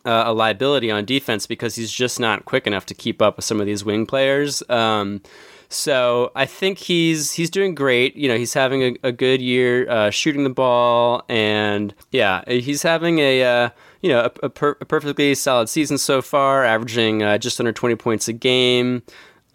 uh, 0.05 0.25
a 0.27 0.33
liability 0.35 0.91
on 0.91 1.05
defense 1.05 1.47
because 1.47 1.75
he's 1.77 1.91
just 1.91 2.21
not 2.21 2.45
quick 2.45 2.67
enough 2.67 2.85
to 2.87 2.95
keep 2.95 3.23
up 3.23 3.37
with 3.37 3.45
some 3.45 3.59
of 3.59 3.67
these 3.67 3.85
wing 3.85 4.05
players. 4.07 4.63
Um, 4.69 5.23
so 5.69 6.31
I 6.37 6.45
think 6.47 6.79
he's 6.79 7.33
he's 7.33 7.51
doing 7.51 7.75
great. 7.75 8.15
You 8.17 8.29
know, 8.29 8.37
he's 8.37 8.55
having 8.55 8.83
a, 8.83 8.97
a 9.03 9.13
good 9.13 9.41
year 9.41 9.89
uh, 9.91 10.11
shooting 10.11 10.45
the 10.45 10.51
ball, 10.51 11.25
and 11.29 11.93
yeah, 12.13 12.45
he's 12.47 12.83
having 12.83 13.19
a 13.19 13.43
uh, 13.43 13.71
you 14.01 14.11
know 14.11 14.21
a, 14.21 14.47
a, 14.47 14.49
per- 14.51 14.77
a 14.81 14.85
perfectly 14.85 15.35
solid 15.35 15.69
season 15.69 15.99
so 15.99 16.23
far, 16.23 16.65
averaging 16.65 17.23
uh, 17.25 17.39
just 17.39 17.59
under 17.59 17.73
twenty 17.73 17.97
points 17.97 18.29
a 18.29 18.33
game. 18.33 19.03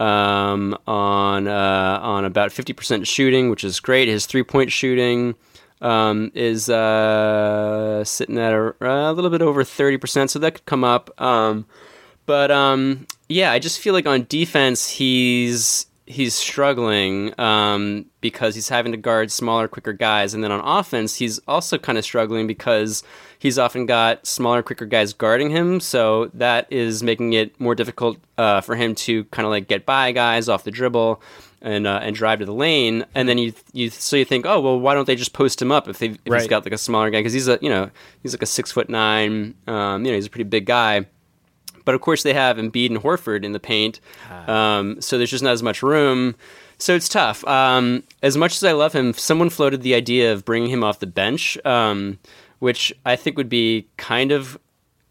Um, 0.02 0.76
on 0.88 1.48
uh, 1.48 2.00
on 2.02 2.26
about 2.26 2.52
fifty 2.52 2.74
percent 2.74 3.08
shooting, 3.08 3.50
which 3.50 3.64
is 3.64 3.80
great. 3.80 4.08
His 4.08 4.26
three 4.26 4.44
point 4.44 4.72
shooting 4.72 5.36
um, 5.82 6.32
is 6.36 6.70
uh, 6.70 8.04
sitting 8.04 8.38
at 8.38 8.54
a, 8.54 8.76
a 8.82 9.14
little 9.14 9.30
bit 9.30 9.42
over 9.42 9.64
30%, 9.64 10.30
so 10.30 10.40
that 10.40 10.54
could 10.56 10.66
come 10.66 10.84
up. 10.84 11.10
Um, 11.22 11.66
but 12.26 12.52
um, 12.52 13.08
yeah, 13.28 13.52
I 13.52 13.60
just 13.60 13.80
feel 13.80 13.94
like 13.94 14.06
on 14.06 14.26
defense, 14.30 14.90
he's 14.90 15.88
he's 16.06 16.36
struggling 16.36 17.40
um, 17.40 18.06
because 18.22 18.56
he's 18.56 18.70
having 18.70 18.92
to 18.92 18.98
guard 18.98 19.32
smaller, 19.32 19.68
quicker 19.68 19.94
guys. 19.94 20.34
And 20.34 20.44
then 20.44 20.52
on 20.52 20.60
offense, 20.60 21.16
he's 21.16 21.40
also 21.48 21.78
kind 21.78 21.98
of 21.98 22.04
struggling 22.06 22.48
because 22.48 23.04
he's 23.40 23.58
often 23.60 23.86
got 23.86 24.26
smaller, 24.26 24.62
quicker 24.64 24.86
guys 24.86 25.12
guarding 25.14 25.50
him. 25.50 25.80
So 25.80 26.30
that 26.36 26.72
is 26.72 27.02
making 27.04 27.34
it 27.34 27.60
more 27.60 27.76
difficult 27.76 28.18
uh, 28.38 28.62
for 28.62 28.76
him 28.76 28.94
to 28.96 29.24
kind 29.26 29.46
of 29.46 29.50
like 29.50 29.68
get 29.68 29.86
by 29.86 30.12
guys 30.12 30.48
off 30.48 30.64
the 30.64 30.72
dribble 30.72 31.22
and 31.64 31.86
uh, 31.86 32.00
and 32.02 32.16
drive 32.16 32.40
to 32.40 32.46
the 32.46 32.54
lane. 32.54 33.06
And 33.14 33.28
then 33.28 33.38
you 33.38 33.54
you 33.74 33.90
so 33.90 34.16
you 34.16 34.26
think, 34.26 34.46
oh 34.46 34.62
well, 34.62 34.80
why 34.80 34.94
don't 34.94 35.06
they 35.06 35.16
just 35.16 35.34
post 35.34 35.62
him 35.62 35.72
up 35.72 35.88
if 35.88 35.98
they 36.00 36.08
if 36.08 36.18
he's 36.24 36.32
Right. 36.32 36.50
got 36.50 36.64
like 36.66 36.74
a 36.74 36.78
smaller 36.78 37.10
guy 37.10 37.20
because 37.20 37.34
he's 37.34 37.48
a 37.48 37.58
you 37.62 37.70
know 37.70 37.90
he's 38.24 38.34
like 38.34 38.42
a 38.44 38.48
six 38.48 38.72
foot 38.72 38.90
nine, 38.90 39.56
um, 39.68 40.06
you 40.06 40.12
know 40.12 40.16
he's 40.16 40.28
a 40.28 40.30
pretty 40.30 40.44
big 40.50 40.66
guy. 40.66 41.06
But 41.84 41.96
of 41.96 42.02
course, 42.02 42.22
they 42.22 42.34
have 42.36 42.58
Embiid 42.58 42.92
and 42.92 43.00
Horford 43.00 43.44
in 43.44 43.54
the 43.54 43.60
paint, 43.60 44.00
um, 44.48 45.02
so 45.02 45.18
there's 45.18 45.32
just 45.32 45.44
not 45.44 45.54
as 45.54 45.64
much 45.64 45.82
room. 45.82 46.36
So 46.82 46.96
it's 46.96 47.08
tough. 47.08 47.46
Um, 47.46 48.04
as 48.24 48.36
much 48.38 48.56
as 48.56 48.64
I 48.64 48.72
love 48.72 48.94
him, 48.94 49.14
someone 49.14 49.50
floated 49.50 49.84
the 49.84 49.94
idea 49.94 50.34
of 50.34 50.44
bringing 50.44 50.70
him 50.70 50.84
off 50.84 51.00
the 51.00 51.08
bench, 51.08 51.58
um, 51.64 52.18
which 52.60 52.92
I 53.06 53.16
think 53.16 53.38
would 53.38 53.50
be 53.50 53.88
kind 53.98 54.32
of. 54.32 54.58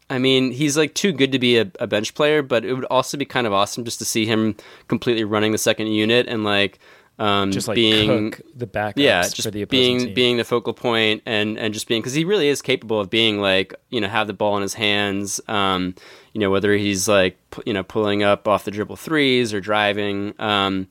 I 0.09 0.17
mean, 0.17 0.51
he's 0.51 0.75
like 0.75 0.93
too 0.93 1.13
good 1.13 1.31
to 1.31 1.39
be 1.39 1.57
a, 1.57 1.71
a 1.79 1.87
bench 1.87 2.13
player, 2.13 2.41
but 2.41 2.65
it 2.65 2.73
would 2.73 2.83
also 2.85 3.17
be 3.17 3.23
kind 3.23 3.47
of 3.47 3.53
awesome 3.53 3.85
just 3.85 3.99
to 3.99 4.05
see 4.05 4.25
him 4.25 4.57
completely 4.89 5.23
running 5.23 5.53
the 5.53 5.57
second 5.57 5.87
unit 5.87 6.27
and 6.27 6.43
like 6.43 6.79
um, 7.21 7.51
Just 7.51 7.67
like 7.67 7.75
being 7.75 8.33
the 8.55 8.65
backups 8.65 8.93
yeah, 8.97 9.21
for 9.21 9.35
just 9.35 9.51
the 9.51 9.63
being 9.65 9.99
team. 9.99 10.13
being 10.13 10.37
the 10.37 10.43
focal 10.43 10.73
point 10.73 11.21
and 11.25 11.57
and 11.59 11.71
just 11.71 11.87
being 11.87 12.01
because 12.01 12.15
he 12.15 12.25
really 12.25 12.47
is 12.47 12.61
capable 12.61 12.99
of 12.99 13.09
being 13.09 13.39
like 13.39 13.75
you 13.89 14.01
know 14.01 14.07
have 14.07 14.25
the 14.27 14.33
ball 14.33 14.55
in 14.57 14.63
his 14.63 14.73
hands. 14.73 15.39
Um, 15.47 15.93
you 16.33 16.41
know 16.41 16.49
whether 16.49 16.73
he's 16.73 17.07
like 17.07 17.37
you 17.65 17.73
know 17.73 17.83
pulling 17.83 18.23
up 18.23 18.47
off 18.47 18.65
the 18.65 18.71
dribble 18.71 18.95
threes 18.95 19.53
or 19.53 19.61
driving. 19.61 20.33
Um, 20.39 20.87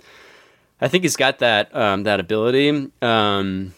I 0.80 0.88
think 0.88 1.04
he's 1.04 1.16
got 1.16 1.40
that 1.40 1.74
um, 1.76 2.04
that 2.04 2.20
ability. 2.20 2.90
Um, 3.02 3.74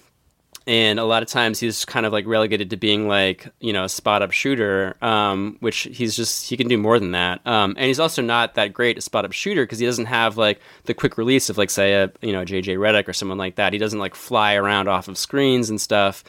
and 0.66 1.00
a 1.00 1.04
lot 1.04 1.24
of 1.24 1.28
times 1.28 1.58
he's 1.58 1.84
kind 1.84 2.06
of 2.06 2.12
like 2.12 2.26
relegated 2.26 2.70
to 2.70 2.76
being 2.76 3.08
like 3.08 3.48
you 3.60 3.72
know 3.72 3.84
a 3.84 3.88
spot 3.88 4.22
up 4.22 4.30
shooter, 4.30 4.96
um, 5.02 5.56
which 5.60 5.88
he's 5.92 6.14
just 6.14 6.48
he 6.48 6.56
can 6.56 6.68
do 6.68 6.78
more 6.78 6.98
than 6.98 7.12
that. 7.12 7.44
Um, 7.46 7.74
and 7.76 7.86
he's 7.86 7.98
also 7.98 8.22
not 8.22 8.54
that 8.54 8.72
great 8.72 8.98
a 8.98 9.00
spot 9.00 9.24
up 9.24 9.32
shooter 9.32 9.64
because 9.64 9.80
he 9.80 9.86
doesn't 9.86 10.06
have 10.06 10.36
like 10.36 10.60
the 10.84 10.94
quick 10.94 11.18
release 11.18 11.50
of 11.50 11.58
like 11.58 11.70
say 11.70 11.94
a 11.94 12.12
you 12.20 12.32
know 12.32 12.44
JJ 12.44 12.78
Redick 12.78 13.08
or 13.08 13.12
someone 13.12 13.38
like 13.38 13.56
that. 13.56 13.72
He 13.72 13.78
doesn't 13.78 13.98
like 13.98 14.14
fly 14.14 14.54
around 14.54 14.88
off 14.88 15.08
of 15.08 15.18
screens 15.18 15.70
and 15.70 15.80
stuff. 15.80 16.22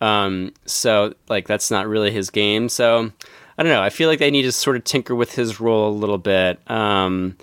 Um, 0.00 0.54
so 0.64 1.14
like 1.28 1.46
that's 1.48 1.70
not 1.70 1.88
really 1.88 2.10
his 2.10 2.30
game. 2.30 2.68
So 2.68 3.10
I 3.58 3.62
don't 3.62 3.72
know. 3.72 3.82
I 3.82 3.90
feel 3.90 4.08
like 4.08 4.20
they 4.20 4.30
need 4.30 4.42
to 4.42 4.52
sort 4.52 4.76
of 4.76 4.84
tinker 4.84 5.14
with 5.14 5.34
his 5.34 5.60
role 5.60 5.90
a 5.90 5.92
little 5.92 6.18
bit. 6.18 6.60
Um, 6.70 7.36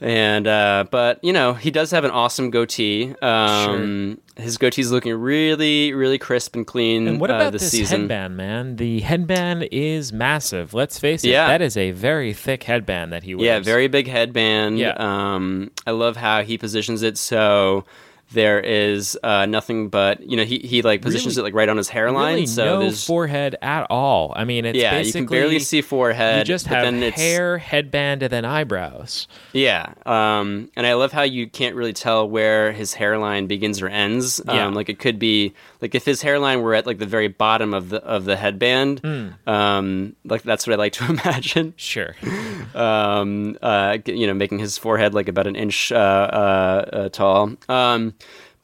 And 0.00 0.46
uh, 0.46 0.84
but 0.90 1.24
you 1.24 1.32
know 1.32 1.54
he 1.54 1.70
does 1.70 1.90
have 1.90 2.04
an 2.04 2.10
awesome 2.10 2.50
goatee. 2.50 3.14
Um, 3.22 4.20
His 4.36 4.58
goatee's 4.58 4.92
looking 4.92 5.14
really, 5.14 5.94
really 5.94 6.18
crisp 6.18 6.54
and 6.54 6.66
clean. 6.66 7.08
And 7.08 7.18
what 7.18 7.30
uh, 7.30 7.36
about 7.36 7.52
this 7.52 7.62
this 7.62 7.70
season? 7.70 8.00
headband, 8.02 8.36
man? 8.36 8.76
The 8.76 9.00
headband 9.00 9.68
is 9.72 10.12
massive. 10.12 10.74
Let's 10.74 10.98
face 10.98 11.24
it. 11.24 11.30
Yeah. 11.30 11.46
That 11.46 11.62
is 11.62 11.78
a 11.78 11.92
very 11.92 12.34
thick 12.34 12.64
headband 12.64 13.14
that 13.14 13.22
he 13.22 13.34
wears. 13.34 13.46
Yeah, 13.46 13.60
very 13.60 13.88
big 13.88 14.06
headband. 14.06 14.78
Yeah. 14.78 14.92
Um, 14.98 15.70
I 15.86 15.92
love 15.92 16.16
how 16.16 16.42
he 16.42 16.58
positions 16.58 17.02
it 17.02 17.16
so 17.16 17.86
there 18.32 18.58
is 18.60 19.18
uh, 19.22 19.46
nothing 19.46 19.88
but 19.88 20.20
you 20.28 20.36
know 20.36 20.44
he 20.44 20.58
he 20.58 20.82
like 20.82 21.02
positions 21.02 21.36
Really- 21.36 21.48
it 21.48 21.52
like 21.52 21.54
right 21.54 21.68
on 21.68 21.76
his 21.76 21.88
hairline. 21.88 22.34
Really 22.34 22.46
so 22.46 22.64
no 22.64 22.80
there's 22.80 23.04
forehead 23.04 23.56
at 23.62 23.86
all. 23.90 24.32
I 24.34 24.44
mean, 24.44 24.64
it's 24.64 24.78
yeah, 24.78 24.98
you 24.98 25.12
can 25.12 25.26
barely 25.26 25.58
see 25.60 25.80
forehead. 25.80 26.38
You 26.38 26.44
just 26.54 26.66
have 26.66 26.84
then 26.84 27.02
it's, 27.02 27.16
hair, 27.16 27.58
headband, 27.58 28.22
and 28.22 28.32
then 28.32 28.44
eyebrows. 28.44 29.28
Yeah, 29.52 29.94
um, 30.04 30.70
and 30.76 30.86
I 30.86 30.94
love 30.94 31.12
how 31.12 31.22
you 31.22 31.48
can't 31.48 31.76
really 31.76 31.92
tell 31.92 32.28
where 32.28 32.72
his 32.72 32.94
hairline 32.94 33.46
begins 33.46 33.80
or 33.80 33.88
ends. 33.88 34.40
Yeah. 34.44 34.66
Um, 34.66 34.74
like 34.74 34.88
it 34.88 34.98
could 34.98 35.18
be 35.18 35.54
like 35.80 35.94
if 35.94 36.04
his 36.04 36.22
hairline 36.22 36.62
were 36.62 36.74
at 36.74 36.86
like 36.86 36.98
the 36.98 37.06
very 37.06 37.28
bottom 37.28 37.72
of 37.74 37.90
the 37.90 38.02
of 38.02 38.24
the 38.24 38.36
headband. 38.36 39.00
Hmm. 39.00 39.48
Um, 39.48 40.16
like 40.24 40.42
that's 40.42 40.66
what 40.66 40.74
I 40.74 40.76
like 40.76 40.92
to 40.94 41.04
imagine. 41.08 41.74
Sure. 41.76 42.14
Um, 42.74 43.56
uh, 43.62 43.98
you 44.04 44.26
know, 44.26 44.34
making 44.34 44.58
his 44.58 44.76
forehead 44.76 45.14
like 45.14 45.28
about 45.28 45.46
an 45.46 45.56
inch 45.56 45.90
uh, 45.92 45.96
uh, 45.96 46.90
uh, 46.92 47.08
tall. 47.08 47.52
Um, 47.70 48.12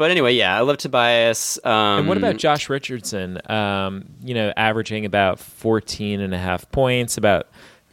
but 0.03 0.11
anyway, 0.11 0.35
yeah, 0.35 0.57
I 0.57 0.61
love 0.63 0.79
Tobias. 0.79 1.59
Um, 1.65 2.01
And 2.01 2.09
what 2.09 2.17
about 2.17 2.37
Josh 2.37 2.69
Richardson? 2.69 3.39
Um, 3.51 4.05
you 4.25 4.35
know, 4.35 4.53
averaging 4.57 5.05
about 5.07 5.39
14 5.39 6.21
and 6.21 6.35
a 6.35 6.39
half 6.39 6.69
points, 6.73 7.17
about 7.17 7.47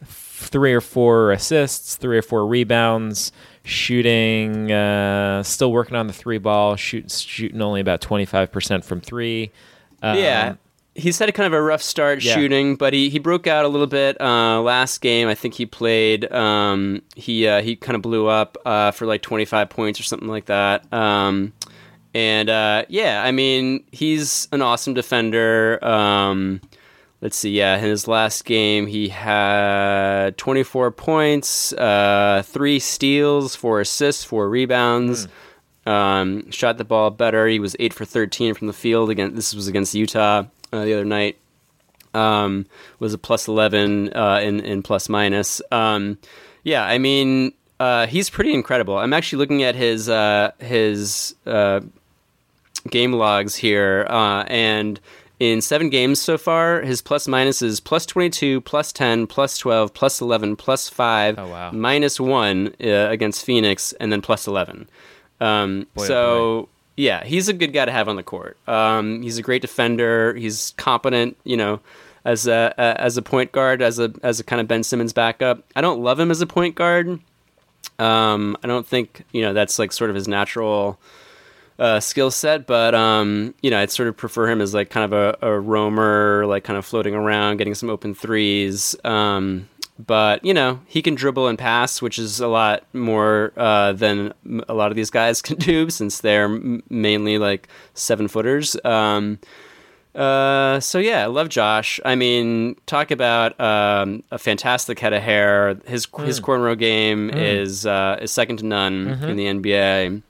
three 0.06 0.74
or 0.74 0.82
four 0.82 1.32
assists, 1.32 1.96
three 1.98 2.18
or 2.18 2.22
four 2.22 2.48
rebounds, 2.48 3.32
shooting, 3.64 4.72
uh, 4.72 5.44
still 5.44 5.72
working 5.72 5.96
on 5.96 6.08
the 6.08 6.14
three 6.14 6.38
ball, 6.38 6.76
shoot, 6.76 7.12
shooting 7.12 7.62
only 7.62 7.82
about 7.82 8.02
25% 8.02 8.84
from 8.84 9.02
three. 9.02 9.52
Um, 10.02 10.18
yeah. 10.18 10.56
He's 10.96 11.18
had 11.20 11.30
a 11.30 11.32
kind 11.32 11.48
of 11.48 11.54
a 11.54 11.62
rough 11.62 11.82
start 11.82 12.22
Yeah. 12.24 12.34
shooting, 12.34 12.76
but 12.76 12.92
he, 12.94 13.10
he 13.10 13.20
broke 13.20 13.48
out 13.48 13.64
a 13.64 13.68
little 13.70 13.88
bit 13.88 14.20
uh, 14.20 14.60
last 14.62 15.00
game. 15.00 15.28
I 15.30 15.36
think 15.36 15.54
he 15.54 15.66
played. 15.66 16.30
Um, 16.32 17.04
he 17.16 17.48
uh, 17.48 17.62
he 17.62 17.78
kind 17.78 17.96
of 17.96 18.02
blew 18.02 18.28
up 18.28 18.58
uh, 18.66 18.92
for 18.92 19.06
like 19.06 19.22
twenty 19.22 19.46
five 19.46 19.70
points 19.70 20.00
or 20.00 20.04
something 20.04 20.28
like 20.28 20.46
that. 20.48 20.92
Um, 20.92 21.54
and 22.14 22.50
uh, 22.50 22.86
yeah, 22.90 23.24
I 23.24 23.32
mean 23.32 23.84
he's 23.92 24.48
an 24.52 24.62
awesome 24.62 24.94
defender. 24.94 25.84
Um, 25.84 26.62
let's 27.22 27.38
see, 27.38 27.52
yeah, 27.52 27.78
in 27.78 27.84
his 27.84 28.08
last 28.08 28.46
game 28.46 28.88
he 28.88 29.10
had 29.10 30.38
twenty 30.38 30.64
four 30.64 30.92
points, 30.92 31.74
uh, 31.74 32.44
three 32.46 32.80
steals, 32.80 33.56
four 33.56 33.82
assists, 33.82 34.24
four 34.24 34.50
rebounds. 34.50 35.28
Um, 35.86 36.50
shot 36.52 36.78
the 36.78 36.86
ball 36.86 37.10
better. 37.10 37.48
He 37.48 37.60
was 37.60 37.76
eight 37.80 37.94
for 37.94 38.06
thirteen 38.06 38.54
from 38.54 38.68
the 38.68 38.74
field. 38.74 39.10
Again, 39.10 39.36
this 39.36 39.54
was 39.54 39.68
against 39.68 39.96
Utah 39.96 40.44
uh, 40.72 40.86
the 40.86 40.94
other 40.94 41.06
night. 41.06 41.38
Um, 42.14 42.66
was 42.98 43.14
a 43.14 43.18
plus 43.18 43.48
eleven 43.48 44.12
uh, 44.14 44.40
in 44.42 44.60
in 44.60 44.82
plus 44.82 45.10
minus. 45.10 45.62
Um, 45.72 46.18
yeah, 46.64 46.84
I 46.84 46.98
mean 46.98 47.54
uh, 47.80 48.08
he's 48.08 48.30
pretty 48.30 48.54
incredible. 48.54 48.98
I'm 48.98 49.14
actually 49.14 49.40
looking 49.40 49.64
at 49.64 49.76
his 49.76 50.10
uh, 50.10 50.52
his 50.60 51.36
uh, 51.46 51.82
game 52.90 53.14
logs 53.14 53.56
here, 53.56 54.06
uh, 54.10 54.44
and 54.48 55.00
in 55.40 55.62
seven 55.62 55.90
games 55.90 56.20
so 56.20 56.38
far, 56.38 56.82
his 56.82 57.02
plus 57.02 57.28
minus 57.28 57.62
is 57.62 57.80
plus 57.80 58.06
22, 58.06 58.60
plus 58.62 58.92
10, 58.92 59.26
plus 59.28 59.58
12, 59.58 59.94
plus 59.94 60.20
11, 60.20 60.56
plus 60.58 60.90
5, 60.90 61.40
Oh, 61.40 61.48
wow. 61.48 61.72
minus 61.72 62.20
1 62.20 62.76
uh, 62.84 62.88
against 63.10 63.46
Phoenix, 63.46 63.94
and 63.94 64.12
then 64.12 64.22
plus 64.22 64.48
11. 64.48 64.90
Um, 65.40 65.88
Boy, 65.96 66.04
oh, 66.04 66.08
so, 66.08 66.70
yeah, 66.98 67.24
he's 67.24 67.48
a 67.48 67.54
good 67.54 67.72
guy 67.72 67.86
to 67.86 67.92
have 67.94 68.10
on 68.10 68.18
the 68.18 68.24
court. 68.24 68.58
Um, 68.68 69.22
he's 69.22 69.38
a 69.38 69.42
great 69.42 69.62
defender. 69.62 70.34
He's 70.34 70.74
competent, 70.78 71.38
you 71.46 71.56
know, 71.56 71.80
as 72.26 72.46
a, 72.46 72.74
a 72.78 73.02
as 73.02 73.16
a 73.16 73.22
point 73.22 73.54
guard, 73.54 73.82
as 73.82 73.98
a 74.00 74.12
as 74.22 74.42
a 74.42 74.44
kind 74.44 74.60
of 74.60 74.68
Ben 74.68 74.84
Simmons 74.84 75.14
backup. 75.14 75.64
I 75.78 75.80
don't 75.80 76.02
love 76.02 76.20
him 76.20 76.30
as 76.32 76.42
a 76.42 76.46
point 76.48 76.76
guard. 76.76 77.22
Um, 77.98 78.58
I 78.62 78.68
don't 78.68 78.86
think 78.86 79.24
you 79.32 79.42
know 79.42 79.54
that's 79.54 79.80
like 79.80 79.94
sort 79.94 80.10
of 80.10 80.18
his 80.18 80.28
natural 80.28 81.00
uh, 81.80 82.00
skill 82.00 82.30
set, 82.30 82.68
but 82.68 82.94
um, 82.94 83.54
you 83.62 83.72
know, 83.72 83.80
I'd 83.80 83.90
sort 83.90 84.10
of 84.10 84.18
prefer 84.18 84.48
him 84.50 84.62
as 84.62 84.74
like 84.74 84.90
kind 84.90 85.12
of 85.12 85.14
a, 85.42 85.48
a 85.48 85.60
roamer, 85.60 86.46
like 86.46 86.64
kind 86.66 86.78
of 86.78 86.86
floating 86.86 87.16
around, 87.16 87.58
getting 87.58 87.74
some 87.74 87.90
open 87.90 88.14
threes. 88.14 88.96
Um, 89.04 89.70
but 89.98 90.44
you 90.46 90.54
know, 90.54 90.80
he 90.86 91.02
can 91.02 91.16
dribble 91.16 91.48
and 91.48 91.58
pass, 91.58 92.02
which 92.02 92.20
is 92.20 92.40
a 92.40 92.48
lot 92.48 92.84
more 92.94 93.52
uh, 93.58 93.94
than 93.94 94.34
a 94.68 94.74
lot 94.74 94.92
of 94.92 94.96
these 94.96 95.10
guys 95.10 95.42
can 95.48 95.58
do, 95.58 95.90
since 95.90 96.20
they're 96.20 96.46
m- 96.46 96.84
mainly 96.90 97.38
like 97.38 97.68
seven 97.94 98.28
footers. 98.28 98.76
Um, 98.86 99.40
uh, 100.16 100.80
so 100.80 100.98
yeah, 101.00 101.24
I 101.24 101.28
love 101.28 101.50
Josh. 101.50 102.00
I 102.04 102.16
mean, 102.16 102.76
talk 102.88 103.12
about 103.12 103.58
um, 103.60 104.24
a 104.32 104.38
fantastic 104.38 105.00
head 105.00 105.14
of 105.14 105.22
hair. 105.22 105.76
His 105.86 106.08
his 106.26 106.40
cornrow 106.42 106.78
game 106.78 107.30
is 107.30 107.86
uh, 107.86 108.18
is 108.22 108.32
second 108.32 108.58
to 108.58 108.66
none 108.66 109.08
in 109.30 109.38
the 109.38 109.46
NBA. 109.46 110.22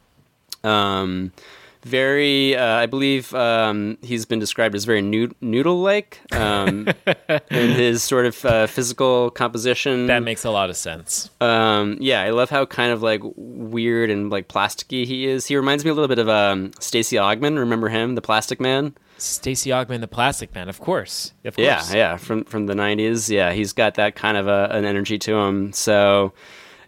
Um, 0.64 1.32
very, 1.84 2.58
uh, 2.58 2.76
I 2.76 2.86
believe 2.88 3.34
um, 3.34 3.98
he's 4.02 4.26
been 4.26 4.40
described 4.40 4.76
as 4.76 4.84
very 4.84 5.02
nood- 5.02 5.36
noodle-like 5.40 6.20
um, 6.34 6.88
in 7.50 7.70
his 7.72 8.04
sort 8.04 8.26
of 8.26 8.46
uh, 8.46 8.68
physical 8.68 9.30
composition. 9.32 10.08
That 10.08 10.24
makes 10.24 10.44
a 10.44 10.52
lot 10.52 10.70
of 10.70 10.76
sense. 10.76 11.30
Um, 11.40 11.98
yeah, 12.02 12.22
I 12.22 12.32
love 12.32 12.50
how 12.50 12.66
kind 12.66 12.92
of 12.92 13.02
like 13.02 13.22
weird 13.36 14.10
and 14.10 14.30
like 14.30 14.50
plasticky 14.50 15.06
he 15.06 15.26
is. 15.26 15.46
He 15.46 15.56
reminds 15.56 15.86
me 15.86 15.92
a 15.92 15.94
little 15.94 16.10
bit 16.10 16.20
of 16.20 16.28
um, 16.28 16.72
Stacey 16.80 17.16
Augmon. 17.16 17.58
Remember 17.58 17.88
him, 17.88 18.16
the 18.16 18.22
Plastic 18.22 18.60
Man? 18.60 18.94
Stacey 19.18 19.70
Augmon, 19.70 20.02
the 20.02 20.08
Plastic 20.08 20.54
Man, 20.56 20.70
of 20.70 20.80
course. 20.80 21.34
Of 21.46 21.56
course. 21.56 21.66
Yeah, 21.66 21.84
yeah, 21.94 22.18
from 22.18 22.44
from 22.46 22.68
the 22.68 22.74
'90s. 22.74 23.30
Yeah, 23.30 23.52
he's 23.52 23.74
got 23.74 23.96
that 23.96 24.16
kind 24.16 24.38
of 24.38 24.48
a, 24.48 24.70
an 24.72 24.86
energy 24.86 25.18
to 25.20 25.36
him. 25.38 25.74
So, 25.74 26.34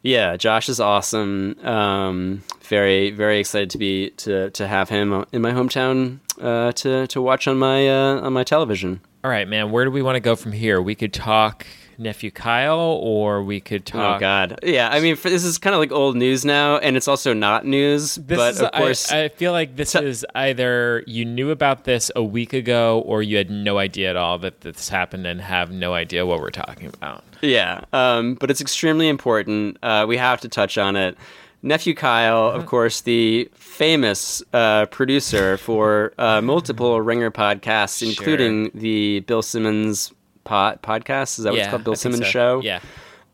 yeah, 0.04 0.38
Josh 0.38 0.70
is 0.70 0.80
awesome. 0.80 1.58
Um, 1.64 2.44
very 2.64 3.12
very 3.12 3.40
excited 3.40 3.70
to 3.72 3.78
be 3.78 4.12
to 4.12 4.50
to 4.52 4.68
have 4.68 4.90
him 4.90 5.26
in 5.32 5.42
my 5.42 5.52
hometown 5.52 6.20
uh, 6.40 6.72
to 6.74 7.08
to 7.08 7.22
watch 7.22 7.48
on 7.48 7.58
my 7.58 7.88
uh, 7.88 8.22
on 8.22 8.34
my 8.34 8.44
television. 8.44 9.02
All 9.24 9.30
right, 9.30 9.48
man. 9.48 9.72
Where 9.72 9.86
do 9.86 9.92
we 9.92 10.02
want 10.02 10.16
to 10.16 10.20
go 10.20 10.36
from 10.36 10.52
here? 10.52 10.82
We 10.82 10.96
could 10.96 11.14
talk 11.14 11.68
nephew 12.02 12.32
Kyle, 12.32 12.80
or 12.80 13.44
we 13.44 13.60
could 13.60 13.86
talk. 13.86 14.18
Oh 14.18 14.20
God, 14.20 14.60
yeah. 14.64 14.90
I 14.90 15.00
mean, 15.00 15.16
for, 15.16 15.30
this 15.30 15.44
is 15.44 15.58
kind 15.58 15.74
of 15.76 15.80
like 15.80 15.92
old 15.92 16.16
news 16.16 16.44
now, 16.44 16.78
and 16.78 16.98
it's 16.98 17.08
also 17.08 17.34
not 17.34 17.66
news. 17.66 18.16
This 18.16 18.38
but 18.38 18.54
is, 18.56 18.62
of 18.62 18.72
course, 18.72 19.12
I, 19.12 19.26
I 19.26 19.30
feel 19.30 19.52
like 19.52 19.76
this 19.76 19.96
is 19.96 20.26
either 20.34 21.04
you 21.06 21.26
knew 21.26 21.52
about 21.52 21.84
this 21.84 22.12
a 22.16 22.24
week 22.24 22.54
ago, 22.54 23.04
or 23.06 23.22
you 23.22 23.38
had 23.38 23.52
no 23.52 23.78
idea 23.78 24.10
at 24.10 24.16
all 24.16 24.40
that 24.40 24.62
this 24.62 24.90
happened 24.90 25.28
and 25.28 25.40
have 25.40 25.72
no 25.72 25.94
idea 25.94 26.26
what 26.26 26.40
we're 26.40 26.50
talking 26.50 26.88
about. 26.88 27.24
Yeah, 27.42 27.82
um, 27.94 28.36
but 28.36 28.52
it's 28.52 28.62
extremely 28.62 29.08
important. 29.08 29.78
Uh, 29.84 30.06
we 30.08 30.18
have 30.18 30.42
to 30.42 30.50
touch 30.50 30.78
on 30.78 30.96
it. 30.96 31.18
Nephew 31.64 31.94
Kyle, 31.94 32.48
Uh-huh. 32.48 32.58
of 32.58 32.66
course, 32.66 33.02
the 33.02 33.50
famous 33.54 34.42
uh, 34.54 34.86
producer 34.88 35.58
for 35.68 36.14
uh, 36.18 36.42
multiple 36.42 37.00
Ringer 37.02 37.30
podcasts, 37.32 38.02
including 38.08 38.72
the 38.74 39.20
Bill 39.22 39.42
Simmons 39.42 40.12
pod- 40.44 40.82
podcast. 40.82 41.38
Is 41.38 41.44
that 41.44 41.52
what 41.52 41.60
it's 41.60 41.66
yeah, 41.66 41.70
called? 41.72 41.84
Bill 41.84 41.94
I 41.94 41.98
Simmons 41.98 42.22
so. 42.26 42.32
Show? 42.32 42.62
Yeah. 42.64 42.80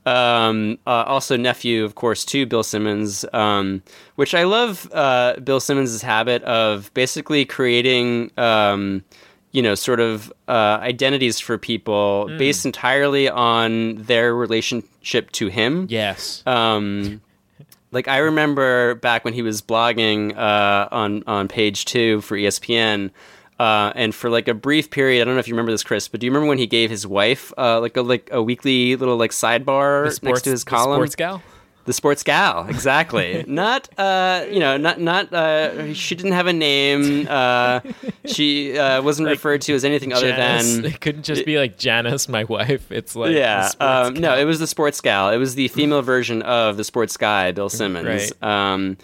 um, 0.05 0.77
uh, 0.87 1.03
also 1.07 1.35
nephew, 1.37 1.83
of 1.83 1.95
course, 1.95 2.23
to 2.25 2.45
Bill 2.45 2.63
Simmons, 2.63 3.25
um, 3.33 3.81
which 4.15 4.33
I 4.33 4.43
love. 4.43 4.89
Uh, 4.93 5.35
Bill 5.43 5.59
Simmons' 5.59 6.01
habit 6.01 6.43
of 6.43 6.93
basically 6.93 7.45
creating, 7.45 8.31
um, 8.37 9.03
you 9.51 9.61
know, 9.61 9.75
sort 9.75 9.99
of 9.99 10.31
uh, 10.47 10.77
identities 10.81 11.39
for 11.39 11.57
people 11.57 12.27
Hmm. 12.29 12.37
based 12.37 12.65
entirely 12.65 13.29
on 13.29 13.95
their 13.95 14.35
relationship 14.35 15.31
to 15.31 15.47
him. 15.47 15.87
Yes. 15.89 16.43
Um, 16.45 17.21
like 17.91 18.07
I 18.07 18.17
remember 18.17 18.95
back 18.95 19.23
when 19.25 19.33
he 19.33 19.41
was 19.41 19.61
blogging 19.61 20.35
uh, 20.37 20.87
on 20.91 21.23
on 21.27 21.47
page 21.47 21.85
two 21.85 22.21
for 22.21 22.37
ESPN. 22.37 23.11
Uh, 23.59 23.91
and 23.95 24.13
for 24.13 24.29
like 24.29 24.47
a 24.47 24.53
brief 24.53 24.91
period, 24.91 25.19
I 25.19 25.25
don't 25.25 25.33
know 25.33 25.39
if 25.39 25.47
you 25.47 25.55
remember 25.55 25.71
this, 25.71 25.83
Chris, 25.83 26.07
but 26.07 26.19
do 26.19 26.27
you 26.27 26.31
remember 26.31 26.47
when 26.47 26.59
he 26.59 26.67
gave 26.67 26.91
his 26.91 27.07
wife 27.07 27.51
uh, 27.57 27.79
like 27.81 27.97
a 27.97 28.03
like 28.03 28.29
a 28.31 28.43
weekly 28.43 28.95
little 28.95 29.17
like 29.17 29.31
sidebar 29.31 30.01
The 30.01 30.05
next 30.09 30.15
sports, 30.17 30.41
to 30.43 30.49
his 30.51 30.63
column? 30.63 30.97
sports 30.99 31.15
gal. 31.15 31.41
The 31.87 31.93
sports 31.93 32.21
gal, 32.21 32.67
exactly. 32.67 33.45
not, 33.47 33.87
uh, 33.97 34.45
you 34.51 34.59
know, 34.59 34.75
not 34.75 34.99
not. 34.99 35.31
Uh, 35.31 35.93
she 35.93 36.15
didn't 36.15 36.33
have 36.33 36.45
a 36.45 36.51
name. 36.51 37.25
Uh, 37.29 37.79
she 38.25 38.77
uh, 38.77 39.01
wasn't 39.01 39.29
referred 39.29 39.61
to 39.61 39.73
as 39.73 39.85
anything 39.85 40.11
other 40.11 40.27
than. 40.27 40.83
it 40.85 40.99
couldn't 40.99 41.23
just 41.23 41.45
be 41.45 41.57
like 41.57 41.77
Janice, 41.77 42.27
my 42.27 42.43
wife. 42.43 42.91
It's 42.91 43.15
like 43.15 43.33
Yeah, 43.33 43.71
um, 43.79 44.15
no, 44.15 44.37
it 44.37 44.43
was 44.43 44.59
the 44.59 44.67
sports 44.67 44.99
gal. 44.99 45.29
It 45.29 45.37
was 45.37 45.55
the 45.55 45.67
female 45.77 46.01
version 46.01 46.41
of 46.41 46.75
the 46.75 46.83
sports 46.83 47.15
guy, 47.15 47.53
Bill 47.53 47.69
Simmons. 47.69 48.05
Right. 48.05 48.43
Um, 48.43 48.97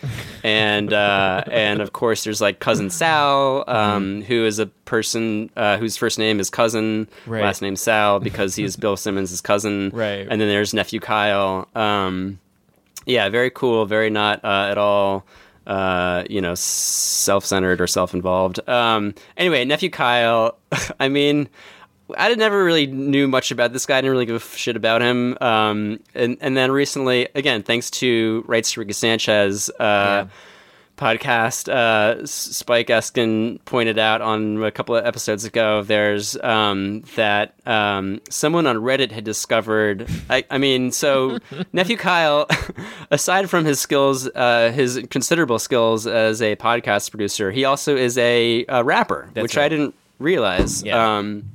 and 0.44 0.92
uh, 0.92 1.46
and 1.50 1.82
of 1.82 1.94
course, 1.94 2.26
there's 2.26 2.42
like 2.42 2.60
cousin 2.60 2.90
Sal, 2.90 3.64
um, 3.66 4.24
who 4.24 4.46
is 4.46 4.60
a 4.60 4.66
person 4.66 5.50
uh, 5.56 5.78
whose 5.78 5.96
first 5.96 6.20
name 6.20 6.42
is 6.42 6.50
cousin, 6.50 7.08
Right. 7.26 7.44
last 7.44 7.62
name 7.62 7.78
Sal 7.78 8.20
because 8.20 8.56
he's 8.58 8.76
Bill 8.76 8.98
Simmons' 8.98 9.40
cousin. 9.40 9.90
Right. 9.94 10.28
And 10.30 10.42
then 10.42 10.50
there's 10.50 10.74
nephew 10.74 11.00
Kyle. 11.00 11.70
Um, 11.76 12.40
yeah, 13.06 13.30
very 13.30 13.50
cool, 13.50 13.86
very 13.86 14.10
not 14.10 14.44
uh, 14.44 14.68
at 14.70 14.78
all, 14.78 15.26
uh, 15.68 16.24
you 16.30 16.42
know, 16.42 16.56
self-centered 16.56 17.82
or 17.82 17.88
self-involved. 17.88 18.68
Um, 18.68 19.14
anyway, 19.38 19.66
nephew 19.66 19.90
Kyle. 19.90 20.58
I 21.00 21.10
mean, 21.10 21.50
I 22.18 22.34
never 22.36 22.64
really 22.64 22.88
knew 22.88 23.28
much 23.28 23.52
about 23.52 23.74
this 23.74 23.86
guy. 23.86 23.98
I 23.98 24.02
didn't 24.02 24.12
really 24.12 24.26
give 24.26 24.36
a 24.36 24.58
shit 24.58 24.76
about 24.76 25.02
him. 25.02 25.38
Um, 25.42 26.00
and 26.14 26.38
and 26.42 26.58
then 26.58 26.72
recently, 26.72 27.28
again, 27.36 27.64
thanks 27.64 27.90
to 27.92 28.44
Rights 28.48 28.74
to 28.74 28.94
Sanchez. 28.94 29.70
Uh, 29.80 30.26
podcast 30.98 31.70
uh, 31.70 32.24
spike 32.26 32.88
eskin 32.88 33.60
pointed 33.66 33.98
out 33.98 34.22
on 34.22 34.62
a 34.64 34.72
couple 34.72 34.96
of 34.96 35.04
episodes 35.06 35.44
ago 35.44 35.82
there's 35.82 36.38
um, 36.44 37.02
that 37.16 37.56
um, 37.68 38.22
someone 38.30 38.68
on 38.68 38.76
reddit 38.78 39.12
had 39.12 39.24
discovered 39.24 40.08
i, 40.30 40.44
I 40.52 40.60
mean 40.60 40.92
so 40.92 41.40
nephew 41.74 41.98
kyle 41.98 42.48
aside 43.12 43.50
from 43.50 43.66
his 43.66 43.80
skills 43.80 44.28
uh, 44.28 44.72
his 44.72 45.02
considerable 45.10 45.58
skills 45.60 46.06
as 46.06 46.42
a 46.44 46.56
podcast 46.58 47.10
producer 47.10 47.52
he 47.52 47.66
also 47.66 47.96
is 47.98 48.18
a, 48.20 48.64
a 48.70 48.84
rapper 48.84 49.30
That's 49.34 49.42
which 49.44 49.58
right. 49.58 49.66
i 49.66 49.70
didn't 49.70 49.96
realize 50.20 50.84
Yeah. 50.84 51.18
um, 51.18 51.50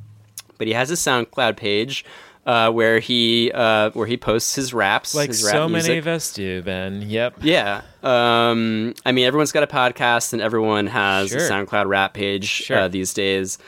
but 0.58 0.66
he 0.66 0.72
has 0.72 0.90
a 0.90 0.94
soundcloud 0.94 1.56
page 1.56 2.04
uh, 2.48 2.70
where 2.70 2.98
he 2.98 3.52
uh, 3.52 3.90
where 3.90 4.06
he 4.06 4.16
posts 4.16 4.54
his 4.54 4.72
raps 4.72 5.14
Like 5.14 5.28
his 5.28 5.44
rap 5.44 5.52
so 5.52 5.68
many 5.68 5.98
of 5.98 6.06
us 6.06 6.32
do, 6.32 6.62
Ben. 6.62 7.02
Yep. 7.02 7.40
Yeah. 7.42 7.82
Um, 8.02 8.94
I 9.04 9.12
mean, 9.12 9.26
everyone's 9.26 9.52
got 9.52 9.64
a 9.64 9.66
podcast 9.66 10.32
and 10.32 10.40
everyone 10.40 10.86
has 10.86 11.34
a 11.34 11.36
SoundCloud 11.38 11.86
rap 11.86 12.14
page 12.14 12.46
Sure. 12.46 12.78
uh, 12.78 12.88
these 12.88 13.12
days. 13.12 13.58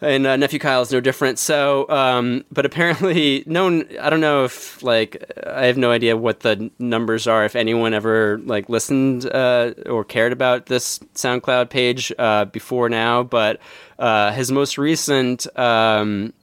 And 0.00 0.26
uh, 0.26 0.36
Nephew 0.36 0.58
Kyle 0.58 0.80
is 0.80 0.90
no 0.92 1.00
different. 1.00 1.38
So, 1.38 1.86
um, 1.90 2.44
but 2.50 2.64
apparently, 2.64 3.44
no 3.46 3.64
one, 3.64 3.88
I 4.00 4.08
don't 4.08 4.20
know 4.20 4.44
if, 4.44 4.82
like, 4.82 5.22
I 5.46 5.66
have 5.66 5.76
no 5.78 5.90
idea 5.90 6.16
what 6.16 6.40
the 6.40 6.70
numbers 6.78 7.26
are, 7.26 7.44
if 7.46 7.54
anyone 7.56 7.94
ever, 7.94 8.38
like, 8.44 8.68
listened 8.68 9.24
uh, 9.26 9.72
or 9.86 10.04
cared 10.04 10.32
about 10.32 10.66
this 10.66 10.98
SoundCloud 11.14 11.70
page 11.70 12.12
uh, 12.18 12.44
before 12.46 12.88
now. 12.90 13.22
But 13.22 13.58
uh, 13.98 14.32
his 14.32 14.52
most 14.52 14.76
recent 14.76 15.46
um, 15.58 16.34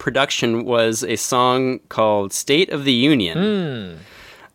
production 0.00 0.64
was 0.64 1.04
a 1.04 1.14
song 1.14 1.78
called 1.88 2.32
State 2.32 2.70
of 2.70 2.82
the 2.84 2.92
Union. 2.92 3.98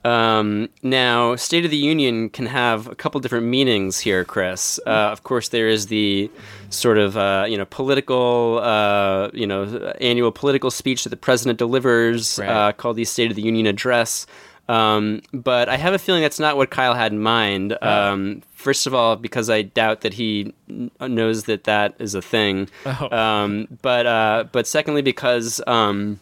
Um, 0.03 0.69
now, 0.83 1.35
State 1.35 1.65
of 1.65 1.71
the 1.71 1.77
Union 1.77 2.29
can 2.29 2.45
have 2.45 2.87
a 2.87 2.93
couple 2.95 3.19
different 3.21 3.47
meanings 3.47 3.99
here, 3.99 4.23
Chris. 4.23 4.79
Uh, 4.85 5.09
of 5.15 5.23
course, 5.23 5.47
there 5.49 5.67
is 5.67 5.87
the 5.87 6.29
sort 6.69 6.99
of 6.99 7.17
uh, 7.17 7.45
you 7.49 7.57
know 7.57 7.65
political, 7.65 8.59
uh, 8.61 9.29
you 9.33 9.47
know, 9.47 9.63
annual 10.01 10.31
political 10.31 10.69
speech 10.69 11.03
that 11.05 11.09
the 11.09 11.17
president 11.17 11.57
delivers 11.57 12.37
Right. 12.37 12.49
uh, 12.49 12.71
called 12.73 12.97
the 12.97 13.05
State 13.05 13.31
of 13.31 13.35
the 13.35 13.41
Union 13.41 13.65
address. 13.65 14.27
Um, 14.67 15.21
but 15.31 15.69
I 15.69 15.77
have 15.77 15.93
a 15.93 15.99
feeling 15.99 16.21
that's 16.23 16.39
not 16.39 16.57
what 16.57 16.71
Kyle 16.71 16.95
had 16.95 17.11
in 17.11 17.19
mind. 17.19 17.77
Um, 17.83 18.41
first 18.53 18.87
of 18.87 18.93
all, 18.95 19.15
because 19.15 19.49
I 19.49 19.61
doubt 19.61 20.01
that 20.01 20.13
he 20.15 20.53
n- 20.69 20.89
knows 20.99 21.43
that 21.43 21.65
that 21.65 21.95
is 21.99 22.15
a 22.15 22.21
thing. 22.21 22.67
Um, 22.85 23.67
but 23.81 24.05
uh, 24.07 24.45
but 24.51 24.65
secondly, 24.67 25.01
because 25.03 25.61
um, 25.67 26.19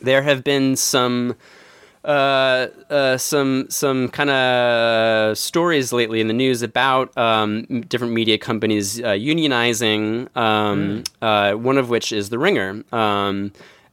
there 0.00 0.22
have 0.22 0.42
been 0.42 0.74
some 0.76 1.36
uh, 2.04 2.68
uh, 2.90 3.16
some 3.18 3.66
some 3.68 4.08
kind 4.08 4.30
of 4.30 5.36
stories 5.38 5.92
lately 5.92 6.20
in 6.20 6.28
the 6.28 6.34
news 6.34 6.62
about 6.62 7.16
um, 7.16 7.62
different 7.88 8.12
media 8.14 8.38
companies 8.38 9.00
uh, 9.00 9.08
unionizing. 9.10 10.34
Um, 10.36 11.04
uh, 11.22 11.52
one 11.54 11.78
of 11.78 11.88
which 11.88 12.12
is 12.12 12.30
the 12.30 12.38
Ringer, 12.38 12.82
um, 12.92 13.52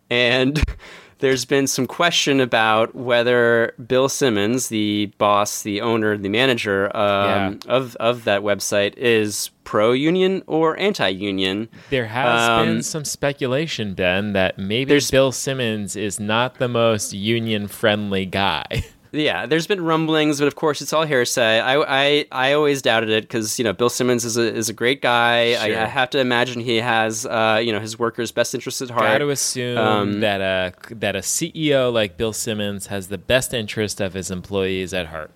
and 0.09 0.63
there's 1.23 1.45
been 1.45 1.67
some 1.67 1.87
question 1.87 2.41
about 2.41 2.93
whether 2.93 3.73
Bill 3.87 4.09
Simmons, 4.09 4.67
the 4.67 5.07
boss, 5.17 5.61
the 5.63 5.79
owner, 5.79 6.17
the 6.17 6.27
manager 6.29 6.95
um, 6.95 7.59
of 7.67 7.95
of 7.95 8.25
that 8.25 8.41
website, 8.41 8.93
is 8.97 9.49
pro 9.63 9.93
union 9.93 10.43
or 10.45 10.77
anti 10.77 11.07
union. 11.07 11.69
There 11.89 12.07
has 12.07 12.49
Um, 12.49 12.67
been 12.67 12.83
some 12.83 13.05
speculation, 13.05 13.93
Ben, 13.93 14.33
that 14.33 14.57
maybe 14.59 14.99
Bill 15.11 15.31
Simmons 15.31 15.95
is 15.95 16.19
not 16.19 16.55
the 16.59 16.67
most 16.67 17.13
union 17.13 17.67
friendly 17.69 18.25
guy. 18.25 18.65
Yeah, 19.15 19.45
there's 19.45 19.67
been 19.67 19.83
rumblings, 19.83 20.39
but 20.39 20.47
of 20.47 20.55
course 20.55 20.81
it's 20.81 20.91
all 20.91 21.05
hearsay. 21.05 21.59
I 21.59 21.75
I, 21.81 22.25
I 22.31 22.53
always 22.53 22.81
doubted 22.81 23.09
it 23.09 23.25
because 23.25 23.59
you 23.59 23.63
know 23.63 23.71
Bill 23.71 23.89
Simmons 23.89 24.25
is 24.25 24.37
a 24.37 24.53
is 24.53 24.69
a 24.69 24.73
great 24.73 25.01
guy. 25.03 25.49
I, 25.51 25.67
Sure. 25.69 25.79
I 25.81 25.85
have 25.85 26.09
to 26.11 26.19
imagine 26.19 26.61
he 26.61 26.77
has 26.77 27.25
uh, 27.27 27.61
you 27.63 27.71
know 27.71 27.79
his 27.79 27.99
workers' 27.99 28.31
best 28.31 28.55
interests 28.55 28.81
at 28.81 28.89
heart. 28.89 29.03
Got 29.05 29.17
to 29.19 29.29
assume 29.29 29.77
Um, 29.77 30.19
that 30.21 30.41
a 30.41 30.73
that 30.95 31.15
a 31.15 31.19
CEO 31.19 31.93
like 31.93 32.17
Bill 32.17 32.33
Simmons 32.33 32.87
has 32.87 33.09
the 33.09 33.19
best 33.19 33.53
interest 33.53 34.01
of 34.01 34.13
his 34.13 34.31
employees 34.31 34.93
at 34.95 35.05
heart. 35.07 35.29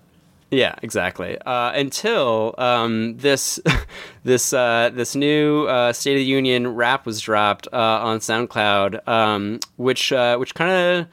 Yeah, 0.50 0.74
exactly. 0.82 1.38
Uh, 1.44 1.72
until 1.72 2.54
um, 2.58 3.16
this 3.18 3.60
this 4.24 4.52
uh, 4.52 4.90
this 4.92 5.14
new 5.14 5.66
uh, 5.66 5.92
State 5.92 6.14
of 6.14 6.18
the 6.18 6.24
Union 6.24 6.74
rap 6.74 7.06
was 7.06 7.20
dropped 7.20 7.68
uh, 7.72 7.76
on 7.76 8.18
SoundCloud, 8.18 9.06
um, 9.06 9.60
which 9.76 10.10
uh, 10.10 10.36
which 10.38 10.54
kind 10.54 10.70
of 10.72 11.06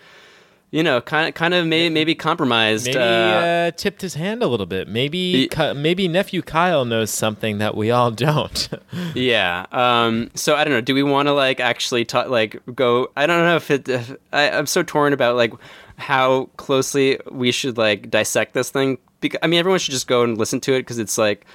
you 0.71 0.83
know 0.83 0.99
kind 1.01 1.27
of 1.29 1.33
kind 1.35 1.53
of 1.53 1.65
may, 1.67 1.89
maybe 1.89 2.15
compromised. 2.15 2.85
Maybe 2.87 2.97
uh, 2.97 3.01
uh, 3.01 3.71
tipped 3.71 4.01
his 4.01 4.15
hand 4.15 4.43
a 4.43 4.47
little 4.47 4.65
bit. 4.65 4.87
Maybe 4.87 5.49
maybe 5.75 6.07
nephew 6.07 6.41
Kyle 6.41 6.83
knows 6.85 7.11
something 7.11 7.59
that 7.59 7.75
we 7.75 7.91
all 7.91 8.11
don't. 8.27 8.69
Yeah. 9.13 9.65
Um, 9.71 10.31
so 10.35 10.55
I 10.55 10.63
don't 10.63 10.73
know. 10.73 10.81
Do 10.81 10.93
we 10.93 11.03
want 11.03 11.27
to 11.27 11.33
like 11.33 11.59
actually 11.59 12.05
talk, 12.05 12.27
like 12.29 12.61
go? 12.75 13.09
I 13.15 13.25
don't 13.25 13.45
know 13.45 13.55
if 13.55 13.71
it. 13.71 13.87
If, 13.87 14.15
I, 14.33 14.49
I'm 14.49 14.65
so 14.65 14.83
torn 14.83 15.13
about 15.13 15.35
like 15.35 15.53
how 15.97 16.49
closely 16.57 17.19
we 17.31 17.51
should 17.51 17.77
like 17.77 18.09
dissect 18.09 18.53
this 18.53 18.69
thing. 18.69 18.97
Because 19.21 19.39
I 19.41 19.47
mean, 19.47 19.59
everyone 19.59 19.79
should 19.79 19.93
just 19.93 20.07
go 20.07 20.23
and 20.23 20.37
listen 20.37 20.59
to 20.61 20.73
it 20.73 20.79
because 20.81 20.99
it's 20.99 21.17
like 21.17 21.45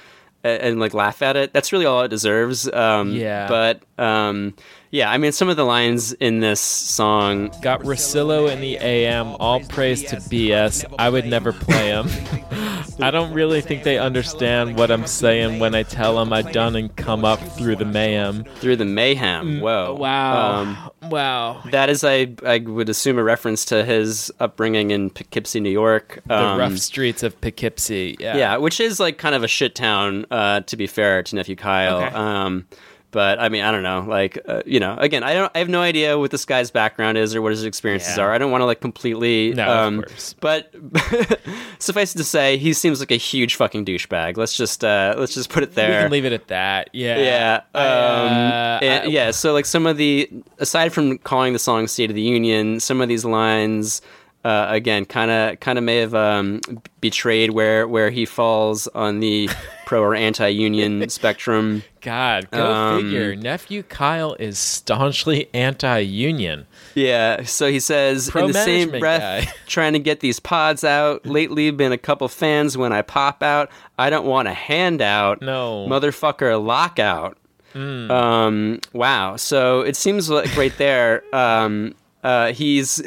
a- 0.43 0.63
and, 0.65 0.79
like 0.79 0.93
laugh 0.95 1.21
at 1.21 1.35
it. 1.37 1.53
That's 1.53 1.71
really 1.71 1.85
all 1.85 2.01
it 2.01 2.07
deserves. 2.07 2.67
Um, 2.73 3.11
Yeah. 3.13 3.47
But 3.47 3.83
um, 4.03 4.55
yeah, 4.91 5.09
I 5.09 5.17
mean, 5.17 5.31
some 5.31 5.49
of 5.49 5.55
the 5.57 5.63
lines 5.65 6.13
in 6.13 6.41
this 6.41 6.59
song. 6.59 7.49
Got 7.61 7.81
Russillo 7.81 8.51
in 8.51 8.59
the 8.61 8.77
AM. 8.77 9.35
All 9.39 9.61
praise 9.61 10.03
to 10.05 10.17
BS. 10.17 10.85
I 10.99 11.09
would 11.09 11.25
never 11.25 11.53
play 11.53 11.87
him. 11.87 12.07
I 12.99 13.09
don't 13.09 13.33
really 13.33 13.61
think 13.61 13.83
they 13.83 13.97
understand 13.97 14.77
what 14.77 14.91
I'm 14.91 15.07
saying 15.07 15.59
when 15.59 15.73
I 15.73 15.83
tell 15.83 16.17
them 16.17 16.33
I 16.33 16.41
done 16.41 16.75
and 16.75 16.93
come 16.95 17.25
up 17.25 17.39
through 17.39 17.77
the 17.77 17.85
mayhem. 17.85 18.43
Through 18.57 18.75
the 18.75 18.85
mayhem. 18.85 19.59
Whoa. 19.61 19.95
Um, 20.03 20.91
wow. 21.09 21.61
that 21.71 21.89
is, 21.89 22.03
I, 22.03 22.35
I 22.45 22.59
would 22.59 22.89
assume, 22.89 23.17
a 23.17 23.23
reference 23.23 23.65
to 23.65 23.83
his 23.83 24.31
upbringing 24.39 24.91
in 24.91 25.09
Poughkeepsie, 25.09 25.59
New 25.61 25.71
York. 25.71 26.21
The 26.27 26.35
Um, 26.37 26.59
rough 26.59 26.77
streets 26.77 27.23
of 27.23 27.39
Poughkeepsie. 27.41 28.17
Yeah. 28.19 28.37
Yeah, 28.37 28.57
which 28.57 28.79
is 28.79 28.99
like 28.99 29.17
kind 29.17 29.33
of 29.35 29.43
a 29.43 29.47
shit 29.47 29.73
town, 29.73 30.25
uh, 30.29 30.59
to 30.61 30.75
be 30.77 30.85
fair 30.85 31.23
to 31.23 31.35
nephew 31.35 31.55
Kyle. 31.55 32.01
Okay. 32.01 32.13
Um, 32.15 32.67
but 33.11 33.39
I 33.39 33.49
mean, 33.49 33.63
I 33.63 33.71
don't 33.71 33.83
know. 33.83 34.05
Like, 34.07 34.39
uh, 34.47 34.61
you 34.65 34.79
know, 34.79 34.95
again, 34.97 35.23
I 35.23 35.33
don't, 35.33 35.51
I 35.53 35.59
have 35.59 35.69
no 35.69 35.81
idea 35.81 36.17
what 36.17 36.31
this 36.31 36.45
guy's 36.45 36.71
background 36.71 37.17
is 37.17 37.35
or 37.35 37.41
what 37.41 37.51
his 37.51 37.63
experiences 37.63 38.17
Yeah. 38.17 38.23
are. 38.23 38.31
I 38.33 38.37
don't 38.37 38.51
want 38.51 38.61
to 38.61 38.65
like 38.65 38.81
completely. 38.81 39.53
No, 39.53 39.63
of 39.67 39.87
um, 39.87 40.01
course. 40.03 40.33
But 40.39 40.73
suffice 41.79 42.15
it 42.15 42.17
to 42.19 42.23
say, 42.23 42.57
he 42.57 42.73
seems 42.73 42.99
like 42.99 43.11
a 43.11 43.15
huge 43.17 43.55
fucking 43.55 43.85
douchebag. 43.85 44.37
Let's 44.37 44.55
just, 44.55 44.83
uh, 44.83 45.15
let's 45.17 45.33
just 45.33 45.49
put 45.49 45.63
it 45.63 45.75
there. 45.75 45.89
We 45.99 46.03
can 46.05 46.11
leave 46.11 46.25
it 46.25 46.33
at 46.33 46.47
that. 46.47 46.89
Yeah. 46.93 47.17
Yeah. 47.17 47.61
I, 47.75 47.79
Um, 47.85 48.27
uh, 48.27 48.79
and- 48.81 49.03
I- 49.03 49.07
yeah. 49.07 49.31
So, 49.31 49.53
like, 49.53 49.65
some 49.65 49.85
of 49.85 49.97
the, 49.97 50.29
aside 50.59 50.93
from 50.93 51.17
calling 51.19 51.53
the 51.53 51.59
song 51.59 51.87
State 51.87 52.09
of 52.09 52.15
the 52.15 52.21
Union, 52.21 52.79
some 52.79 53.01
of 53.01 53.07
these 53.09 53.25
lines, 53.25 54.01
uh, 54.43 54.67
again, 54.69 55.05
kind 55.05 55.29
of 55.31 55.59
kind 55.59 55.77
of 55.77 55.83
may 55.83 55.97
have 55.97 56.15
um, 56.15 56.61
betrayed 56.99 57.51
where, 57.51 57.87
where 57.87 58.09
he 58.09 58.25
falls 58.25 58.87
on 58.87 59.19
the 59.19 59.49
pro 59.85 60.01
or 60.01 60.15
anti 60.15 60.47
union 60.47 61.07
spectrum. 61.09 61.83
God, 62.01 62.49
go 62.49 62.65
Um, 62.73 63.01
figure. 63.03 63.35
Nephew 63.35 63.83
Kyle 63.83 64.33
is 64.39 64.57
staunchly 64.57 65.47
anti-union. 65.53 66.65
Yeah. 66.95 67.43
So 67.43 67.69
he 67.69 67.79
says, 67.79 68.33
in 68.35 68.47
the 68.47 68.53
same 68.53 68.89
breath, 68.89 69.45
guy. 69.45 69.53
trying 69.67 69.93
to 69.93 69.99
get 69.99 70.19
these 70.19 70.39
pods 70.39 70.83
out. 70.83 71.23
Lately, 71.27 71.69
been 71.69 71.91
a 71.91 71.99
couple 71.99 72.27
fans 72.27 72.75
when 72.75 72.91
I 72.91 73.03
pop 73.03 73.43
out. 73.43 73.69
I 73.99 74.09
don't 74.09 74.25
want 74.25 74.47
a 74.47 74.53
handout. 74.53 75.43
No. 75.43 75.85
Motherfucker, 75.87 76.63
lockout. 76.63 77.37
Um, 77.75 78.79
wow. 78.93 79.35
So 79.35 79.81
it 79.81 79.95
seems 79.95 80.29
like 80.29 80.57
right 80.57 80.75
there, 80.77 81.23
um, 81.35 81.93
uh, 82.23 82.51
he's 82.51 83.01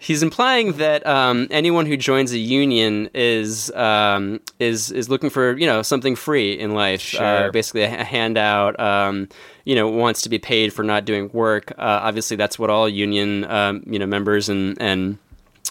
he's 0.00 0.22
implying 0.22 0.72
that 0.78 1.06
um, 1.06 1.46
anyone 1.50 1.86
who 1.86 1.96
joins 1.96 2.32
a 2.32 2.38
union 2.38 3.10
is 3.14 3.70
um, 3.72 4.40
is 4.58 4.90
is 4.90 5.08
looking 5.08 5.30
for 5.30 5.56
you 5.56 5.66
know 5.66 5.82
something 5.82 6.16
free 6.16 6.58
in 6.58 6.74
life, 6.74 7.14
uh, 7.14 7.50
basically 7.52 7.82
a, 7.82 8.00
a 8.00 8.04
handout. 8.04 8.80
Um, 8.80 9.28
you 9.64 9.76
know, 9.76 9.88
wants 9.88 10.22
to 10.22 10.28
be 10.28 10.38
paid 10.38 10.72
for 10.72 10.82
not 10.82 11.04
doing 11.04 11.30
work. 11.32 11.70
Uh, 11.72 12.00
obviously, 12.02 12.36
that's 12.36 12.58
what 12.58 12.70
all 12.70 12.88
union 12.88 13.44
um, 13.44 13.84
you 13.86 13.98
know 13.98 14.06
members 14.06 14.48
and 14.48 14.80
and 14.80 15.18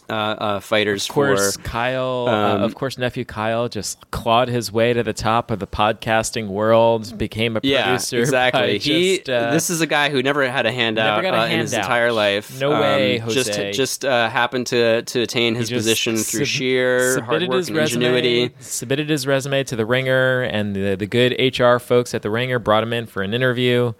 uh, 0.09 0.13
uh, 0.13 0.59
fighters 0.59 1.07
Of 1.07 1.13
course, 1.13 1.55
for. 1.55 1.61
Kyle, 1.63 2.25
uh, 2.27 2.55
um, 2.55 2.63
of 2.63 2.75
course, 2.75 2.97
nephew 2.97 3.25
Kyle 3.25 3.69
just 3.69 4.09
clawed 4.11 4.47
his 4.49 4.71
way 4.71 4.93
to 4.93 5.03
the 5.03 5.13
top 5.13 5.51
of 5.51 5.59
the 5.59 5.67
podcasting 5.67 6.47
world, 6.47 7.17
became 7.17 7.55
a 7.57 7.59
Yeah, 7.63 7.83
producer. 7.83 8.19
exactly. 8.19 8.77
He. 8.79 9.17
just, 9.17 9.29
uh, 9.29 9.51
this 9.51 9.69
is 9.69 9.81
a 9.81 9.87
guy 9.87 10.09
who 10.09 10.21
never 10.23 10.49
had 10.49 10.65
a 10.65 10.71
handout 10.71 11.21
Never 11.21 11.21
got 11.21 11.33
a 11.33 11.41
uh, 11.41 11.45
in 11.53 11.59
his 11.59 11.71
handout. 11.71 11.85
entire 11.89 12.11
life. 12.11 12.59
No 12.59 12.71
way, 12.71 13.19
Um, 13.19 13.29
Just 13.29 13.49
Jose. 13.49 13.71
just 13.73 14.05
uh, 14.05 14.29
happened 14.29 14.67
to 14.67 15.01
to 15.03 15.21
attain 15.21 15.55
his 15.55 15.69
position 15.69 16.15
through 16.17 16.45
sub- 16.45 16.47
sheer 16.47 17.21
hard 17.21 17.41
work 17.47 17.57
his 17.57 17.67
and 17.69 17.77
resume, 17.77 18.03
ingenuity. 18.05 18.55
Submitted 18.59 19.09
his 19.09 19.25
resume 19.27 19.63
to 19.65 19.75
the 19.75 19.85
Ringer, 19.85 20.41
and 20.43 20.75
the, 20.75 20.95
the 20.95 21.05
good 21.07 21.33
HR 21.39 21.77
folks 21.79 22.13
at 22.13 22.21
the 22.21 22.29
Ringer 22.29 22.59
brought 22.59 22.83
him 22.83 22.93
in 22.93 23.05
for 23.05 23.21
an 23.21 23.33
interview. 23.33 23.93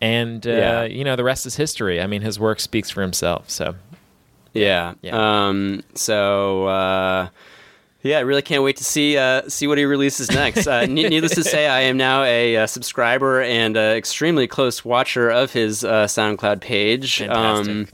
And 0.00 0.46
uh, 0.46 0.50
Yeah. 0.50 0.82
you 0.84 1.04
know 1.04 1.16
the 1.16 1.24
rest 1.24 1.46
is 1.46 1.56
history. 1.56 2.00
I 2.00 2.06
mean, 2.06 2.20
his 2.22 2.38
work 2.38 2.60
speaks 2.60 2.90
for 2.90 3.00
himself. 3.00 3.48
So 3.48 3.74
Yeah. 4.54 4.94
Yeah. 5.02 5.46
Um. 5.48 5.82
So. 5.94 6.66
Uh, 6.66 7.28
yeah, 8.04 8.18
I 8.18 8.20
really 8.20 8.42
can't 8.42 8.62
wait 8.62 8.76
to 8.76 8.84
see 8.84 9.16
uh, 9.16 9.48
see 9.48 9.66
what 9.66 9.78
he 9.78 9.86
releases 9.86 10.30
next. 10.30 10.66
Uh, 10.66 10.84
ne- 10.84 11.08
needless 11.08 11.34
to 11.36 11.42
say, 11.42 11.66
I 11.66 11.80
am 11.80 11.96
now 11.96 12.22
a, 12.22 12.56
uh 12.58 12.66
subscriber 12.66 13.40
and 13.40 13.78
uh, 13.78 13.80
extremely 13.80 14.46
close 14.46 14.84
watcher 14.84 15.30
of 15.30 15.52
his 15.52 15.84
uh, 15.84 16.04
SoundCloud 16.04 16.60
page. 16.60 17.22
Um, 17.22 17.88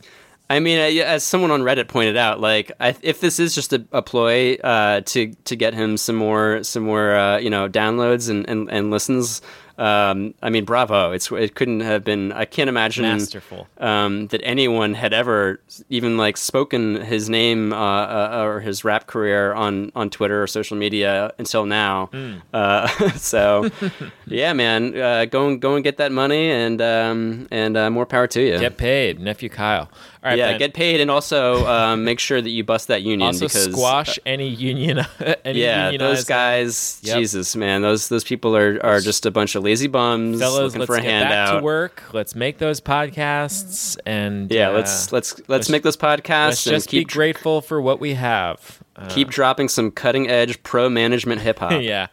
I 0.50 0.58
mean, 0.58 0.78
as 0.78 1.22
someone 1.22 1.52
on 1.52 1.62
Reddit 1.62 1.86
pointed 1.86 2.16
out, 2.16 2.40
like 2.40 2.72
I, 2.80 2.96
if 3.02 3.20
this 3.20 3.38
is 3.38 3.54
just 3.54 3.72
a, 3.72 3.84
a 3.92 4.02
ploy 4.02 4.56
uh, 4.56 5.02
to 5.02 5.32
to 5.44 5.54
get 5.54 5.74
him 5.74 5.96
some 5.96 6.16
more 6.16 6.64
some 6.64 6.82
more 6.82 7.14
uh, 7.14 7.38
you 7.38 7.50
know 7.50 7.68
downloads 7.68 8.28
and, 8.28 8.48
and, 8.48 8.68
and 8.68 8.90
listens, 8.90 9.42
um, 9.80 10.34
I 10.42 10.50
mean, 10.50 10.66
bravo! 10.66 11.10
It's 11.12 11.32
it 11.32 11.54
couldn't 11.54 11.80
have 11.80 12.04
been. 12.04 12.32
I 12.32 12.44
can't 12.44 12.68
imagine 12.68 13.04
Masterful. 13.04 13.66
um, 13.78 14.26
that 14.26 14.42
anyone 14.44 14.92
had 14.92 15.14
ever 15.14 15.58
even 15.88 16.18
like 16.18 16.36
spoken 16.36 16.96
his 17.00 17.30
name 17.30 17.72
uh, 17.72 17.76
uh, 17.76 18.42
or 18.44 18.60
his 18.60 18.84
rap 18.84 19.06
career 19.06 19.54
on 19.54 19.90
on 19.94 20.10
Twitter 20.10 20.42
or 20.42 20.46
social 20.46 20.76
media 20.76 21.32
until 21.38 21.64
now. 21.64 22.06
Hmm. 22.12 22.34
Uh, 22.52 22.88
so, 23.16 23.70
yeah, 24.26 24.52
man, 24.52 24.94
uh, 25.00 25.24
go 25.24 25.48
and 25.48 25.62
go 25.62 25.76
and 25.76 25.82
get 25.82 25.96
that 25.96 26.12
money 26.12 26.50
and 26.50 26.82
um, 26.82 27.48
and 27.50 27.74
uh, 27.74 27.88
more 27.88 28.04
power 28.04 28.26
to 28.26 28.42
you. 28.42 28.58
get 28.58 28.76
paid, 28.76 29.18
nephew 29.18 29.48
Kyle. 29.48 29.90
All 30.22 30.28
right, 30.28 30.36
yeah, 30.38 30.50
Ben. 30.50 30.58
get 30.58 30.74
paid 30.74 31.00
and 31.00 31.10
also 31.10 31.66
um, 31.66 32.04
make 32.04 32.20
sure 32.20 32.42
that 32.42 32.50
you 32.50 32.62
bust 32.62 32.88
that 32.88 33.00
union 33.00 33.22
also 33.28 33.46
because 33.46 33.72
squash 33.72 34.18
any 34.26 34.48
union. 34.48 35.00
any 35.46 35.62
yeah, 35.62 35.96
those 35.96 36.24
guys, 36.24 37.00
Yep. 37.02 37.16
Jesus, 37.18 37.56
man, 37.56 37.80
those 37.80 38.10
those 38.10 38.22
people 38.22 38.54
are, 38.54 38.78
are 38.84 39.00
just 39.00 39.24
a 39.24 39.30
bunch 39.30 39.54
of 39.54 39.62
lazy 39.62 39.86
bums 39.86 40.38
fellows. 40.38 40.74
looking 40.74 40.80
Let's 40.80 40.86
for 40.88 40.96
a 40.96 41.00
get 41.00 41.10
handout. 41.10 41.30
back 41.54 41.58
to 41.60 41.64
work. 41.64 42.02
Let's 42.12 42.34
make 42.34 42.58
those 42.58 42.82
podcasts 42.82 43.96
and 44.04 44.50
Yeah, 44.50 44.68
uh, 44.68 44.72
let's 44.72 45.10
let's 45.12 45.40
let's 45.48 45.70
make 45.70 45.82
those 45.84 45.96
podcasts 45.96 46.66
and 46.66 46.74
just 46.76 46.90
be 46.90 46.98
keep 46.98 47.08
grateful 47.10 47.60
for 47.62 47.80
what 47.80 47.98
we 48.00 48.14
have. 48.14 48.82
Uh, 48.96 49.08
keep 49.08 49.30
dropping 49.30 49.68
some 49.68 49.90
cutting 49.90 50.28
edge 50.28 50.62
pro 50.62 50.90
management 50.90 51.40
hip 51.40 51.60
hop. 51.60 51.72
yeah. 51.80 52.08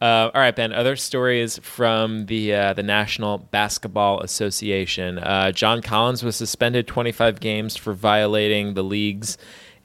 Uh, 0.00 0.30
all 0.32 0.40
right, 0.40 0.54
Ben. 0.54 0.72
Other 0.72 0.94
stories 0.94 1.58
from 1.58 2.26
the 2.26 2.54
uh, 2.54 2.72
the 2.72 2.84
National 2.84 3.38
Basketball 3.38 4.20
Association. 4.20 5.18
Uh, 5.18 5.50
John 5.50 5.82
Collins 5.82 6.22
was 6.22 6.36
suspended 6.36 6.86
25 6.86 7.40
games 7.40 7.76
for 7.76 7.92
violating 7.92 8.74
the 8.74 8.84
league's 8.84 9.36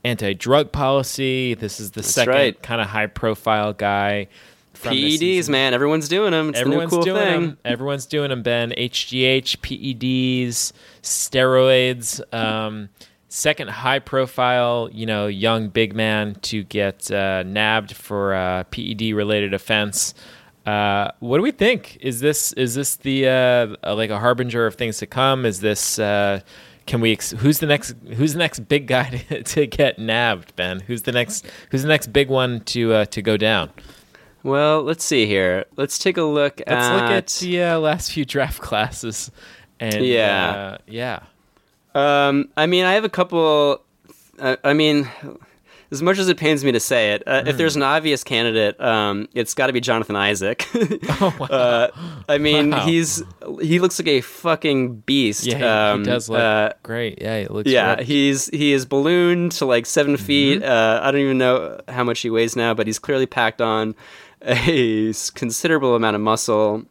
anti-drug 0.04 0.71
policy. 0.71 1.56
This 1.56 1.80
is 1.80 1.91
the 1.91 2.04
second 2.04 2.34
right. 2.34 2.62
kind 2.62 2.80
of 2.82 2.88
high-profile 2.88 3.73
guy. 3.73 4.28
From 4.73 4.93
PEDs, 4.93 5.49
man, 5.49 5.73
everyone's 5.73 6.10
doing 6.10 6.32
them. 6.32 6.49
It's 6.49 6.60
Everyone's 6.60 6.89
the 6.89 6.97
new 6.97 7.04
cool 7.04 7.06
doing 7.06 7.23
thing. 7.23 7.41
them. 7.41 7.58
Everyone's 7.63 8.06
doing 8.06 8.30
them. 8.30 8.43
Ben, 8.43 8.71
HGH, 8.71 9.58
PEDs, 9.62 10.73
steroids. 11.02 12.34
Um, 12.34 12.89
second 13.34 13.67
high-profile, 13.69 14.89
you 14.93 15.08
know, 15.08 15.26
young 15.26 15.67
big 15.69 15.96
man 15.96 16.36
to 16.43 16.63
get 16.63 17.10
uh, 17.10 17.41
nabbed 17.43 17.96
for 17.96 18.34
a 18.34 18.65
PED-related 18.69 19.54
offense. 19.56 20.13
Uh, 20.67 21.10
what 21.19 21.38
do 21.38 21.43
we 21.43 21.52
think? 21.52 21.98
Is 22.00 22.19
this 22.22 22.54
is 22.54 22.76
this 22.76 22.96
the 22.98 23.28
uh, 23.28 23.96
like 23.96 24.12
a 24.12 24.19
harbinger 24.19 24.65
of 24.65 24.76
things 24.76 24.98
to 25.00 25.06
come? 25.08 25.46
Is 25.46 25.60
this 25.60 26.00
uh, 26.00 26.39
can 26.86 27.02
we? 27.02 27.12
Ex- 27.12 27.32
who's 27.32 27.60
the 27.60 27.65
next? 27.65 27.96
Who's 28.15 28.34
the 28.34 28.39
next 28.39 28.60
big 28.69 28.88
guy 28.88 29.10
to, 29.30 29.43
to 29.43 29.67
get 29.67 30.00
nabbed? 30.00 30.56
Ben, 30.56 30.80
who's 30.82 31.02
the 31.02 31.12
next? 31.12 31.46
Who's 31.72 31.82
the 31.82 31.89
next 31.89 32.13
big 32.13 32.30
one 32.30 32.62
to 32.62 32.93
uh, 32.93 33.06
to 33.06 33.22
go 33.22 33.36
down? 33.36 33.72
Well, 34.43 34.84
let's 34.84 35.04
see 35.04 35.26
here. 35.26 35.65
Let's 35.76 35.98
take 35.98 36.17
a 36.17 36.24
look 36.24 36.60
Let's 36.67 36.72
at. 36.86 36.93
look 36.96 37.12
at 37.12 37.28
the 37.41 37.63
uh, 37.63 37.80
last 37.80 38.12
few 38.12 38.24
draft 38.24 38.62
classes. 38.62 39.32
And 39.80 40.06
Yeah. 40.06 40.50
uh, 40.50 40.78
yeah. 40.88 41.19
Um, 41.95 42.49
I 42.58 42.65
mean, 42.65 42.86
I 42.86 42.93
have 42.93 43.03
a 43.06 43.10
couple. 43.10 43.82
Uh, 44.39 44.56
I 44.63 44.73
mean, 44.73 45.08
as 45.91 46.01
much 46.01 46.17
as 46.17 46.27
it 46.27 46.38
pains 46.38 46.63
me 46.65 46.71
to 46.71 46.79
say 46.79 47.12
it, 47.13 47.21
uh, 47.27 47.43
if 47.45 47.53
Mm. 47.53 47.58
there's 47.60 47.75
an 47.75 47.84
obvious 47.84 48.23
candidate, 48.23 48.79
um, 48.82 49.27
it's 49.36 49.53
got 49.53 49.67
to 49.67 49.73
be 49.73 49.79
Jonathan 49.79 50.15
Isaac. 50.15 50.67
Oh 51.21 51.36
wow. 51.39 51.45
uh, 51.47 51.88
I 52.27 52.38
mean, 52.39 52.71
Wow. 52.71 52.86
he's 52.86 53.23
he 53.62 53.79
looks 53.79 53.99
like 53.99 54.08
a 54.08 54.21
fucking 54.21 54.97
beast. 55.01 55.45
yeah, 55.45 55.58
he, 55.58 55.63
um, 55.63 55.99
he 55.99 56.06
does 56.06 56.29
look 56.29 56.39
uh, 56.39 56.73
great. 56.82 57.21
Yeah, 57.21 57.41
he 57.41 57.47
looks 57.47 57.69
yeah, 57.69 57.91
ripped. 57.91 58.03
he's 58.03 58.47
he 58.47 58.73
is 58.73 58.86
ballooned 58.86 59.51
to 59.53 59.65
like 59.65 59.86
7 59.86 60.15
Mm-hmm. 60.15 60.25
feet. 60.25 60.63
Uh, 60.63 60.99
I 61.03 61.12
don't 61.12 61.21
even 61.21 61.38
know 61.38 61.79
how 61.88 62.03
much 62.03 62.21
he 62.21 62.29
weighs 62.32 62.56
now, 62.56 62.73
but 62.73 62.88
he's 62.88 62.97
clearly 62.99 63.27
packed 63.27 63.62
on 63.62 63.93
a 64.41 65.13
considerable 65.36 65.95
amount 65.95 66.15
of 66.15 66.21
muscle 66.21 66.84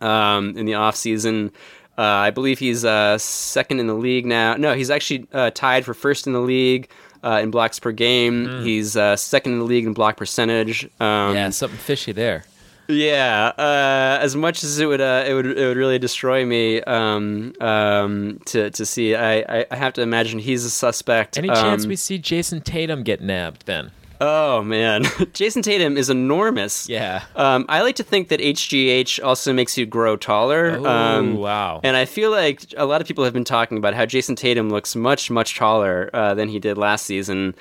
um, 0.00 0.56
in 0.56 0.66
the 0.66 0.74
off 0.74 0.96
season. 0.96 1.50
Uh, 1.96 2.02
I 2.02 2.30
believe 2.30 2.58
he's 2.58 2.84
uh, 2.84 3.18
second 3.18 3.80
in 3.80 3.86
the 3.86 3.94
league 3.94 4.26
now. 4.26 4.54
No, 4.56 4.74
he's 4.74 4.90
actually 4.90 5.26
uh, 5.32 5.50
tied 5.50 5.84
for 5.84 5.94
first 5.94 6.26
in 6.26 6.32
the 6.32 6.40
league 6.40 6.88
uh, 7.22 7.40
in 7.42 7.50
blocks 7.50 7.78
per 7.78 7.92
game. 7.92 8.62
He's 8.62 8.96
uh, 8.96 9.16
second 9.16 9.52
in 9.52 9.58
the 9.60 9.64
league 9.64 9.86
in 9.86 9.94
block 9.94 10.16
percentage. 10.16 10.84
Um, 11.00 11.34
yeah, 11.34 11.50
something 11.50 11.78
fishy 11.78 12.12
there. 12.12 12.44
yeah, 12.88 13.52
uh, 13.56 14.18
as 14.20 14.36
much 14.36 14.62
as 14.62 14.78
it 14.78 14.86
would, 14.86 15.00
uh, 15.00 15.24
it 15.26 15.32
would, 15.32 15.46
it 15.46 15.66
would 15.66 15.76
really 15.76 15.98
destroy 15.98 16.44
me 16.44 16.82
um, 16.82 17.54
um, 17.60 18.40
to 18.46 18.70
to 18.70 18.84
see. 18.84 19.14
I, 19.14 19.64
I, 19.70 19.76
have 19.76 19.94
to 19.94 20.02
imagine 20.02 20.38
he's 20.38 20.64
a 20.64 20.70
suspect. 20.70 21.38
Any 21.38 21.48
chance 21.48 21.84
Um, 21.84 21.88
we 21.88 21.96
see 21.96 22.18
Jayson 22.18 22.62
Tatum 22.62 23.02
get 23.02 23.22
nabbed, 23.22 23.64
Ben? 23.64 23.90
Oh 24.20 24.62
man, 24.62 25.02
Jayson 25.32 25.62
Tatum 25.62 25.96
is 25.96 26.10
enormous. 26.10 26.88
Yeah. 26.88 27.24
Um, 27.34 27.66
I 27.68 27.82
like 27.82 27.96
to 27.96 28.02
think 28.02 28.28
that 28.28 28.40
HGH 28.40 29.22
also 29.24 29.52
makes 29.52 29.76
you 29.76 29.86
grow 29.86 30.16
taller. 30.16 30.76
Oh, 30.78 30.86
um, 30.86 31.36
wow. 31.36 31.80
And 31.82 31.96
I 31.96 32.04
feel 32.04 32.30
like 32.30 32.62
a 32.76 32.86
lot 32.86 33.00
of 33.00 33.06
people 33.06 33.24
have 33.24 33.32
been 33.32 33.44
talking 33.44 33.78
about 33.78 33.94
how 33.94 34.06
Jayson 34.06 34.36
Tatum 34.36 34.70
looks 34.70 34.94
much 34.94 35.30
much 35.30 35.56
taller 35.56 36.10
uh, 36.12 36.34
than 36.34 36.48
he 36.48 36.58
did 36.58 36.78
last 36.78 37.06
season. 37.06 37.54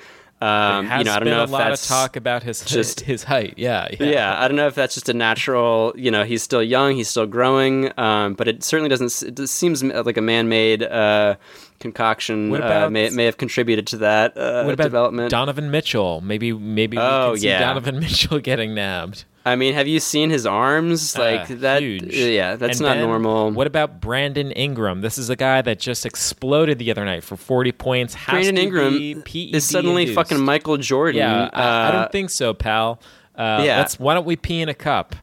Um, 0.44 0.86
you 0.86 0.90
know, 0.90 0.96
I 0.96 1.04
don't 1.04 1.20
been 1.24 1.34
know 1.34 1.40
a 1.42 1.44
if 1.44 1.50
lot 1.52 1.72
of 1.72 1.82
talk 1.82 2.16
about 2.16 2.44
his 2.44 2.66
just- 2.66 3.00
his 3.02 3.24
height. 3.24 3.54
Yeah, 3.58 3.88
yeah. 4.00 4.06
yeah, 4.06 4.42
I 4.44 4.48
don't 4.48 4.58
know 4.58 4.68
if 4.68 4.76
that's 4.76 4.94
just 4.94 5.08
a 5.08 5.14
natural. 5.14 5.94
You 5.96 6.12
know, 6.12 6.24
he's 6.26 6.44
still 6.44 6.62
young, 6.64 6.96
he's 6.96 7.08
still 7.10 7.26
growing, 7.28 7.92
um, 7.98 8.34
but 8.34 8.48
it 8.48 8.64
certainly 8.64 8.90
doesn't. 8.90 9.40
It 9.40 9.48
seems 9.48 9.84
like 9.84 10.18
a 10.18 10.22
man-made 10.22 10.84
uh, 10.84 11.36
concoction. 11.80 12.50
What 12.50 12.62
uh, 12.62 12.90
may 12.90 13.10
may 13.10 13.26
have 13.26 13.38
contributed 13.38 13.88
to 13.88 13.98
that 13.98 14.38
uh, 14.38 14.64
What 14.64 14.74
about 14.74 14.84
development. 14.84 15.30
Donovan 15.32 15.72
Mitchell? 15.72 16.22
Maybe 16.22 16.52
maybe 16.52 16.98
we 16.98 17.04
Oh, 17.04 17.36
see 17.36 17.48
yeah. 17.48 17.60
Donovan 17.60 18.00
Mitchell 18.02 18.40
getting 18.40 18.74
nabbed. 18.74 19.26
I 19.46 19.56
mean, 19.58 19.74
have 19.74 19.88
you 19.88 20.00
seen 20.00 20.30
his 20.30 20.46
arms? 20.46 21.18
Like 21.18 21.52
Uh, 21.52 21.56
that? 21.56 21.82
huge. 21.82 22.16
Yeah, 22.16 22.56
that's 22.56 22.80
And 22.80 22.88
not 22.88 22.96
Ben, 22.98 23.06
normal. 23.06 23.52
What 23.52 23.68
about 23.68 24.00
Brandon 24.00 24.52
Ingram? 24.54 25.02
This 25.02 25.18
is 25.18 25.30
a 25.30 25.36
guy 25.36 25.62
that 25.62 25.80
just 25.80 26.06
exploded 26.06 26.80
the 26.80 26.90
other 26.92 27.04
night 27.04 27.24
for 27.24 27.36
40 27.36 27.72
points. 27.74 28.14
Has 28.14 28.32
Brandon 28.46 28.58
Ingram 28.58 29.22
PED 29.24 29.56
is 29.56 29.68
suddenly 29.68 30.04
induced. 30.04 30.16
fucking 30.16 30.40
Michael 30.40 30.78
Jordan. 30.78 31.20
Yeah, 31.20 31.50
I, 31.52 31.62
I 31.62 31.88
Uh, 31.88 31.92
don't 31.92 32.12
think 32.12 32.30
so, 32.30 32.54
pal. 32.54 33.02
Uh, 33.38 33.64
yeah. 33.66 33.80
Let's. 33.80 34.00
Why 34.00 34.14
don't 34.14 34.26
we 34.26 34.36
pee 34.38 34.62
in 34.62 34.70
a 34.70 34.74
cup? 34.74 35.16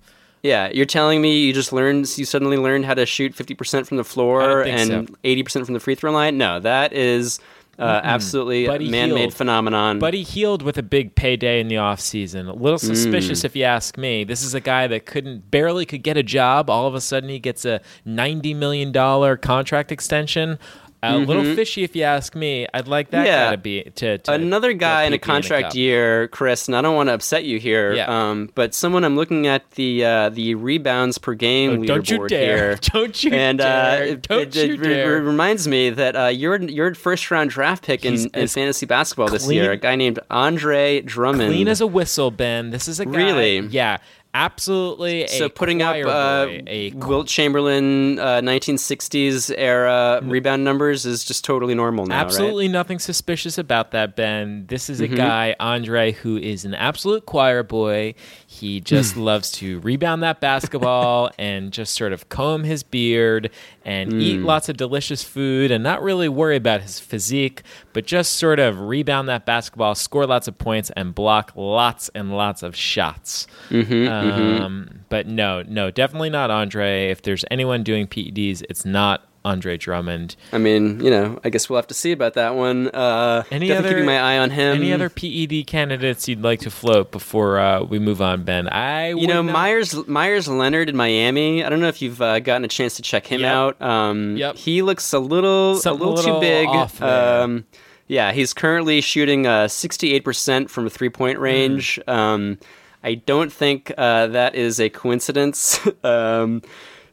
Yeah, 0.43 0.71
you're 0.73 0.87
telling 0.87 1.21
me 1.21 1.39
you 1.41 1.53
just 1.53 1.71
learned, 1.73 2.17
you 2.17 2.25
suddenly 2.25 2.57
learned 2.57 2.87
how 2.87 2.95
to 2.95 3.05
shoot 3.07 3.35
50% 3.35 3.87
from 3.87 3.99
the 3.99 4.05
floor 4.05 4.63
and 4.65 4.89
so. 5.09 5.15
80% 5.23 5.65
from 5.67 5.75
the 5.75 5.81
free 5.81 5.95
throw 5.95 6.11
line? 6.13 6.39
No, 6.39 6.59
that 6.61 6.93
is 6.95 7.41
uh, 7.81 8.01
absolutely 8.05 8.67
But 8.67 8.81
a 8.81 8.85
he 8.85 8.91
man-made 8.91 9.19
healed. 9.19 9.35
phenomenon. 9.35 9.99
But 9.99 10.15
he 10.15 10.23
healed 10.23 10.63
with 10.63 10.77
a 10.79 10.83
big 10.83 11.15
payday 11.15 11.61
in 11.61 11.69
the 11.69 11.77
offseason. 11.77 12.49
A 12.49 12.53
little 12.53 12.79
Mm. 12.79 12.87
suspicious, 12.87 13.45
if 13.45 13.57
you 13.57 13.65
ask 13.65 13.97
me. 13.97 14.23
This 14.25 14.43
is 14.43 14.55
a 14.55 14.61
guy 14.61 14.87
that 14.87 15.07
couldn't, 15.07 15.51
barely 15.51 15.87
could 15.87 16.03
get 16.03 16.17
a 16.17 16.23
job. 16.23 16.69
All 16.71 16.87
of 16.87 16.95
a 16.95 17.01
sudden, 17.01 17.29
he 17.31 17.39
gets 17.39 17.65
a 17.65 17.81
$90 18.07 18.55
million 18.55 18.93
contract 19.39 19.91
extension. 19.91 20.59
A 21.03 21.17
little 21.17 21.55
fishy, 21.55 21.83
if 21.83 21.97
you 21.97 22.03
ask 22.03 22.35
me. 22.35 22.67
I'd 22.75 22.87
like 22.87 23.11
that 23.11 23.21
Mm-hmm. 23.21 23.27
Yeah. 23.27 23.45
guy 23.47 23.51
to 23.53 23.57
be 23.57 23.83
to, 23.97 24.19
to 24.19 24.33
Another 24.33 24.73
guy 24.75 25.05
in 25.05 25.13
a 25.15 25.19
contract 25.19 25.69
cup. 25.69 25.75
year, 25.75 26.29
Chris, 26.29 26.69
and 26.69 26.77
I 26.77 26.83
don't 26.83 26.95
want 26.95 27.09
to 27.09 27.15
upset 27.15 27.45
you 27.45 27.59
here, 27.59 27.95
Yeah. 27.95 28.31
um, 28.31 28.51
but 28.55 28.75
someone 28.75 29.05
I'm 29.05 29.17
looking 29.17 29.47
at 29.47 29.71
the 29.73 30.05
uh, 30.05 30.29
the 30.29 30.55
rebounds 30.57 31.17
per 31.19 31.33
game 31.35 31.71
Oh, 31.71 31.77
leaderboard 31.79 31.87
don't 31.87 32.11
you 32.11 32.29
dare! 32.29 32.57
here. 32.57 32.77
Don't 32.93 33.25
you 33.25 33.33
and 33.33 33.59
dare! 33.59 34.03
uh, 34.03 34.05
it, 34.05 34.23
don't 34.23 34.41
it, 34.43 34.55
you 34.57 34.75
it 34.75 34.81
re- 34.81 34.89
dare! 34.89 35.15
re- 35.15 35.21
reminds 35.21 35.67
me 35.69 35.91
that 35.91 36.17
uh, 36.17 36.27
you're 36.27 36.61
you're 36.61 36.95
first 36.95 37.31
round 37.31 37.51
draft 37.51 37.85
pick 37.85 38.05
in, 38.05 38.29
in 38.35 38.47
fantasy 38.49 38.85
basketball 38.87 39.29
this 39.29 39.51
year. 39.51 39.73
A 39.73 39.77
guy 39.79 39.97
named 39.97 40.19
Andre 40.31 41.01
Drummond. 41.01 41.51
Clean 41.53 41.69
as 41.69 41.81
a 41.81 41.87
whistle, 41.87 42.31
Ben. 42.31 42.71
This 42.71 42.89
is 42.89 43.01
a 43.01 43.07
guy. 43.07 43.11
Really? 43.17 43.59
Yeah. 43.61 43.99
Absolutely. 44.33 45.27
So 45.27 45.49
putting 45.49 45.83
up 45.83 45.97
uh, 45.97 46.47
boy, 46.47 46.63
a 46.67 46.91
Wilt 46.93 47.27
Chamberlain 47.27 48.19
uh, 48.19 48.41
1960s 48.41 49.53
era 49.57 50.21
Mm. 50.23 50.31
rebound 50.31 50.65
numbers 50.65 51.05
is 51.07 51.25
just 51.25 51.45
totally 51.45 51.75
normal 51.75 52.07
now, 52.07 52.21
Absolutely 52.21 52.69
nothing 52.69 52.99
suspicious 52.99 53.59
about 53.59 53.91
that, 53.93 54.17
Ben. 54.17 54.67
This 54.67 54.89
is 54.91 55.01
a 55.01 55.07
Mm-hmm. 55.07 55.17
guy, 55.17 55.57
Andre, 55.59 56.13
who 56.13 56.37
is 56.37 56.65
an 56.65 56.75
absolute 56.75 57.27
choir 57.27 57.63
boy. 57.63 58.15
He 58.53 58.81
just 58.81 59.15
Hmm. 59.15 59.21
loves 59.21 59.53
to 59.53 59.79
rebound 59.79 60.25
that 60.25 60.41
basketball 60.41 61.31
and 61.39 61.73
just 61.73 61.95
sort 61.95 62.13
of 62.13 62.29
comb 62.29 62.65
his 62.65 62.83
beard 62.83 63.49
and 63.85 64.11
Hmm. 64.13 64.21
eat 64.21 64.41
lots 64.43 64.69
of 64.69 64.77
delicious 64.77 65.23
food 65.23 65.71
and 65.71 65.85
not 65.85 66.03
really 66.03 66.29
worry 66.29 66.57
about 66.57 66.81
his 66.83 66.99
physique, 66.99 67.63
but 67.93 68.07
just 68.07 68.33
sort 68.35 68.59
of 68.59 68.81
rebound 68.81 69.29
that 69.29 69.47
basketball, 69.47 69.95
score 69.95 70.27
lots 70.27 70.49
of 70.49 70.59
points, 70.59 70.91
and 70.97 71.15
block 71.15 71.53
lots 71.55 72.11
and 72.13 72.37
lots 72.37 72.65
of 72.65 72.75
shots. 72.75 73.47
Mm-hmm, 73.71 74.09
um, 74.09 74.89
But 75.09 75.29
no, 75.29 75.63
no, 75.67 75.93
definitely 75.93 76.31
not 76.31 76.51
Andre. 76.51 77.09
If 77.11 77.23
there's 77.23 77.45
anyone 77.53 77.85
doing 77.85 78.09
PEDs, 78.09 78.63
it's 78.69 78.85
not 78.85 79.27
Andre 79.45 79.77
Drummond. 79.79 80.37
I 80.53 80.59
mean, 80.59 81.01
you 81.03 81.11
know, 81.11 81.41
I 81.43 81.49
guess 81.49 81.71
we'll 81.71 81.79
have 81.79 81.87
to 81.87 81.95
see 81.95 82.13
about 82.13 82.35
that 82.35 82.55
one. 82.57 82.89
Uh, 82.89 83.43
Any 83.51 83.73
other- 83.73 83.89
keeping 83.89 84.05
my 84.05 84.19
eye 84.21 84.37
on 84.39 84.51
him. 84.51 84.77
Any 84.77 84.93
other 84.93 85.09
PED 85.09 85.67
candidates 85.67 86.29
you'd 86.29 86.43
like 86.43 86.61
to 86.61 86.71
float 86.71 87.11
before 87.11 87.59
uh, 87.59 87.83
we 87.83 87.99
move 87.99 88.21
on, 88.21 88.43
Ben? 88.45 88.69
I 88.69 89.09
You 89.15 89.27
know, 89.27 89.41
not- 89.43 89.53
Meyers 89.53 90.07
Meyers 90.07 90.47
Leonard 90.47 90.89
in 90.91 90.97
Miami. 90.97 91.65
I 91.65 91.69
don't 91.71 91.81
know 91.81 91.89
if 91.89 92.03
you've 92.03 92.21
uh, 92.21 92.41
gotten 92.41 92.65
a 92.65 92.69
chance 92.69 92.97
to 92.97 93.03
check 93.03 93.27
him 93.27 93.41
Yep. 93.41 93.51
out. 93.55 93.81
Um, 93.83 94.37
Yep. 94.37 94.57
He 94.57 94.83
looks 94.83 95.13
a 95.15 95.19
little 95.19 95.77
Something 95.77 96.07
a 96.07 96.11
little, 96.11 96.35
too 96.35 96.41
big. 96.41 96.69
Um, 97.03 97.65
yeah, 98.09 98.33
he's 98.33 98.53
currently 98.53 99.01
shooting 99.01 99.47
uh, 99.47 99.67
68% 99.69 100.69
from 100.69 100.87
a 100.87 100.91
three 100.91 101.09
point 101.09 101.39
Hmm. 101.39 101.43
range. 101.45 101.99
Um, 102.07 102.59
I 103.03 103.15
don't 103.15 103.51
think 103.51 103.91
uh, 103.97 104.27
that 104.27 104.55
is 104.55 104.79
a 104.79 104.91
coincidence. 104.91 105.81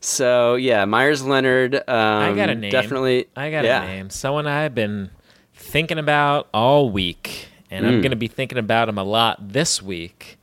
um, 0.08 0.12
so 0.12 0.55
yeah, 0.55 0.86
Meyers 0.86 1.24
Leonard. 1.24 1.76
Um, 1.76 1.84
I 1.88 2.34
got 2.34 2.49
a 2.49 2.55
name. 2.55 2.72
Definitely. 2.72 3.28
I 3.36 3.51
got 3.51 3.66
yeah. 3.66 3.84
a 3.84 3.88
name. 3.88 4.10
Someone 4.10 4.47
I've 4.47 4.74
been 4.76 5.10
thinking 5.53 5.97
about 5.99 6.47
all 6.53 6.89
week, 6.89 7.47
and 7.70 7.86
Hmm. 7.86 7.91
I'm 7.91 8.01
going 8.01 8.12
to 8.12 8.16
be 8.18 8.28
thinking 8.28 8.58
about 8.58 8.89
him 8.89 8.97
a 8.97 9.03
lot 9.03 9.49
this 9.53 9.82
week. 9.82 10.38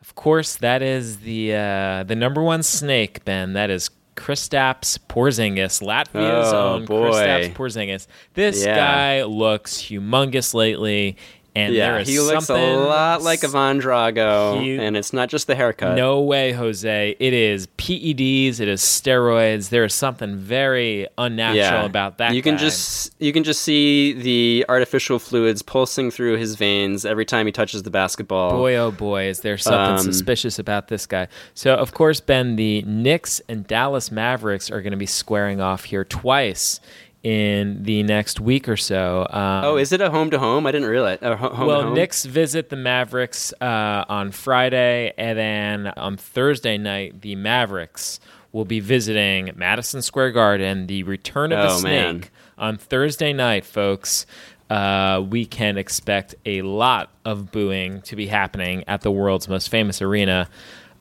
Of 0.00 0.14
course, 0.14 0.56
that 0.56 0.82
is 0.82 1.18
the 1.18 1.54
uh, 1.54 2.02
the 2.04 2.16
number 2.16 2.42
one 2.42 2.62
snake, 2.62 3.24
Ben. 3.24 3.52
That 3.52 3.70
is 3.70 3.90
Kristaps 4.16 4.98
Porzingis, 5.08 5.80
Latvia's 5.80 6.52
Oh, 6.52 6.74
own. 6.74 6.86
Kristaps 6.86 7.52
Porzingis. 7.54 8.06
This 8.34 8.64
Yeah. 8.64 8.74
guy 8.74 9.22
looks 9.24 9.74
humongous 9.74 10.54
lately, 10.54 11.16
and 11.54 11.74
Yeah, 11.74 11.92
there 11.92 12.00
is 12.00 12.08
he 12.08 12.20
looks 12.20 12.48
a 12.48 12.54
lot 12.76 13.22
like 13.22 13.42
Ivan 13.42 13.80
Drago, 13.80 14.62
He- 14.62 14.76
and 14.78 14.96
it's 14.96 15.12
not 15.12 15.28
just 15.28 15.46
the 15.46 15.54
haircut. 15.54 15.96
No 15.96 16.20
way, 16.20 16.52
Jose. 16.52 17.16
It 17.18 17.32
is 17.32 17.66
PEDs. 17.78 18.60
It 18.60 18.68
is 18.68 18.80
steroids. 18.82 19.70
There 19.70 19.84
is 19.84 19.94
something 19.94 20.36
very 20.36 21.06
unnatural 21.16 21.86
about 21.86 22.18
that. 22.18 22.34
You 22.34 22.42
can 22.42 22.54
guy. 22.54 22.60
just 22.60 23.14
you 23.18 23.32
can 23.32 23.44
just 23.44 23.62
see 23.62 24.12
the 24.12 24.64
artificial 24.68 25.18
fluids 25.18 25.62
pulsing 25.62 26.10
through 26.10 26.36
his 26.36 26.54
veins 26.54 27.04
every 27.04 27.24
time 27.24 27.46
he 27.46 27.52
touches 27.52 27.82
the 27.82 27.90
basketball. 27.90 28.52
boy, 28.52 28.76
oh 28.76 28.90
boy, 28.90 29.24
is 29.24 29.40
there 29.40 29.58
something 29.58 29.94
Um, 30.06 30.12
suspicious 30.12 30.58
about 30.58 30.88
this 30.88 31.06
guy? 31.06 31.28
So, 31.54 31.74
of 31.74 31.92
course, 31.94 32.20
Ben, 32.20 32.56
the 32.56 32.82
Knicks 32.82 33.40
and 33.48 33.66
Dallas 33.66 34.10
Mavericks 34.10 34.70
are 34.70 34.80
going 34.82 34.92
to 34.92 34.96
be 34.98 35.06
squaring 35.06 35.60
off 35.60 35.84
here 35.84 36.04
twice 36.04 36.80
in 37.22 37.82
the 37.82 38.02
next 38.04 38.40
week 38.40 38.68
or 38.68 38.76
so. 38.76 39.26
Um, 39.30 39.64
Oh, 39.64 39.76
is 39.76 39.92
it 39.92 40.00
a 40.00 40.10
home 40.10 40.30
to 40.30 40.38
home? 40.38 40.66
I 40.66 40.72
didn't 40.72 40.88
realize. 40.88 41.18
Uh, 41.20 41.36
home 41.36 41.66
well, 41.66 41.82
home? 41.82 41.94
Knicks 41.94 42.24
visit 42.24 42.68
the 42.70 42.76
Mavericks 42.76 43.52
uh, 43.60 44.04
on 44.08 44.30
Friday, 44.30 45.12
and 45.18 45.38
then 45.38 45.86
on 45.96 46.16
Thursday 46.16 46.78
night, 46.78 47.20
the 47.22 47.34
Mavericks 47.34 48.20
will 48.52 48.64
be 48.64 48.80
visiting 48.80 49.50
Madison 49.56 50.00
Square 50.00 50.32
Garden. 50.32 50.86
The 50.86 51.02
return 51.02 51.52
of 51.52 51.58
the 51.68 51.74
Oh, 51.74 51.78
snake 51.78 51.90
man. 52.20 52.24
on 52.56 52.76
Thursday 52.76 53.32
night, 53.32 53.64
folks. 53.64 54.24
Uh, 54.70 55.24
we 55.28 55.44
can 55.46 55.76
expect 55.78 56.34
a 56.46 56.60
lot 56.62 57.10
of 57.24 57.50
booing 57.50 58.02
to 58.02 58.14
be 58.16 58.26
happening 58.26 58.84
at 58.86 59.00
the 59.00 59.10
world's 59.10 59.48
most 59.48 59.70
famous 59.70 60.00
arena. 60.02 60.48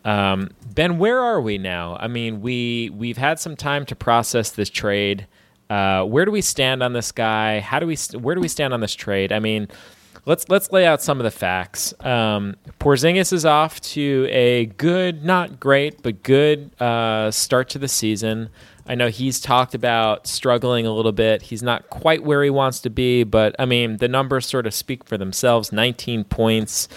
Um, 0.05 0.51
ben, 0.73 0.97
where 0.99 1.19
are 1.19 1.41
we 1.41 1.57
now? 1.57 1.97
I 1.99 2.07
mean, 2.07 2.41
we 2.41 2.89
we've 2.93 3.17
had 3.17 3.39
some 3.39 3.55
time 3.57 3.85
to 3.87 3.95
process 3.95 4.51
this 4.51 4.69
trade. 4.69 5.27
Uh, 5.69 6.03
where 6.03 6.25
do 6.25 6.31
we 6.31 6.41
stand 6.41 6.81
on 6.81 6.93
this 6.93 7.11
guy? 7.11 7.59
How 7.59 7.79
do 7.79 7.87
we? 7.87 7.95
st- 7.95 8.21
Where 8.21 8.35
do 8.35 8.41
we 8.41 8.47
stand 8.47 8.73
on 8.73 8.79
this 8.79 8.93
trade? 8.95 9.31
I 9.31 9.39
mean, 9.39 9.67
let's 10.25 10.47
let's 10.49 10.71
lay 10.71 10.85
out 10.85 11.01
some 11.01 11.19
of 11.19 11.23
the 11.23 11.31
facts. 11.31 11.93
Um, 12.01 12.55
Porzingis 12.79 13.33
is 13.33 13.45
off 13.45 13.81
to 13.81 14.27
a 14.29 14.67
good, 14.67 15.25
not 15.25 15.59
great, 15.59 16.01
but 16.03 16.23
good 16.23 16.71
uh, 16.81 17.31
start 17.31 17.69
to 17.69 17.79
the 17.79 17.87
season. 17.87 18.49
I 18.89 18.95
know 18.95 19.09
he's 19.09 19.41
talked 19.41 19.75
about 19.75 20.27
struggling 20.27 20.85
a 20.85 20.93
little 20.93 21.11
bit. 21.11 21.41
He's 21.41 21.61
not 21.61 21.89
quite 21.89 22.23
where 22.23 22.41
he 22.43 22.49
wants 22.49 22.79
to 22.81 22.89
be, 22.89 23.23
but 23.23 23.53
I 23.59 23.65
mean, 23.65 23.97
the 23.97 24.07
numbers 24.07 24.45
sort 24.45 24.65
of 24.65 24.73
speak 24.73 25.03
for 25.03 25.17
themselves 25.17 25.73
19 25.73 26.23
points, 26.23 26.87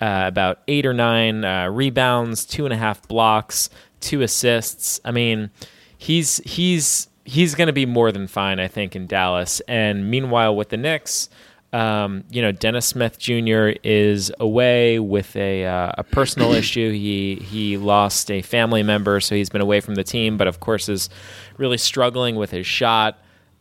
uh, 0.00 0.24
about 0.26 0.58
eight 0.66 0.84
or 0.84 0.92
nine 0.92 1.44
uh, 1.44 1.68
rebounds, 1.68 2.44
two 2.44 2.64
and 2.64 2.72
a 2.72 2.76
half 2.76 3.06
blocks, 3.06 3.70
two 4.00 4.22
assists. 4.22 5.00
I 5.04 5.12
mean, 5.12 5.50
he's 5.96 6.38
he's 6.38 7.06
he's 7.26 7.54
going 7.54 7.66
to 7.66 7.72
be 7.72 7.84
more 7.84 8.12
than 8.12 8.26
fine, 8.26 8.58
I 8.58 8.68
think, 8.68 8.96
in 8.96 9.06
Dallas. 9.06 9.60
And 9.68 10.10
meanwhile, 10.10 10.56
with 10.56 10.70
the 10.70 10.76
Knicks, 10.76 11.28
um, 11.72 12.24
you 12.30 12.40
know, 12.40 12.52
Dennis 12.52 12.86
Smith 12.86 13.18
Jr. 13.18 13.72
is 13.82 14.32
away 14.40 14.98
with 14.98 15.34
a 15.36 15.66
uh, 15.66 15.92
a 15.98 16.04
personal 16.04 16.52
issue. 16.54 16.92
He 16.92 17.34
he 17.36 17.76
lost 17.76 18.30
a 18.30 18.40
family 18.40 18.82
member, 18.82 19.20
so 19.20 19.34
he's 19.34 19.50
been 19.50 19.60
away 19.60 19.80
from 19.80 19.96
the 19.96 20.04
team. 20.04 20.36
But 20.36 20.46
of 20.46 20.60
course, 20.60 20.88
is 20.88 21.10
really 21.58 21.78
struggling 21.78 22.36
with 22.36 22.50
his 22.50 22.66
shot. 22.66 23.18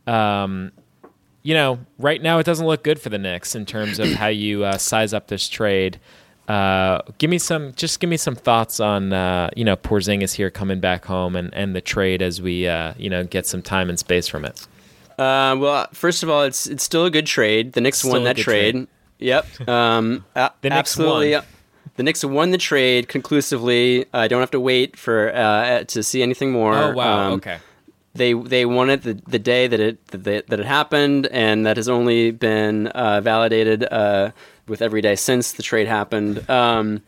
Um, 0.07 0.71
you 1.41 1.53
know, 1.53 1.79
right 1.97 2.21
now 2.21 2.39
it 2.39 2.45
doesn't 2.45 2.65
look 2.65 2.83
good 2.83 3.01
for 3.01 3.09
the 3.09 3.17
Knicks 3.17 3.55
in 3.55 3.65
terms 3.65 3.99
of 3.99 4.07
how 4.13 4.27
you 4.27 4.63
uh, 4.63 4.77
size 4.77 5.13
up 5.13 5.27
this 5.27 5.49
trade. 5.49 5.99
Uh, 6.47 7.01
give 7.17 7.29
me 7.29 7.39
some, 7.39 7.73
just 7.73 7.99
give 7.99 8.09
me 8.09 8.17
some 8.17 8.35
thoughts 8.35 8.79
on 8.79 9.11
uh, 9.13 9.49
you 9.55 9.65
know 9.65 9.75
Porzingis 9.75 10.33
here 10.33 10.51
coming 10.51 10.79
back 10.79 11.05
home 11.05 11.35
and, 11.35 11.53
and 11.53 11.75
the 11.75 11.81
trade 11.81 12.21
as 12.21 12.41
we 12.41 12.67
uh, 12.67 12.93
you 12.97 13.09
know 13.09 13.23
get 13.23 13.45
some 13.47 13.61
time 13.61 13.89
and 13.89 13.97
space 13.97 14.27
from 14.27 14.45
it. 14.45 14.67
Uh, 15.17 15.55
well, 15.57 15.87
first 15.93 16.23
of 16.23 16.29
all, 16.29 16.43
it's 16.43 16.67
it's 16.67 16.83
still 16.83 17.05
a 17.05 17.09
good 17.09 17.25
trade. 17.25 17.73
The 17.73 17.81
Knicks 17.81 17.99
Still 17.99 18.11
won 18.11 18.23
that 18.25 18.37
trade. 18.37 18.73
trade. 18.73 18.87
Yep. 19.19 19.45
Um, 19.67 20.25
The 20.33 20.51
Knicks 20.63 20.75
absolutely. 20.75 21.31
won. 21.33 21.43
The 21.95 22.03
Knicks 22.03 22.25
won 22.25 22.51
the 22.51 22.57
trade 22.57 23.07
conclusively. 23.07 24.05
I 24.13 24.27
don't 24.27 24.41
have 24.41 24.51
to 24.51 24.59
wait 24.59 24.97
for 24.97 25.33
uh, 25.33 25.85
to 25.85 26.03
see 26.03 26.21
anything 26.21 26.51
more. 26.51 26.75
Oh 26.75 26.91
wow, 26.91 27.27
Um, 27.27 27.33
okay. 27.35 27.57
They 28.13 28.33
they 28.33 28.65
won 28.65 28.89
it 28.89 29.03
the, 29.03 29.13
the 29.27 29.39
day 29.39 29.67
that 29.67 29.79
it 29.79 30.05
that, 30.07 30.23
they, 30.23 30.41
that 30.41 30.59
it 30.59 30.65
happened, 30.65 31.27
and 31.27 31.65
that 31.65 31.77
has 31.77 31.87
only 31.89 32.31
been 32.31 32.87
uh, 32.87 33.21
validated 33.21 33.85
uh, 33.91 34.31
with 34.67 34.81
every 34.81 35.01
day 35.01 35.15
since 35.15 35.53
the 35.53 35.63
trade 35.63 35.87
happened. 35.87 36.47
Um, 36.49 37.01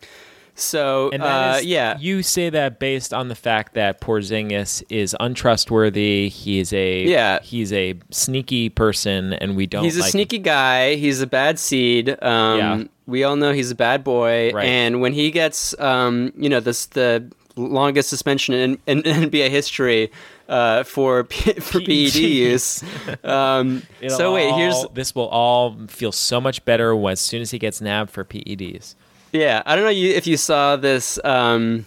so 0.56 1.12
uh, 1.12 1.58
is- 1.60 1.66
yeah, 1.66 1.98
you 2.00 2.24
say 2.24 2.50
that 2.50 2.80
based 2.80 3.14
on 3.14 3.28
the 3.28 3.36
fact 3.36 3.74
that 3.76 4.02
Porzingis 4.02 4.82
is 4.90 5.16
untrustworthy. 5.20 6.30
He's 6.30 6.74
a 6.74 7.04
Yeah. 7.04 7.40
He's 7.44 7.72
a 7.74 7.96
sneaky 8.12 8.70
person, 8.70 9.34
and 9.34 9.56
we 9.56 9.68
don't. 9.68 9.84
he's 9.84 9.98
a 9.98 10.02
like- 10.02 10.12
sneaky 10.12 10.40
guy. 10.40 10.96
He's 10.96 11.22
a 11.22 11.28
bad 11.28 11.60
seed. 11.60 12.10
Um, 12.24 12.58
Yeah. 12.58 12.84
We 13.06 13.24
all 13.24 13.36
know 13.38 13.54
he's 13.54 13.72
a 13.72 13.76
bad 13.76 14.04
boy. 14.04 14.52
Right. 14.54 14.66
And 14.66 15.00
when 15.00 15.14
he 15.14 15.32
gets, 15.32 15.80
um, 15.80 16.34
you 16.36 16.50
know, 16.50 16.60
this 16.60 16.88
the 16.88 17.24
longest 17.56 18.10
suspension 18.10 18.54
in, 18.54 18.78
in, 18.88 19.02
NBA 19.30 19.50
history 19.50 20.12
uh, 20.48 20.84
for 20.84 21.24
P- 21.26 21.54
for 21.54 21.80
PED 21.80 22.16
use. 22.16 22.84
Um, 23.24 23.84
so 24.08 24.34
wait, 24.34 24.50
all- 24.50 24.58
here's 24.58 24.86
this 24.94 25.14
will 25.16 25.28
all 25.28 25.76
feel 25.88 26.12
so 26.12 26.40
much 26.40 26.64
better 26.66 26.96
when, 26.96 27.14
as 27.14 27.20
soon 27.20 27.42
as 27.42 27.52
he 27.52 27.60
gets 27.60 27.82
nabbed 27.82 28.10
for 28.12 28.24
PEDs. 28.24 28.96
yeah. 29.34 29.62
I 29.66 29.76
don't 29.76 29.84
know 29.86 29.90
you, 29.92 30.10
if 30.14 30.26
you 30.28 30.38
saw 30.38 30.76
this. 30.78 31.20
Um, 31.24 31.86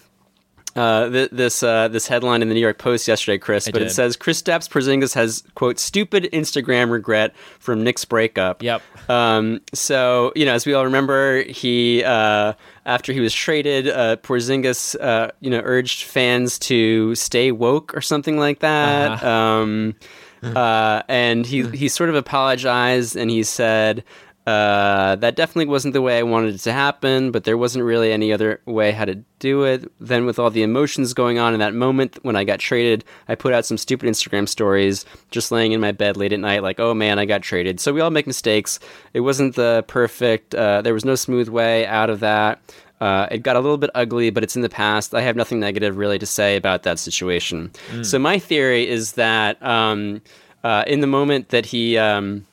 uh, 0.76 1.08
th- 1.08 1.30
this 1.30 1.62
uh, 1.62 1.88
this 1.88 2.06
headline 2.06 2.42
in 2.42 2.48
the 2.48 2.54
New 2.54 2.60
York 2.60 2.78
Post 2.78 3.08
yesterday, 3.08 3.38
Chris, 3.38 3.66
I 3.66 3.72
but 3.72 3.80
did. 3.80 3.88
it 3.88 3.90
says 3.90 4.16
Kristaps 4.16 4.68
Porzingis 4.68 5.14
has 5.14 5.42
quote 5.54 5.78
stupid 5.78 6.28
Instagram 6.32 6.90
regret 6.90 7.34
from 7.58 7.82
Knicks 7.82 8.04
breakup. 8.04 8.62
Yep. 8.62 8.82
Um, 9.08 9.60
so 9.74 10.32
you 10.36 10.44
know, 10.44 10.54
as 10.54 10.66
we 10.66 10.74
all 10.74 10.84
remember, 10.84 11.42
he 11.42 12.04
uh, 12.04 12.52
after 12.86 13.12
he 13.12 13.20
was 13.20 13.34
traded, 13.34 13.88
uh, 13.88 14.16
Porzingis, 14.16 14.96
uh, 15.00 15.30
you 15.40 15.50
know, 15.50 15.60
urged 15.64 16.04
fans 16.04 16.58
to 16.60 17.14
stay 17.14 17.52
woke 17.52 17.94
or 17.94 18.00
something 18.00 18.38
like 18.38 18.60
that. 18.60 19.12
Uh-huh. 19.12 19.28
Um, 19.28 19.94
uh, 20.42 21.02
and 21.08 21.44
he 21.44 21.68
he 21.70 21.88
sort 21.88 22.08
of 22.08 22.14
apologized 22.14 23.16
and 23.16 23.30
he 23.30 23.42
said. 23.42 24.04
Uh, 24.46 25.16
that 25.16 25.36
definitely 25.36 25.66
wasn't 25.66 25.92
the 25.92 26.02
way 26.02 26.18
I 26.18 26.22
wanted 26.22 26.54
it 26.54 26.58
to 26.60 26.72
happen, 26.72 27.30
but 27.30 27.44
there 27.44 27.58
wasn't 27.58 27.84
really 27.84 28.10
any 28.10 28.32
other 28.32 28.60
way 28.64 28.90
how 28.90 29.04
to 29.04 29.16
do 29.38 29.64
it. 29.64 29.92
Then, 30.00 30.24
with 30.26 30.38
all 30.38 30.50
the 30.50 30.62
emotions 30.62 31.14
going 31.14 31.38
on 31.38 31.52
in 31.52 31.60
that 31.60 31.74
moment 31.74 32.18
when 32.22 32.36
I 32.36 32.44
got 32.44 32.58
traded, 32.58 33.04
I 33.28 33.34
put 33.34 33.52
out 33.52 33.66
some 33.66 33.76
stupid 33.78 34.08
Instagram 34.08 34.48
stories, 34.48 35.04
just 35.30 35.52
laying 35.52 35.72
in 35.72 35.80
my 35.80 35.92
bed 35.92 36.16
late 36.16 36.32
at 36.32 36.40
night, 36.40 36.62
like, 36.62 36.80
oh 36.80 36.94
man, 36.94 37.18
I 37.18 37.26
got 37.26 37.42
traded. 37.42 37.78
So, 37.80 37.92
we 37.92 38.00
all 38.00 38.10
make 38.10 38.26
mistakes. 38.26 38.80
It 39.14 39.20
wasn't 39.20 39.54
the 39.56 39.84
perfect, 39.86 40.54
uh, 40.54 40.82
there 40.82 40.94
was 40.94 41.04
no 41.04 41.14
smooth 41.14 41.48
way 41.48 41.86
out 41.86 42.10
of 42.10 42.20
that. 42.20 42.60
uh, 43.00 43.26
it 43.30 43.38
got 43.42 43.56
a 43.56 43.60
little 43.60 43.78
bit 43.78 43.90
ugly, 43.94 44.30
but 44.30 44.42
it's 44.42 44.56
in 44.56 44.62
the 44.62 44.68
past. 44.68 45.14
I 45.14 45.22
have 45.22 45.36
nothing 45.36 45.58
negative 45.60 45.96
really 45.96 46.18
to 46.18 46.26
say 46.26 46.56
about 46.56 46.82
that 46.82 46.98
situation. 46.98 47.70
So 48.02 48.18
my 48.18 48.38
theory 48.38 48.86
is 48.88 49.12
that 49.12 49.62
um, 49.62 50.20
uh, 50.64 50.84
in 50.86 51.00
the 51.00 51.06
moment 51.06 51.48
that 51.48 51.64
he 51.66 51.96
um, 51.96 52.46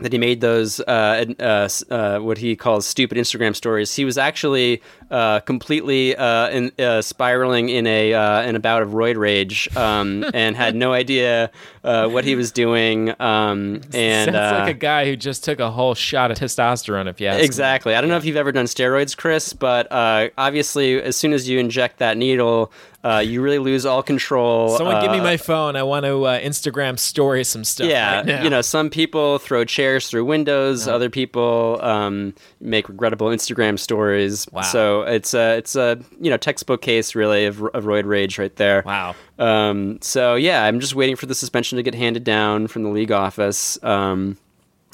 that 0.00 0.12
he 0.12 0.18
made 0.18 0.40
those 0.40 0.80
uh, 0.80 1.24
uh, 1.38 1.68
uh, 1.90 2.18
what 2.18 2.38
he 2.38 2.56
calls 2.56 2.86
stupid 2.86 3.18
Instagram 3.18 3.54
stories. 3.54 3.94
He 3.94 4.04
was 4.04 4.18
actually 4.18 4.82
uh, 5.10 5.40
completely 5.40 6.16
uh, 6.16 6.48
in, 6.50 6.72
uh, 6.78 7.02
spiraling 7.02 7.68
in 7.68 7.86
a 7.86 8.14
uh, 8.14 8.42
in 8.42 8.56
a 8.56 8.60
bout 8.60 8.82
of 8.82 8.90
roid 8.90 9.16
rage 9.16 9.74
um, 9.76 10.24
and 10.34 10.56
had 10.56 10.74
no 10.74 10.92
idea 10.92 11.50
uh, 11.84 12.08
what 12.08 12.24
he 12.24 12.34
was 12.34 12.52
doing. 12.52 13.10
Um, 13.20 13.80
and 13.92 14.32
Sounds 14.32 14.36
uh, 14.36 14.58
like 14.60 14.76
a 14.76 14.78
guy 14.78 15.04
who 15.04 15.16
just 15.16 15.44
took 15.44 15.60
a 15.60 15.70
whole 15.70 15.94
shot 15.94 16.30
of 16.30 16.38
testosterone. 16.38 17.08
If 17.08 17.20
you 17.20 17.28
ask 17.28 17.38
me. 17.38 17.44
Exactly. 17.44 17.94
I 17.94 18.00
don't 18.00 18.10
know 18.10 18.16
if 18.16 18.24
you've 18.24 18.36
ever 18.36 18.52
done 18.52 18.66
steroids, 18.66 19.16
Chris, 19.16 19.52
but 19.52 19.90
uh, 19.90 20.28
obviously, 20.38 21.00
as 21.00 21.16
soon 21.16 21.32
as 21.32 21.48
you 21.48 21.58
inject 21.58 21.98
that 21.98 22.16
needle, 22.16 22.72
uh, 23.02 23.22
you 23.24 23.40
really 23.40 23.58
lose 23.58 23.86
all 23.86 24.02
control. 24.02 24.76
Someone 24.76 25.00
give 25.00 25.10
me 25.10 25.20
uh, 25.20 25.22
my 25.22 25.36
phone. 25.38 25.74
I 25.74 25.82
want 25.82 26.04
to 26.04 26.24
uh, 26.24 26.38
Instagram 26.38 26.98
story 26.98 27.44
some 27.44 27.64
stuff. 27.64 27.88
yeah, 27.88 28.16
right 28.18 28.44
you 28.44 28.50
know, 28.50 28.60
some 28.60 28.90
people 28.90 29.38
throw 29.38 29.64
chairs 29.64 30.08
through 30.08 30.26
windows. 30.26 30.86
Other 30.86 31.08
people 31.08 31.78
um, 31.82 32.34
make 32.60 32.88
regrettable 32.90 33.28
Instagram 33.28 33.78
stories. 33.78 34.46
Wow. 34.52 34.62
So 34.62 35.02
it's 35.02 35.32
a 35.32 35.56
it's 35.56 35.76
a 35.76 35.98
you 36.20 36.28
know 36.28 36.36
textbook 36.36 36.82
case 36.82 37.14
really 37.14 37.46
of, 37.46 37.62
of 37.62 37.84
roid 37.84 38.04
rage 38.04 38.38
right 38.38 38.54
there. 38.56 38.82
Wow. 38.84 39.14
Um, 39.38 39.98
so 40.02 40.34
yeah, 40.34 40.64
I'm 40.64 40.78
just 40.78 40.94
waiting 40.94 41.16
for 41.16 41.24
the 41.24 41.34
suspension 41.34 41.76
to 41.76 41.82
get 41.82 41.94
handed 41.94 42.24
down 42.24 42.66
from 42.66 42.82
the 42.82 42.90
league 42.90 43.12
office, 43.12 43.82
um, 43.82 44.36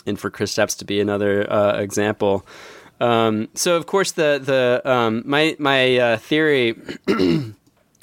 and 0.06 0.18
for 0.18 0.30
Kristaps 0.30 0.78
to 0.78 0.84
be 0.84 1.00
another 1.00 1.50
uh, 1.52 1.80
example. 1.80 2.46
Um, 3.00 3.48
so 3.54 3.76
of 3.76 3.86
course 3.86 4.12
the 4.12 4.40
the 4.42 4.88
um, 4.88 5.24
my 5.26 5.56
my 5.58 5.96
uh, 5.96 6.16
theory 6.18 6.76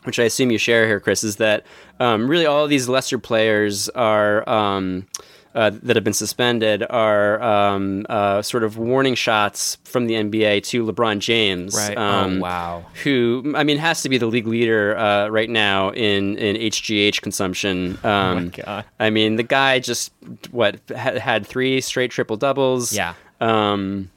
which 0.03 0.19
I 0.19 0.23
assume 0.23 0.51
you 0.51 0.57
share 0.57 0.87
here, 0.87 0.99
Chris, 0.99 1.23
is 1.23 1.37
that 1.37 1.65
um, 1.99 2.29
really 2.29 2.45
all 2.45 2.63
of 2.63 2.69
these 2.69 2.89
lesser 2.89 3.17
players 3.17 3.89
are 3.89 4.47
um, 4.49 5.07
uh, 5.55 5.71
that 5.83 5.95
have 5.95 6.03
been 6.03 6.13
suspended 6.13 6.83
are 6.89 7.41
um, 7.41 8.05
uh, 8.09 8.41
sort 8.41 8.63
of 8.63 8.77
warning 8.77 9.15
shots 9.15 9.77
from 9.83 10.07
the 10.07 10.15
NBA 10.15 10.63
to 10.63 10.83
LeBron 10.83 11.19
James. 11.19 11.75
Right. 11.75 11.97
um, 11.97 12.37
oh 12.37 12.39
wow. 12.41 12.85
Who 13.03 13.53
I 13.55 13.63
mean 13.63 13.77
has 13.77 14.01
to 14.01 14.09
be 14.09 14.17
the 14.17 14.25
league 14.25 14.47
leader 14.47 14.97
uh, 14.97 15.27
right 15.27 15.49
now 15.49 15.91
in 15.91 16.37
in 16.37 16.55
HGH 16.55 17.21
consumption. 17.21 17.99
Um, 18.03 18.13
Oh 18.13 18.35
my 18.35 18.47
God. 18.47 18.85
I 18.99 19.09
mean 19.09 19.35
the 19.35 19.43
guy 19.43 19.79
just 19.79 20.11
what 20.51 20.79
had, 20.89 21.17
had 21.17 21.45
three 21.45 21.81
straight 21.81 22.11
triple 22.11 22.37
doubles. 22.37 22.91
Yeah. 22.91 23.13
Um, 23.39 24.09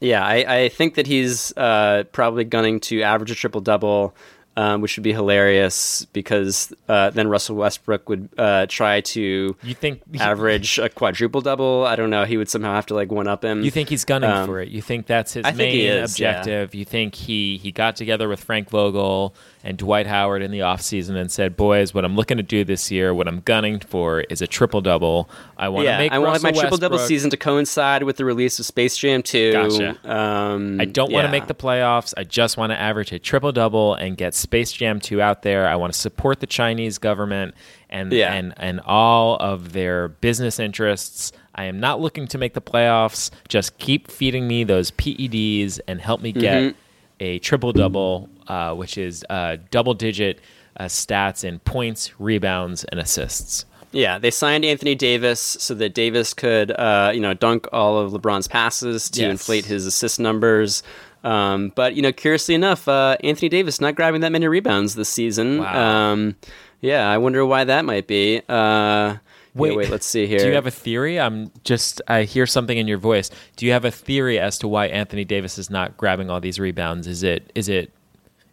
yeah, 0.00 0.26
I, 0.26 0.64
I 0.64 0.68
think 0.68 0.94
that 0.96 1.06
he's 1.06 1.56
uh, 1.56 2.04
probably 2.12 2.44
gunning 2.44 2.80
to 2.80 3.02
average 3.02 3.30
a 3.30 3.34
triple 3.34 3.62
double, 3.62 4.14
um, 4.56 4.80
which 4.80 4.96
would 4.96 5.02
be 5.04 5.12
hilarious 5.12 6.06
because 6.12 6.72
uh, 6.88 7.10
then 7.10 7.28
Russell 7.28 7.56
Westbrook 7.56 8.08
would 8.08 8.28
uh, 8.38 8.66
try 8.66 9.02
to 9.02 9.56
You 9.62 9.74
think 9.74 10.02
average 10.18 10.78
a 10.78 10.88
quadruple 10.88 11.40
double. 11.42 11.84
I 11.84 11.94
don't 11.96 12.10
know. 12.10 12.24
He 12.24 12.36
would 12.36 12.48
somehow 12.48 12.74
have 12.74 12.86
to 12.86 12.94
like 12.94 13.10
one 13.12 13.28
up 13.28 13.44
him. 13.44 13.62
You 13.62 13.70
think 13.70 13.88
he's 13.88 14.04
gunning 14.04 14.30
Um, 14.30 14.46
for 14.46 14.60
it? 14.60 14.68
You 14.68 14.80
think 14.82 15.06
that's 15.06 15.32
his 15.34 15.44
I 15.44 15.52
main 15.52 15.78
is, 15.80 16.18
yeah. 16.18 16.30
objective? 16.30 16.74
You 16.74 16.84
think 16.84 17.14
he 17.14 17.58
he 17.58 17.70
got 17.72 17.96
together 17.96 18.28
with 18.28 18.42
Frank 18.42 18.70
Vogel 18.70 19.34
and 19.66 19.76
Dwight 19.76 20.06
Howard 20.06 20.42
in 20.42 20.52
the 20.52 20.60
offseason 20.60 21.16
and 21.16 21.28
said, 21.28 21.56
"Boys, 21.56 21.92
what 21.92 22.04
I'm 22.04 22.14
looking 22.14 22.36
to 22.36 22.42
do 22.44 22.62
this 22.62 22.88
year, 22.92 23.12
what 23.12 23.26
I'm 23.26 23.40
gunning 23.40 23.80
for 23.80 24.20
is 24.20 24.40
a 24.40 24.46
triple 24.46 24.80
double. 24.80 25.28
I 25.58 25.68
want 25.68 25.86
to 25.86 25.90
yeah, 25.90 25.98
make 25.98 26.12
I 26.12 26.18
want 26.20 26.40
my 26.40 26.52
triple 26.52 26.78
double 26.78 26.98
season 27.00 27.30
to 27.30 27.36
coincide 27.36 28.04
with 28.04 28.16
the 28.16 28.24
release 28.24 28.60
of 28.60 28.64
Space 28.66 28.96
Jam 28.96 29.24
2. 29.24 29.52
Gotcha. 29.52 30.10
Um, 30.10 30.80
I 30.80 30.84
don't 30.84 31.10
want 31.10 31.26
to 31.26 31.32
make 31.32 31.48
the 31.48 31.54
playoffs. 31.54 32.14
I 32.16 32.22
just 32.22 32.56
want 32.56 32.70
to 32.70 32.78
average 32.78 33.10
a 33.10 33.18
triple 33.18 33.50
double 33.50 33.94
and 33.94 34.16
get 34.16 34.34
Space 34.34 34.70
Jam 34.70 35.00
2 35.00 35.20
out 35.20 35.42
there. 35.42 35.66
I 35.66 35.74
want 35.74 35.92
to 35.92 35.98
support 35.98 36.38
the 36.38 36.46
Chinese 36.46 36.98
government 36.98 37.54
and 37.90 38.12
Yeah. 38.12 38.32
and 38.34 38.54
and 38.58 38.80
all 38.86 39.34
of 39.36 39.72
their 39.72 40.08
business 40.08 40.60
interests. 40.60 41.32
I 41.56 41.64
am 41.64 41.80
not 41.80 42.00
looking 42.00 42.28
to 42.28 42.38
make 42.38 42.54
the 42.54 42.60
playoffs. 42.60 43.30
Just 43.48 43.78
keep 43.78 44.10
feeding 44.10 44.46
me 44.46 44.62
those 44.62 44.92
PEDs 44.92 45.80
and 45.88 46.00
help 46.00 46.20
me 46.20 46.30
get 46.30 46.62
Mm-hmm. 46.62 46.78
A 47.20 47.38
triple 47.40 47.72
double, 47.72 48.28
uh, 48.48 48.74
which 48.74 48.98
is 48.98 49.24
uh, 49.30 49.56
double 49.70 49.94
digit 49.94 50.40
uh, 50.78 50.84
stats 50.84 51.44
in 51.44 51.58
points, 51.60 52.12
rebounds, 52.20 52.84
and 52.84 53.00
assists. 53.00 53.64
Yeah, 53.92 54.18
they 54.18 54.30
signed 54.30 54.64
Anthony 54.64 54.94
Davis 54.94 55.40
so 55.40 55.72
that 55.74 55.94
Davis 55.94 56.34
could, 56.34 56.70
uh, 56.72 57.12
you 57.14 57.20
know, 57.20 57.32
dunk 57.32 57.66
all 57.72 57.98
of 57.98 58.12
LeBron's 58.12 58.46
passes 58.48 59.08
to 59.10 59.22
Yes. 59.22 59.30
inflate 59.30 59.64
his 59.64 59.86
assist 59.86 60.20
numbers. 60.20 60.82
Um, 61.24 61.72
but 61.74 61.94
you 61.94 62.02
know, 62.02 62.12
curiously 62.12 62.54
enough, 62.54 62.86
uh, 62.88 63.16
Anthony 63.24 63.48
Davis 63.48 63.80
not 63.80 63.94
grabbing 63.94 64.20
that 64.20 64.32
many 64.32 64.46
rebounds 64.48 64.94
this 64.96 65.08
season. 65.08 65.58
Wow. 65.58 66.10
Um, 66.12 66.36
yeah, 66.82 67.08
I 67.10 67.16
wonder 67.18 67.44
why 67.46 67.64
that 67.64 67.84
might 67.86 68.06
be. 68.06 68.42
Uh, 68.48 69.16
wait, 69.56 69.76
wait, 69.76 69.90
let's 69.90 70.06
see 70.06 70.26
here. 70.26 70.38
Do 70.42 70.48
you 70.48 70.54
have 70.54 70.66
a 70.66 70.70
theory? 70.70 71.18
I'm 71.20 71.50
just 71.64 72.00
I 72.08 72.22
hear 72.24 72.46
something 72.46 72.76
in 72.78 72.86
your 72.86 72.98
voice. 72.98 73.30
Do 73.56 73.66
you 73.66 73.72
have 73.72 73.84
a 73.84 73.90
theory 73.90 74.38
as 74.38 74.58
to 74.58 74.68
why 74.68 74.86
Anthony 74.86 75.24
Davis 75.24 75.58
is 75.58 75.70
not 75.70 75.96
grabbing 75.96 76.30
all 76.30 76.40
these 76.40 76.58
rebounds? 76.58 77.06
Is 77.06 77.22
it 77.22 77.50
is 77.54 77.68
it 77.68 77.90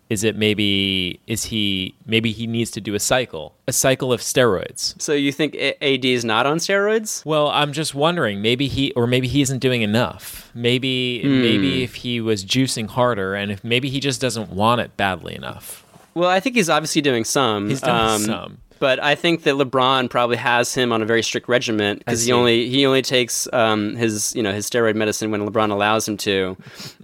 is 0.09 0.23
it 0.23 0.35
maybe 0.35 1.19
is 1.27 1.45
he 1.45 1.95
maybe 2.05 2.31
he 2.31 2.45
needs 2.45 2.69
to 2.71 2.81
do 2.81 2.93
a 2.93 2.99
cycle, 2.99 3.55
a 3.67 3.73
cycle 3.73 4.11
of 4.13 4.19
steroids? 4.19 5.01
so 5.01 5.13
you 5.13 5.31
think 5.31 5.55
AD 5.55 6.05
is 6.05 6.23
not 6.25 6.45
on 6.45 6.57
steroids? 6.57 7.25
Well, 7.25 7.47
I'm 7.49 7.73
just 7.73 7.95
wondering, 7.95 8.41
maybe 8.41 8.67
he 8.67 8.91
or 8.93 9.07
maybe 9.07 9.27
he 9.27 9.41
isn't 9.41 9.59
doing 9.59 9.81
enough. 9.81 10.51
Maybe 10.53 11.21
Hmm. 11.21 11.41
maybe 11.41 11.83
if 11.83 11.95
he 11.95 12.21
was 12.21 12.43
juicing 12.45 12.87
harder 12.89 13.33
and 13.33 13.51
if 13.51 13.63
maybe 13.63 13.89
he 13.89 13.99
just 13.99 14.21
doesn't 14.21 14.49
want 14.51 14.81
it 14.81 14.95
badly 14.97 15.35
enough. 15.35 15.85
Well, 16.13 16.29
I 16.29 16.39
think 16.39 16.55
he's 16.57 16.69
obviously 16.69 17.01
doing 17.01 17.23
some. 17.23 17.69
He's 17.69 17.81
doing 17.81 18.19
some. 18.19 18.57
But 18.83 19.01
I 19.01 19.15
think 19.15 19.43
that 19.43 19.55
LeBron 19.55 20.09
probably 20.09 20.35
has 20.35 20.73
him 20.75 20.91
on 20.91 21.01
a 21.01 21.05
very 21.05 21.23
strict 21.23 21.47
regimen 21.47 21.99
because 21.99 22.25
he 22.25 22.33
only 22.33 22.67
he 22.67 22.85
only 22.85 23.01
takes 23.01 23.47
um, 23.53 23.95
his 23.95 24.35
you 24.35 24.43
know 24.43 24.51
his 24.51 24.69
steroid 24.69 24.95
medicine 24.95 25.31
when 25.31 25.47
LeBron 25.47 25.71
allows 25.71 26.05
him 26.05 26.17
to, 26.17 26.57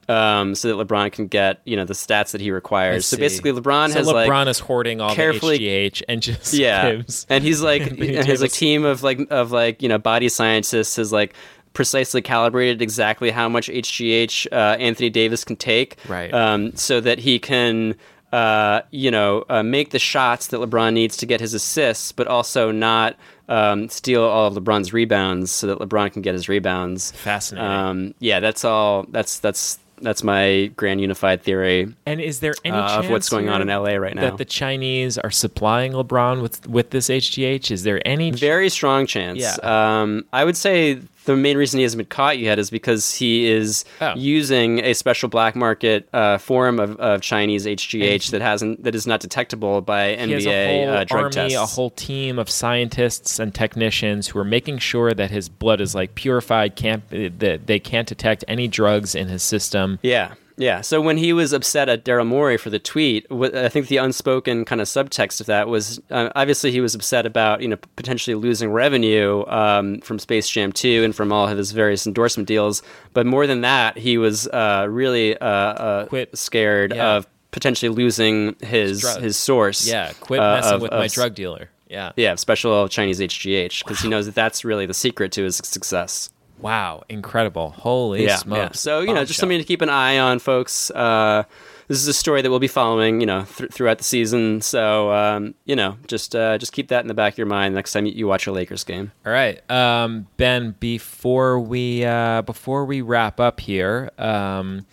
um, 0.10 0.56
so 0.56 0.76
that 0.76 0.88
LeBron 0.88 1.10
can 1.14 1.28
get 1.28 1.62
you 1.64 1.78
know 1.78 1.86
the 1.86 1.94
stats 1.94 2.32
that 2.32 2.42
he 2.42 2.52
requires. 2.52 3.06
So 3.06 3.16
basically, 3.16 3.54
LeBron 3.54 3.94
So 3.94 4.00
has 4.00 4.08
LeBron 4.10 4.28
like 4.28 4.48
is 4.50 4.60
hoarding 4.60 5.00
all 5.00 5.16
carefully- 5.16 5.58
the 5.58 5.90
HGH 5.90 6.04
and 6.10 6.22
just 6.22 6.54
yeah, 6.54 6.92
gives 6.98 7.26
and 7.30 7.46
he's 7.46 7.62
like 7.62 7.84
and 7.88 7.98
his 7.98 8.42
like 8.42 8.52
Davis- 8.52 8.58
team 8.58 8.84
of 8.84 9.02
like 9.02 9.26
of 9.30 9.54
like 9.54 9.82
you 9.82 9.88
know 9.88 9.98
body 9.98 10.28
scientists 10.28 10.98
has 10.98 11.14
like 11.14 11.34
precisely 11.72 12.22
calibrated 12.22 12.82
exactly 12.82 13.32
how 13.32 13.48
much 13.48 13.70
HGH 13.70 14.48
uh, 14.52 14.76
Anthony 14.82 15.10
Davis 15.10 15.46
can 15.46 15.56
take, 15.56 15.96
Right. 16.10 16.34
Um, 16.34 16.76
so 16.76 17.00
that 17.00 17.20
he 17.20 17.40
can. 17.40 17.96
Uh, 18.32 18.82
you 18.92 19.10
know, 19.10 19.44
uh, 19.50 19.64
make 19.64 19.90
the 19.90 20.00
shots 20.00 20.48
that 20.48 20.58
LeBron 20.60 20.94
needs 20.94 21.18
to 21.18 21.26
get 21.26 21.40
his 21.40 21.54
assists, 21.54 22.12
but 22.12 22.28
also 22.28 22.72
not 22.72 23.16
um, 23.48 23.90
steal 23.90 24.24
all 24.24 24.46
of 24.48 24.54
LeBron's 24.54 24.94
rebounds, 24.94 25.52
so 25.52 25.66
that 25.68 25.80
LeBron 25.80 26.14
can 26.14 26.22
get 26.22 26.34
his 26.36 26.48
rebounds. 26.48 27.12
Fascinating. 27.12 27.68
Um, 27.70 28.14
yeah, 28.20 28.40
that's 28.40 28.64
all. 28.64 29.06
That's 29.10 29.40
that's 29.40 29.80
that's 30.02 30.24
my 30.24 30.72
grand 30.78 31.02
unified 31.02 31.44
theory 31.44 31.94
And 32.06 32.22
is 32.22 32.40
there 32.40 32.54
any 32.64 32.78
uh, 32.78 33.00
of 33.00 33.10
what's 33.10 33.28
going 33.28 33.50
on 33.50 33.62
in 33.62 33.68
LA 33.68 33.96
right 33.96 34.16
now. 34.16 34.22
that 34.22 34.38
the 34.38 34.46
Chinese 34.46 35.18
are 35.18 35.30
supplying 35.32 35.92
LeBron 35.92 36.42
with 36.42 36.68
with 36.68 36.92
this 36.92 37.10
HGH? 37.10 37.72
Is 37.72 37.84
there 37.84 38.02
any? 38.08 38.32
ch- 38.32 38.40
Very 38.40 38.70
strong 38.70 39.06
chance. 39.08 39.40
Yeah. 39.40 39.56
Um, 40.02 40.26
I 40.32 40.46
would 40.46 40.56
say 40.56 41.00
the 41.36 41.42
main 41.42 41.58
reason 41.58 41.78
he 41.80 41.84
hasn't 41.84 41.98
been 42.00 42.06
caught 42.08 42.40
yet 42.40 42.60
is 42.60 42.70
because 42.70 43.14
he 43.16 43.50
is 43.50 43.86
Oh. 44.02 44.14
using 44.16 44.80
a 44.84 44.94
special 44.94 45.30
black 45.30 45.56
market 45.56 46.08
uh, 46.14 46.38
form 46.38 46.80
of, 46.80 46.96
of 47.00 47.22
Chinese 47.22 47.66
HGH 47.66 48.32
that 48.32 48.42
hasn't 48.42 48.84
that 48.84 48.96
is 48.96 49.06
not 49.08 49.20
detectable 49.20 49.82
by 49.82 50.16
he 50.16 50.32
has 50.32 50.46
NBA 50.46 50.48
a 50.48 50.68
whole 50.86 50.90
uh, 50.96 51.04
drug 51.04 51.24
army, 51.24 51.34
tests. 51.34 51.58
a 51.58 51.66
whole 51.66 51.90
team 51.92 52.40
of 52.40 52.50
scientists 52.50 53.40
and 53.40 53.54
technicians 53.54 54.28
who 54.30 54.40
are 54.40 54.46
making 54.46 54.78
sure 54.80 55.14
that 55.14 55.32
his 55.32 55.50
blood 55.50 55.82
is 55.82 55.96
like 55.96 56.16
purified, 56.16 56.76
can't 56.76 57.08
that 57.40 57.68
they 57.68 57.80
can't 57.80 58.08
detect 58.08 58.44
any 58.48 58.68
drugs 58.68 59.16
in 59.16 59.28
his 59.28 59.44
system. 59.44 60.00
Yeah. 60.02 60.34
Yeah. 60.60 60.82
So 60.82 61.02
when 61.02 61.18
he 61.18 61.34
was 61.34 61.54
upset 61.54 61.90
at 61.90 62.06
Daryl 62.06 62.28
Morey 62.28 62.58
for 62.58 62.70
the 62.70 62.78
tweet, 62.78 63.26
I 63.32 63.70
think 63.70 63.88
the 63.88 63.98
unspoken 63.98 64.66
kind 64.66 64.82
of 64.82 64.88
subtext 64.88 65.40
of 65.42 65.48
that 65.48 65.68
was 65.70 66.00
uh, 66.12 66.30
obviously 66.36 66.72
he 66.72 66.82
was 66.82 66.94
upset 66.94 67.26
about 67.26 67.62
you 67.62 67.68
know 67.70 67.78
potentially 67.96 68.36
losing 68.36 68.72
revenue 68.72 69.46
um, 69.48 70.02
from 70.02 70.20
Space 70.20 70.48
Jam 70.50 70.72
2 70.72 71.04
and 71.06 71.16
from 71.16 71.32
all 71.32 71.48
of 71.48 71.58
his 71.58 71.72
various 71.72 72.06
endorsement 72.06 72.48
deals. 72.48 72.84
But 73.14 73.26
more 73.26 73.48
than 73.48 73.62
that, 73.62 73.98
he 73.98 74.18
was 74.20 74.48
uh, 74.50 74.86
really 74.90 75.36
uh, 75.38 75.46
uh, 75.48 76.06
Quit. 76.08 76.38
scared 76.38 76.94
Yeah. 76.94 77.16
of 77.16 77.28
potentially 77.52 77.90
losing 77.90 78.56
his 78.62 79.02
drugs. 79.02 79.24
his 79.24 79.38
source. 79.38 79.88
Yeah, 79.88 80.12
quit 80.20 80.40
uh, 80.40 80.56
messing 80.58 80.74
of- 80.74 80.82
with 80.82 80.92
of 80.92 81.00
my 81.00 81.08
drug 81.08 81.34
dealer. 81.36 81.70
Yeah. 81.90 82.12
Yeah, 82.16 82.36
special 82.36 82.88
Chinese 82.88 83.20
HGH 83.20 83.84
because 83.84 84.00
he 84.02 84.10
knows 84.10 84.28
that 84.28 84.36
that's 84.36 84.64
really 84.64 84.86
the 84.86 84.94
secret 84.94 85.32
to 85.32 85.44
his 85.46 85.56
success. 85.58 86.30
Wow, 86.62 87.04
incredible! 87.10 87.72
Holy 87.72 88.26
yeah, 88.26 88.36
smokes! 88.36 88.60
yeah. 88.60 88.72
So 88.72 89.00
you 89.02 89.14
know, 89.14 89.26
just 89.26 89.40
something 89.40 89.58
to 89.58 89.64
keep 89.64 89.82
an 89.82 89.90
eye 89.90 90.20
on, 90.20 90.40
folks. 90.40 90.92
Uh, 90.92 91.44
this 91.88 91.98
is 91.98 92.08
a 92.08 92.14
story 92.14 92.42
that 92.42 92.50
we'll 92.50 92.60
be 92.60 92.68
following, 92.68 93.20
you 93.20 93.26
know, 93.26 93.46
th- 93.46 93.72
throughout 93.72 93.98
the 93.98 94.04
season. 94.04 94.62
So 94.62 95.12
um, 95.12 95.56
you 95.66 95.76
know, 95.76 95.98
just 96.08 96.36
uh, 96.36 96.58
just 96.58 96.72
keep 96.72 96.90
that 96.90 97.02
in 97.02 97.08
the 97.08 97.14
back 97.14 97.34
of 97.34 97.38
your 97.38 97.48
mind 97.48 97.76
next 97.76 97.94
time 97.94 98.06
you, 98.06 98.14
you 98.14 98.28
watch 98.28 98.46
a 98.48 98.52
Lakers 98.52 98.84
game. 98.84 99.12
All 99.26 99.32
right, 99.32 99.70
um, 99.72 100.28
Ben. 100.38 100.76
Before 100.80 101.60
we 101.60 102.06
uh, 102.06 102.44
before 102.44 102.86
we 102.86 103.02
wrap 103.02 103.40
up 103.40 103.60
here, 103.60 104.12
um, 104.18 104.86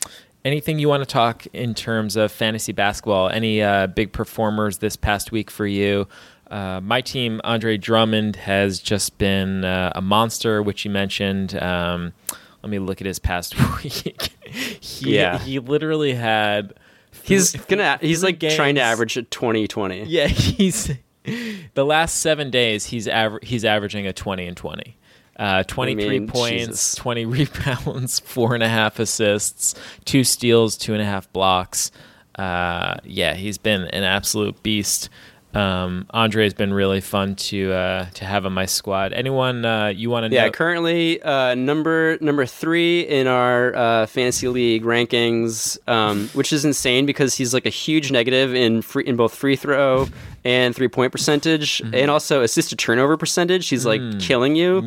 anything 0.44 0.78
you 0.78 0.88
want 0.88 1.02
to 1.02 1.08
talk 1.08 1.46
in 1.52 1.74
terms 1.74 2.16
of 2.16 2.32
fantasy 2.32 2.72
basketball? 2.72 3.28
Any 3.28 3.60
uh, 3.60 3.88
big 3.88 4.12
performers 4.12 4.78
this 4.78 4.96
past 4.96 5.32
week 5.32 5.50
for 5.50 5.66
you? 5.66 6.08
Uh, 6.50 6.80
my 6.82 7.00
team, 7.00 7.40
Andre 7.44 7.76
Drummond, 7.76 8.36
has 8.36 8.78
just 8.80 9.18
been 9.18 9.64
uh, 9.64 9.92
a 9.94 10.00
monster, 10.00 10.62
which 10.62 10.84
you 10.84 10.90
mentioned. 10.90 11.56
Um, 11.60 12.12
let 12.62 12.70
me 12.70 12.78
look 12.78 13.00
at 13.00 13.06
his 13.06 13.18
past 13.18 13.54
week. 13.82 14.30
he, 14.48 15.14
Yeah. 15.16 15.38
he 15.38 15.58
literally 15.58 16.14
had. 16.14 16.74
He's 17.22 17.52
th- 17.52 17.66
gonna. 17.66 17.98
He's 18.00 18.22
like 18.22 18.38
trying 18.38 18.76
to 18.76 18.80
average 18.82 19.16
a 19.16 19.22
20 19.22 19.66
20. 19.66 20.04
Yeah, 20.04 20.26
he's 20.28 20.92
the 21.24 21.84
last 21.84 22.18
seven 22.18 22.50
days. 22.50 22.86
He's 22.86 23.08
aver- 23.08 23.40
he's 23.42 23.64
averaging 23.64 24.06
a 24.06 24.12
twenty 24.12 24.46
and 24.46 24.56
twenty. 24.56 24.96
Uh, 25.38 25.62
23 25.64 26.08
mean, 26.08 26.28
points, 26.28 26.66
Jesus. 26.66 26.94
20 26.94 27.26
rebounds, 27.26 28.20
four 28.20 28.54
and 28.54 28.62
a 28.62 28.68
half 28.70 28.98
assists, 28.98 29.74
two 30.06 30.24
steals, 30.24 30.78
two 30.78 30.94
and 30.94 31.02
a 31.02 31.04
half 31.04 31.30
blocks. 31.32 31.90
Uh, 32.38 32.94
yeah, 33.04 33.34
he's 33.34 33.58
been 33.58 33.82
an 33.82 34.02
absolute 34.02 34.62
beast. 34.62 35.10
Um, 35.56 36.06
Andre 36.10 36.44
has 36.44 36.54
been 36.54 36.74
really 36.74 37.00
fun 37.00 37.34
to 37.36 37.72
uh, 37.72 38.06
to 38.14 38.24
have 38.26 38.44
on 38.44 38.52
my 38.52 38.66
squad. 38.66 39.12
Anyone 39.14 39.64
uh, 39.64 39.86
you 39.88 40.10
want 40.10 40.26
to 40.26 40.34
Yeah, 40.34 40.44
know? 40.46 40.50
currently 40.50 41.22
uh, 41.22 41.54
number 41.54 42.18
number 42.20 42.44
three 42.44 43.00
in 43.00 43.26
our 43.26 43.74
uh, 43.74 44.06
fantasy 44.06 44.48
league 44.48 44.82
rankings, 44.84 45.78
um, 45.88 46.28
which 46.34 46.52
is 46.52 46.64
insane 46.64 47.06
because 47.06 47.34
he's 47.34 47.54
like 47.54 47.64
a 47.64 47.70
huge 47.70 48.12
negative 48.12 48.54
in 48.54 48.82
free, 48.82 49.04
in 49.04 49.16
both 49.16 49.34
free 49.34 49.56
throw 49.56 50.08
and 50.46 50.74
three 50.76 50.86
point 50.88 51.10
percentage, 51.10 51.78
Mm-hmm. 51.82 51.94
and 51.94 52.10
also 52.10 52.42
assist 52.42 52.70
to 52.70 52.76
turnover 52.76 53.16
percentage. 53.16 53.68
He's 53.68 53.84
like 53.84 54.00
Mm. 54.00 54.20
killing 54.20 54.54
you, 54.56 54.78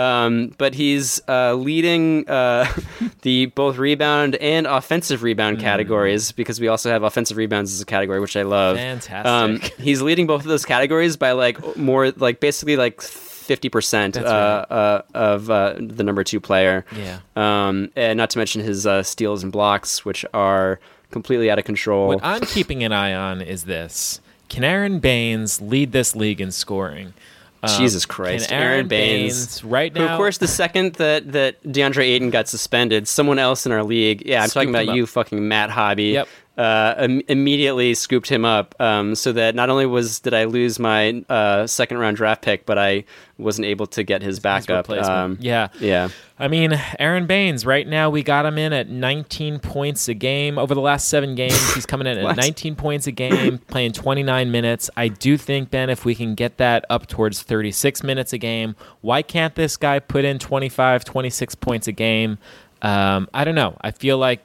um, 0.00 0.54
but 0.58 0.74
he's 0.74 1.20
uh, 1.28 1.54
leading 1.54 2.28
uh, 2.28 2.66
the 3.22 3.46
both 3.46 3.76
rebound 3.76 4.36
and 4.36 4.66
offensive 4.66 5.20
Mm. 5.20 5.24
rebound 5.24 5.60
categories 5.60 6.32
because 6.32 6.60
we 6.60 6.68
also 6.68 6.90
have 6.90 7.02
offensive 7.02 7.36
rebounds 7.36 7.72
as 7.72 7.80
a 7.80 7.84
category, 7.84 8.18
which 8.20 8.36
I 8.36 8.42
love. 8.42 8.76
Fantastic. 8.78 9.26
Um, 9.26 9.60
he's 9.84 10.00
leading 10.02 10.26
both 10.26 10.40
of 10.42 10.48
those 10.48 10.64
categories 10.64 11.16
by 11.16 11.32
like 11.32 11.76
more 11.76 12.10
like 12.12 12.40
basically 12.40 12.76
like 12.76 13.02
fifty 13.02 13.68
percent 13.68 14.16
uh, 14.16 14.22
right. 14.22 14.74
uh, 14.76 15.02
of 15.14 15.50
uh, 15.50 15.74
the 15.78 16.02
number 16.02 16.24
two 16.24 16.40
player. 16.40 16.84
Yeah. 16.96 17.18
Um, 17.36 17.90
and 17.94 18.16
not 18.16 18.30
to 18.30 18.38
mention 18.38 18.62
his 18.62 18.86
uh, 18.86 19.02
steals 19.02 19.42
and 19.42 19.52
blocks, 19.52 20.04
which 20.04 20.24
are 20.32 20.80
completely 21.10 21.50
out 21.50 21.58
of 21.58 21.64
control. 21.66 22.08
What 22.08 22.20
I'm 22.22 22.40
keeping 22.40 22.82
an 22.84 22.92
eye 22.92 23.12
on 23.12 23.42
is 23.42 23.64
this: 23.64 24.20
Can 24.48 24.64
Aron 24.64 24.98
Baynes 25.00 25.60
lead 25.60 25.92
this 25.92 26.14
league 26.14 26.40
in 26.40 26.50
scoring? 26.50 27.14
Um, 27.62 27.78
Jesus 27.78 28.04
Christ, 28.04 28.50
can 28.50 28.60
Aron, 28.60 28.72
Aron 28.72 28.88
Baynes. 28.88 29.64
right 29.64 29.96
Who, 29.96 30.04
now? 30.04 30.12
of 30.12 30.18
course, 30.18 30.38
the 30.38 30.48
second 30.48 30.94
that 30.94 31.32
that 31.32 31.62
DeAndre 31.62 32.04
Ayton 32.04 32.30
got 32.30 32.46
suspended, 32.46 33.08
someone 33.08 33.38
else 33.38 33.64
in 33.64 33.72
our 33.72 33.82
league, 33.82 34.22
yeah, 34.26 34.42
I'm 34.42 34.50
talking 34.50 34.68
about 34.68 34.94
you, 34.94 35.06
fucking 35.06 35.48
Matt 35.48 35.70
Hobby. 35.70 36.04
Yep. 36.04 36.28
Uh, 36.56 36.94
Im- 36.98 37.22
immediately 37.28 37.94
scooped 37.94 38.28
him 38.28 38.44
up, 38.44 38.74
um, 38.78 39.14
so 39.14 39.32
that 39.32 39.54
not 39.54 39.70
only 39.70 39.86
was 39.86 40.20
did 40.20 40.34
I 40.34 40.44
lose 40.44 40.78
my 40.78 41.24
uh, 41.28 41.66
second 41.66 41.98
round 41.98 42.16
draft 42.16 42.42
pick, 42.42 42.66
but 42.66 42.78
I 42.78 43.04
wasn't 43.38 43.66
able 43.66 43.86
to 43.88 44.04
get 44.04 44.22
his 44.22 44.34
his 44.34 44.40
backup. 44.40 44.88
replacement. 44.88 45.18
Um, 45.18 45.38
yeah. 45.40 45.68
yeah. 45.80 46.08
I 46.38 46.48
mean, 46.48 46.72
Aron 46.98 47.26
Baynes, 47.26 47.64
right 47.64 47.86
now 47.86 48.10
we 48.10 48.22
got 48.22 48.44
him 48.44 48.58
in 48.58 48.72
at 48.72 48.88
19 48.88 49.60
points 49.60 50.08
a 50.08 50.14
game. 50.14 50.58
Over 50.58 50.74
the 50.74 50.80
last 50.80 51.08
seven 51.08 51.34
games, 51.34 51.74
he's 51.74 51.86
coming 51.86 52.06
in 52.06 52.18
at 52.26 52.36
19 52.36 52.74
points 52.74 53.06
a 53.06 53.12
game, 53.12 53.58
playing 53.68 53.92
29 53.92 54.50
minutes. 54.50 54.90
I 54.96 55.08
do 55.08 55.36
think, 55.36 55.70
Ben, 55.70 55.90
if 55.90 56.04
we 56.04 56.14
can 56.14 56.34
get 56.34 56.58
that 56.58 56.84
up 56.90 57.06
towards 57.06 57.42
36 57.42 58.02
minutes 58.02 58.32
a 58.32 58.38
game, 58.38 58.74
why 59.00 59.22
can't 59.22 59.54
this 59.54 59.76
guy 59.76 60.00
put 60.00 60.24
in 60.24 60.38
25, 60.38 61.04
26 61.04 61.54
points 61.56 61.86
a 61.86 61.92
game? 61.92 62.38
Um, 62.82 63.28
I 63.32 63.44
don't 63.44 63.54
know. 63.54 63.76
I 63.80 63.92
feel 63.92 64.18
like 64.18 64.44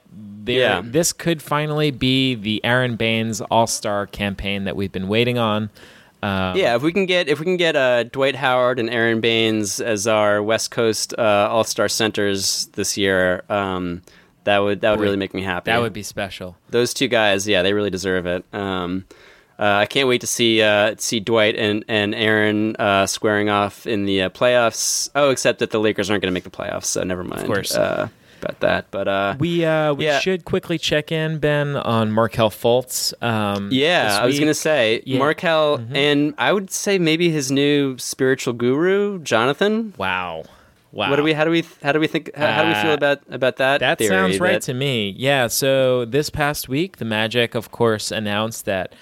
there, 0.56 0.60
Yeah. 0.60 0.82
this 0.84 1.14
could 1.14 1.42
finally 1.42 1.92
be 1.92 2.36
the 2.36 2.64
Aron 2.64 2.96
Baynes 2.96 3.42
All 3.42 3.68
Star 3.68 4.06
campaign 4.08 4.64
that 4.66 4.76
we've 4.76 4.92
been 4.92 5.08
waiting 5.08 5.38
on. 5.38 5.70
Um, 6.22 6.58
Yeah, 6.58 6.76
if 6.76 6.82
we 6.82 6.92
can 6.92 7.06
get 7.06 7.30
if 7.30 7.40
we 7.40 7.46
can 7.46 7.56
get 7.58 7.76
uh, 7.76 8.04
Dwight 8.04 8.36
Howard 8.36 8.78
and 8.80 8.90
Aron 8.90 9.22
Baynes 9.22 9.80
as 9.80 10.06
our 10.08 10.44
West 10.44 10.70
Coast 10.72 11.14
uh, 11.18 11.48
All 11.50 11.64
Star 11.64 11.88
centers 11.88 12.66
this 12.74 12.98
year, 12.98 13.44
um, 13.50 14.02
that 14.44 14.60
would 14.60 14.82
that 14.82 14.92
would 14.92 15.00
really 15.00 15.16
make 15.18 15.34
me 15.34 15.42
happy. 15.44 15.72
that 15.72 15.82
would 15.82 15.94
be 15.94 16.04
special. 16.04 16.58
those 16.72 16.94
two 16.94 17.08
guys. 17.08 17.48
Yeah, 17.48 17.62
they 17.62 17.72
really 17.74 17.90
deserve 17.90 18.26
it. 18.26 18.44
Um, 18.54 19.06
uh, 19.58 19.64
I 19.82 19.86
can't 19.86 20.08
wait 20.08 20.22
to 20.22 20.28
see 20.28 20.62
uh, 20.62 20.96
see 20.98 21.20
Dwight 21.22 21.56
and 21.56 21.84
and 21.88 22.14
Aron 22.16 22.76
uh, 22.78 23.06
squaring 23.06 23.50
off 23.50 23.86
in 23.88 24.06
the 24.06 24.24
uh, 24.24 24.30
playoffs. 24.30 25.10
Oh, 25.16 25.30
except 25.30 25.60
that 25.60 25.72
the 25.72 25.80
Lakers 25.80 26.10
aren't 26.10 26.22
going 26.24 26.32
to 26.32 26.34
make 26.34 26.46
the 26.46 26.50
playoffs, 26.50 26.86
so 26.86 27.04
never 27.04 27.24
mind. 27.24 27.42
Of 27.42 27.48
course. 27.48 27.76
Uh, 28.40 28.46
about 28.46 28.60
that. 28.62 28.86
But 28.92 29.08
uh, 29.08 29.36
We 29.40 29.66
uh, 29.66 29.94
we 29.94 30.06
Yeah. 30.06 30.20
should 30.20 30.46
quickly 30.46 30.78
check 30.78 31.12
in, 31.12 31.40
Ben, 31.40 31.76
on 31.76 32.12
Markelle 32.12 32.50
Fultz. 32.50 33.14
Um, 33.24 33.70
Yeah, 33.72 34.20
I 34.22 34.26
was 34.26 34.40
gonna 34.40 34.54
say 34.54 35.02
Yeah. 35.06 35.14
Mm-hmm. 35.16 35.20
Markelle, 35.20 35.82
and 35.94 36.34
I 36.38 36.54
would 36.54 36.72
say 36.72 36.98
maybe 37.00 37.30
his 37.30 37.52
new 37.52 37.98
spiritual 37.98 38.54
guru, 38.54 39.20
Jonathan. 39.20 39.94
Wow, 39.98 40.44
wow. 40.92 41.10
What 41.10 41.18
do 41.18 41.24
we? 41.24 41.34
How 41.34 41.44
do 41.46 41.52
we? 41.52 41.64
How 41.84 41.92
do 41.92 42.00
we 42.00 42.08
think? 42.08 42.36
How, 42.36 42.48
how 42.52 42.62
do 42.64 42.68
we 42.70 42.76
feel 42.76 42.92
Uh, 42.92 42.96
about 42.96 43.20
about 43.30 43.58
that? 43.58 43.80
That 43.80 43.98
theory, 43.98 44.10
sounds 44.10 44.40
right 44.40 44.54
that- 44.54 44.62
to 44.64 44.74
me. 44.74 45.14
Yeah. 45.18 45.48
So 45.48 46.06
this 46.06 46.30
past 46.30 46.70
week, 46.70 46.98
the 46.98 47.06
Magic, 47.06 47.56
of 47.56 47.72
course, 47.72 48.12
announced 48.12 48.66
that 48.66 48.94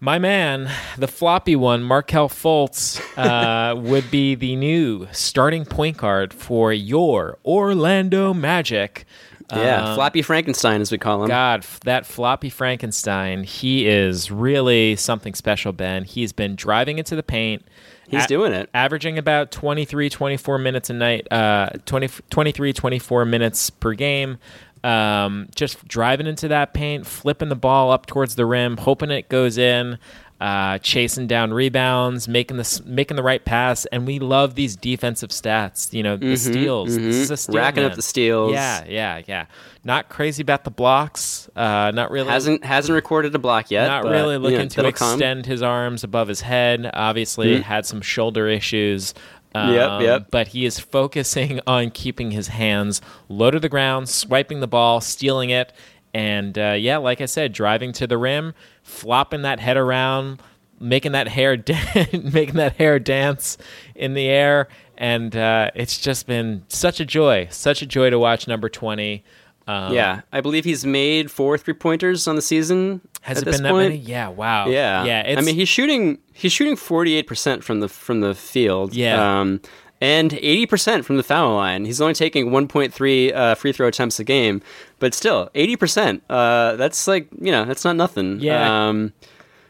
my 0.00 0.18
man, 0.18 0.70
the 0.96 1.06
floppy 1.08 1.54
one, 1.56 1.82
Markelle 1.82 2.28
Fultz, 2.28 3.00
uh, 3.18 3.74
would 3.80 4.10
be 4.10 4.34
the 4.34 4.56
new 4.56 5.06
starting 5.12 5.64
point 5.64 5.98
guard 5.98 6.32
for 6.32 6.72
your 6.72 7.38
Orlando 7.44 8.32
Magic. 8.32 9.04
Yeah, 9.52 9.90
Um, 9.90 9.94
Flappy 9.96 10.22
Frankenstein, 10.22 10.80
as 10.80 10.92
we 10.92 10.98
call 10.98 11.22
him. 11.24 11.28
God, 11.28 11.66
that 11.84 12.06
floppy 12.06 12.50
Frankenstein, 12.50 13.42
he 13.42 13.88
is 13.88 14.30
really 14.30 14.94
something 14.94 15.34
special, 15.34 15.72
Ben. 15.72 16.04
He's 16.04 16.32
been 16.32 16.54
driving 16.54 16.98
into 16.98 17.16
the 17.16 17.24
paint. 17.24 17.64
He's 18.08 18.24
a- 18.24 18.28
doing 18.28 18.52
it. 18.52 18.70
Averaging 18.74 19.18
about 19.18 19.50
23, 19.50 20.08
24 20.08 20.58
minutes 20.58 20.88
a 20.88 20.92
night, 20.92 21.26
uh, 21.32 21.70
20, 21.84 22.08
23, 22.30 22.72
24 22.72 23.24
minutes 23.24 23.70
per 23.70 23.92
game. 23.94 24.38
Um, 24.82 25.48
just 25.54 25.86
driving 25.86 26.26
into 26.26 26.48
that 26.48 26.72
paint, 26.72 27.06
flipping 27.06 27.48
the 27.50 27.56
ball 27.56 27.90
up 27.90 28.06
towards 28.06 28.34
the 28.36 28.46
rim, 28.46 28.76
hoping 28.76 29.10
it 29.10 29.28
goes 29.28 29.58
in. 29.58 29.98
Uh, 30.40 30.78
chasing 30.78 31.26
down 31.26 31.52
rebounds, 31.52 32.26
making 32.26 32.56
the 32.56 32.82
making 32.86 33.14
the 33.14 33.22
right 33.22 33.44
pass, 33.44 33.84
and 33.84 34.06
we 34.06 34.18
love 34.18 34.54
these 34.54 34.74
defensive 34.74 35.28
stats. 35.28 35.92
You 35.92 36.02
know, 36.02 36.16
the 36.16 36.34
steals. 36.34 36.96
This 36.96 37.14
is 37.14 37.30
a 37.30 37.36
steal 37.36 37.52
Mm-hmm, 37.52 37.58
Racking 37.58 37.84
up 37.84 37.94
the 37.94 38.00
steals. 38.00 38.52
Yeah, 38.52 38.82
yeah, 38.88 39.20
yeah. 39.26 39.46
Not 39.84 40.08
crazy 40.08 40.40
about 40.40 40.64
the 40.64 40.70
blocks. 40.70 41.50
Uh, 41.54 41.90
not 41.94 42.10
really. 42.10 42.28
hasn't 42.30 42.64
hasn't 42.64 42.94
recorded 42.94 43.34
a 43.34 43.38
block 43.38 43.70
yet. 43.70 43.86
not 43.86 44.04
but, 44.04 44.12
really 44.12 44.36
you 44.36 44.38
know, 44.38 44.48
looking 44.48 44.68
to 44.70 44.76
that'll 44.76 44.92
come. 44.92 45.08
Mm-hmm. 45.08 45.14
extend 45.16 45.44
his 45.44 45.60
arms 45.60 46.04
above 46.04 46.28
his 46.28 46.40
head. 46.40 46.90
Obviously, 46.94 47.60
had 47.60 47.84
some 47.84 48.00
shoulder 48.00 48.48
issues. 48.48 49.12
Um, 49.54 49.74
Yep, 49.74 50.00
yep. 50.02 50.26
But 50.30 50.48
he 50.48 50.64
is 50.64 50.78
focusing 50.78 51.60
on 51.66 51.90
keeping 51.90 52.30
his 52.30 52.48
hands 52.48 53.00
low 53.28 53.50
to 53.50 53.60
the 53.60 53.68
ground, 53.68 54.08
swiping 54.08 54.60
the 54.60 54.68
ball, 54.68 55.00
stealing 55.00 55.50
it, 55.50 55.72
and 56.12 56.58
uh, 56.58 56.74
yeah, 56.78 56.96
like 56.96 57.20
I 57.20 57.26
said, 57.26 57.52
driving 57.52 57.92
to 57.94 58.06
the 58.06 58.18
rim, 58.18 58.54
flopping 58.82 59.42
that 59.42 59.60
head 59.60 59.76
around, 59.76 60.42
making 60.80 61.12
that 61.12 61.28
hair 61.28 61.56
making 62.12 62.54
that 62.54 62.76
hair 62.76 62.98
dance 62.98 63.58
in 63.94 64.14
the 64.14 64.28
air, 64.28 64.68
and 64.96 65.36
uh, 65.36 65.70
it's 65.74 65.98
just 65.98 66.26
been 66.26 66.64
such 66.68 67.00
a 67.00 67.04
joy, 67.04 67.46
such 67.50 67.82
a 67.82 67.86
joy 67.86 68.10
to 68.10 68.18
watch 68.18 68.48
number 68.48 68.68
twenty. 68.68 69.22
Um, 69.70 69.94
Yeah, 69.94 70.20
I 70.32 70.40
believe 70.40 70.64
he's 70.64 70.84
made 70.84 71.30
four 71.30 71.56
three 71.58 71.74
pointers 71.74 72.26
on 72.28 72.36
the 72.36 72.42
season. 72.42 73.00
Has 73.22 73.42
it 73.42 73.44
been 73.44 73.62
that 73.62 73.70
point. 73.70 73.90
many? 73.90 74.00
Yeah. 74.02 74.28
Wow. 74.28 74.68
Yeah, 74.68 75.04
Yeah. 75.04 75.34
I 75.38 75.40
mean, 75.42 75.54
he's 75.54 75.68
shooting 75.68 76.18
he's 76.32 76.52
shooting 76.52 76.76
forty 76.76 77.14
eight 77.16 77.26
percent 77.26 77.62
from 77.64 77.80
the 77.80 77.88
from 77.88 78.20
the 78.20 78.34
field. 78.34 78.94
Yeah. 78.94 79.40
Um, 79.40 79.60
and 80.00 80.32
eighty 80.32 80.64
percent 80.66 81.04
from 81.04 81.16
the 81.18 81.22
foul 81.22 81.54
line. 81.54 81.84
He's 81.84 82.00
only 82.00 82.14
taking 82.14 82.50
one 82.50 82.68
point 82.68 82.92
three 82.94 83.32
uh, 83.32 83.54
free 83.54 83.72
throw 83.72 83.86
attempts 83.86 84.18
a 84.18 84.24
game, 84.24 84.62
but 84.98 85.12
still 85.12 85.50
eighty 85.54 85.76
percent. 85.76 86.22
Uh, 86.30 86.76
that's 86.76 87.06
like 87.06 87.28
you 87.38 87.52
know 87.52 87.64
that's 87.66 87.84
not 87.84 87.96
nothing. 87.96 88.40
Yeah. 88.40 88.88
Um, 88.88 89.12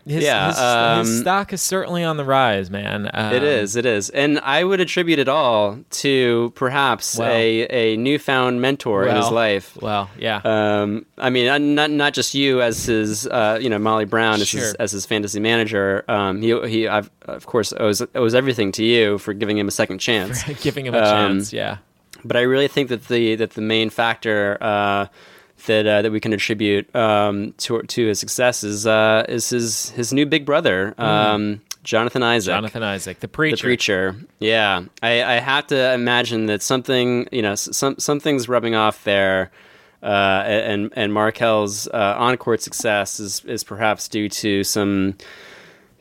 His, 0.07 0.25
Yeah, 0.25 0.49
his, 0.49 0.59
um, 0.59 0.99
his 1.07 1.21
stock 1.21 1.53
is 1.53 1.61
certainly 1.61 2.03
on 2.03 2.17
the 2.17 2.25
rise, 2.25 2.71
man. 2.71 3.11
Um, 3.13 3.35
It 3.35 3.43
is, 3.43 3.77
it 3.77 3.85
is, 3.87 4.11
and 4.11 4.41
I 4.41 4.65
would 4.65 4.81
attribute 4.81 5.19
it 5.19 5.29
all 5.29 5.79
to 5.91 6.53
perhaps 6.55 7.19
Well- 7.19 7.31
a, 7.31 7.67
a 7.69 7.97
newfound 7.97 8.61
mentor 8.61 9.07
in 9.07 9.17
his 9.17 9.31
life. 9.31 9.77
Well, 9.81 10.11
yeah. 10.19 10.41
Um, 10.45 11.07
I 11.19 11.31
mean, 11.31 11.49
uh, 11.49 11.59
not 11.59 11.91
not 11.91 12.15
just 12.15 12.35
you 12.35 12.63
as 12.63 12.85
his, 12.87 13.27
uh, 13.27 13.59
you 13.61 13.69
know, 13.69 13.79
Molly 13.79 14.05
Brown 14.07 14.41
as, 14.41 14.51
his, 14.51 14.75
as 14.75 14.93
his 14.93 15.07
fantasy 15.07 15.41
manager. 15.41 16.05
Um, 16.09 16.41
he 16.41 16.59
he, 16.69 16.89
I've, 16.89 17.11
of 17.23 17.47
course, 17.47 17.73
owes 17.79 18.03
owes 18.15 18.35
everything 18.35 18.73
to 18.73 18.85
you 18.85 19.19
for 19.19 19.35
giving 19.35 19.59
him 19.59 19.69
a 19.69 19.73
second 19.73 19.99
chance. 20.09 20.43
Giving 20.63 20.87
him 20.87 20.95
a 20.95 20.99
um, 20.99 21.05
chance, 21.05 21.53
yeah. 21.53 21.79
But 22.25 22.37
I 22.37 22.43
really 22.43 22.69
think 22.69 22.89
that 22.89 23.09
the 23.09 23.37
that 23.37 23.51
the 23.53 23.61
main 23.63 23.91
factor 23.91 24.59
uh, 24.61 25.07
that 25.67 25.87
uh, 25.87 26.03
that 26.03 26.13
we 26.13 26.21
can 26.21 26.33
attribute 26.33 26.95
um, 26.95 27.53
to 27.59 27.83
to 27.83 28.07
his 28.07 28.19
success 28.19 28.65
is 28.65 28.87
uh, 28.87 29.25
is 29.29 29.51
his 29.51 29.91
his 29.91 30.13
new 30.13 30.27
big 30.27 30.45
brother, 30.45 30.95
um, 30.99 31.61
Jonathan 31.83 32.23
Isaac. 32.23 32.53
Mm. 32.53 32.57
Jonathan 32.57 32.83
Isaac, 32.83 33.21
the 33.21 33.29
preacher. 33.29 33.57
The 33.57 33.63
preacher, 33.63 34.17
yeah. 34.39 34.83
I, 35.03 35.23
I 35.23 35.35
have 35.35 35.67
to 35.69 35.93
imagine 35.93 36.47
that 36.47 36.63
something, 36.63 37.29
you 37.33 37.43
know, 37.43 37.55
some 37.55 37.99
something's 37.99 38.49
rubbing 38.49 38.75
off 38.75 39.05
there. 39.05 39.51
uh, 40.03 40.43
and 40.47 40.93
and 40.97 41.13
Markelle's 41.13 41.87
uh, 41.89 42.15
on 42.19 42.37
court 42.37 42.63
success 42.63 43.21
is 43.21 43.45
is 43.45 43.65
perhaps 43.65 44.09
due 44.09 44.29
to 44.29 44.65
some. 44.65 45.17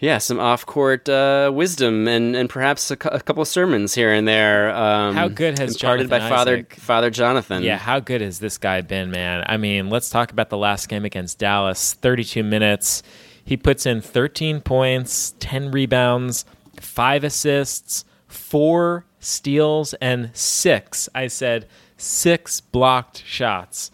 Yeah, 0.01 0.17
some 0.19 0.39
off-court 0.39 1.09
uh, 1.09 1.51
wisdom 1.53 2.07
and, 2.07 2.33
and 2.35 2.49
perhaps 2.49 2.89
a, 2.89 2.95
cou- 2.95 3.09
a 3.09 3.19
couple 3.19 3.41
of 3.41 3.49
sermons 3.49 3.93
here 3.93 4.13
and 4.13 4.25
there. 4.25 4.73
Um, 4.73 5.13
How 5.13 5.27
good 5.27 5.59
has 5.59 5.73
imparted 5.75 6.07
Jonathan 6.09 6.29
by 6.29 6.29
Father 6.35 6.53
Isaac- 6.53 6.73
Father 6.75 7.09
Jonathan? 7.09 7.63
Yeah, 7.63 7.77
how 7.77 7.99
good 7.99 8.21
has 8.21 8.39
this 8.39 8.57
guy 8.57 8.79
been, 8.79 9.11
man? 9.11 9.43
I 9.45 9.57
mean, 9.57 9.89
let's 9.89 10.09
talk 10.09 10.31
about 10.31 10.49
the 10.49 10.57
last 10.57 10.87
game 10.87 11.03
against 11.03 11.37
Dallas. 11.39 11.93
32 11.95 12.43
minutes. 12.43 13.03
He 13.43 13.57
puts 13.57 13.85
in 13.85 13.99
13 13.99 14.61
points, 14.61 15.33
10 15.39 15.71
rebounds, 15.71 16.45
5 16.79 17.23
assists, 17.25 18.05
4 18.27 19.05
steals, 19.19 19.93
and 19.95 20.29
6, 20.33 21.09
I 21.13 21.27
said, 21.27 21.67
6 21.97 22.61
blocked 22.61 23.23
shots. 23.25 23.91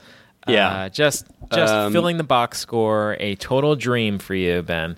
Yeah. 0.47 0.67
Uh, 0.69 0.89
just 0.89 1.25
just 1.51 1.73
Um, 1.73 1.91
filling 1.91 2.17
the 2.17 2.23
box 2.23 2.59
score, 2.59 3.17
a 3.19 3.33
total 3.35 3.75
dream 3.75 4.19
for 4.19 4.35
you, 4.35 4.61
Ben. 4.61 4.97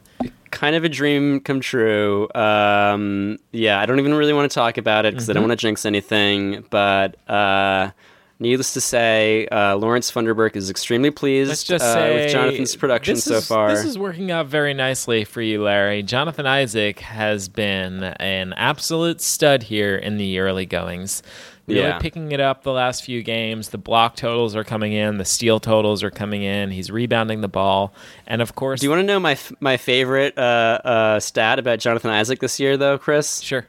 Kind 0.58 0.76
of 0.76 0.84
a 0.84 0.90
dream 0.90 1.40
come 1.40 1.60
true. 1.60 2.28
Um, 2.34 3.38
yeah, 3.52 3.80
I 3.80 3.86
don't 3.86 4.00
even 4.00 4.14
really 4.16 4.34
want 4.34 4.50
to 4.50 4.56
talk 4.56 4.78
about 4.78 5.06
it 5.06 5.14
because 5.14 5.30
I 5.30 5.34
don't 5.34 5.44
Mm-hmm. 5.44 5.50
want 5.50 5.60
to 5.60 5.68
jinx 5.68 5.86
anything. 5.86 6.66
But 6.72 7.16
uh, 7.30 7.92
needless 8.40 8.74
to 8.74 8.82
say, 8.82 9.48
uh, 9.48 9.76
Lawrence 9.78 10.12
Funderburk 10.12 10.56
is 10.56 10.70
extremely 10.70 11.12
pleased 11.12 11.72
uh, 11.72 11.80
say 11.80 12.16
with 12.16 12.32
Jonathan's 12.32 12.76
production 12.76 13.16
this 13.16 13.24
so 13.26 13.42
far. 13.42 13.70
This 13.70 13.86
is 13.86 13.98
working 13.98 14.32
out 14.32 14.48
very 14.48 14.74
nicely 14.74 15.24
for 15.24 15.42
you, 15.42 15.64
Larry. 15.64 16.04
Jonathan 16.04 16.46
Isaac 16.46 17.00
has 17.00 17.50
been 17.50 18.04
an 18.04 18.54
absolute 18.54 19.22
stud 19.22 19.64
here 19.64 19.96
in 19.96 20.18
the 20.18 20.40
early 20.40 20.66
goings. 20.66 21.24
Really 21.68 21.82
Yeah. 21.82 22.00
picking 22.00 22.32
it 22.32 22.40
up 22.40 22.64
the 22.64 22.72
last 22.72 23.04
few 23.04 23.22
games. 23.22 23.70
The 23.70 23.78
block 23.78 24.16
totals 24.16 24.56
are 24.56 24.64
coming 24.64 24.94
in. 24.94 25.18
The 25.18 25.26
steal 25.26 25.60
totals 25.60 26.02
are 26.02 26.10
coming 26.10 26.42
in. 26.42 26.72
He's 26.72 26.90
rebounding 26.90 27.42
the 27.42 27.50
ball, 27.50 27.94
and 28.26 28.42
of 28.42 28.56
course, 28.56 28.80
Do 28.80 28.86
you 28.86 28.90
want 28.90 29.02
to 29.02 29.06
know 29.06 29.20
my 29.20 29.34
f- 29.34 29.52
my 29.60 29.76
favorite 29.76 30.38
uh, 30.38 30.80
uh, 30.86 31.20
stat 31.20 31.60
about 31.60 31.80
Jonathan 31.80 32.10
Isaac 32.10 32.40
this 32.40 32.58
year, 32.58 32.78
though, 32.78 32.98
Chris? 32.98 33.42
sure. 33.42 33.68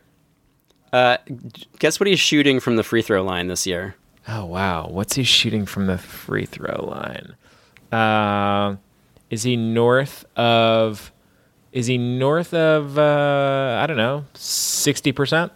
Uh, 0.92 1.16
guess 1.80 1.98
what 1.98 2.06
he's 2.06 2.20
shooting 2.20 2.60
from 2.60 2.76
the 2.76 2.84
free 2.84 3.02
throw 3.02 3.22
line 3.24 3.48
this 3.48 3.66
year? 3.66 3.96
Oh 4.28 4.44
wow, 4.44 4.88
what's 4.88 5.14
he 5.14 5.24
shooting 5.24 5.64
from 5.64 5.86
the 5.86 5.98
free 5.98 6.44
throw 6.44 6.84
line? 6.84 7.34
Uh, 7.90 8.76
is 9.30 9.42
he 9.42 9.56
north 9.56 10.24
of? 10.36 11.12
Is 11.72 11.86
he 11.86 11.96
north 11.96 12.52
of? 12.52 12.98
Uh, 12.98 13.78
I 13.82 13.86
don't 13.86 13.96
know, 13.96 14.26
sixty 14.34 15.12
percent. 15.12 15.52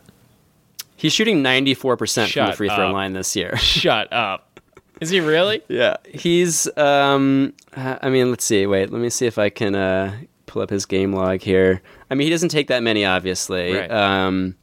He's 0.97 1.13
shooting 1.13 1.43
94% 1.43 2.33
from 2.33 2.47
the 2.47 2.53
free 2.53 2.69
throw 2.69 2.87
up. 2.87 2.93
line 2.93 3.13
this 3.13 3.35
year. 3.35 3.57
Shut 3.59 4.13
up. 4.13 4.61
Is 5.01 5.11
he 5.11 5.19
really? 5.19 5.61
Yeah, 5.67 5.97
he's. 6.05 6.69
Um, 6.79 7.55
I 7.75 8.09
mean, 8.09 8.31
let's 8.31 8.45
see. 8.45 8.69
Wait, 8.69 8.89
let 8.93 9.03
me 9.03 9.11
see 9.11 9.27
if 9.27 9.37
I 9.37 9.51
can 9.51 9.75
uh, 9.75 10.17
pull 10.47 10.63
up 10.63 10.71
his 10.71 10.87
game 10.87 11.13
log 11.13 11.41
here. 11.41 11.83
I 12.09 12.15
mean, 12.15 12.27
he 12.27 12.31
doesn't 12.31 12.51
take 12.51 12.69
that 12.69 12.85
many, 12.85 13.05
obviously. 13.05 13.75
Right. 13.75 13.91
Um, 13.91 14.55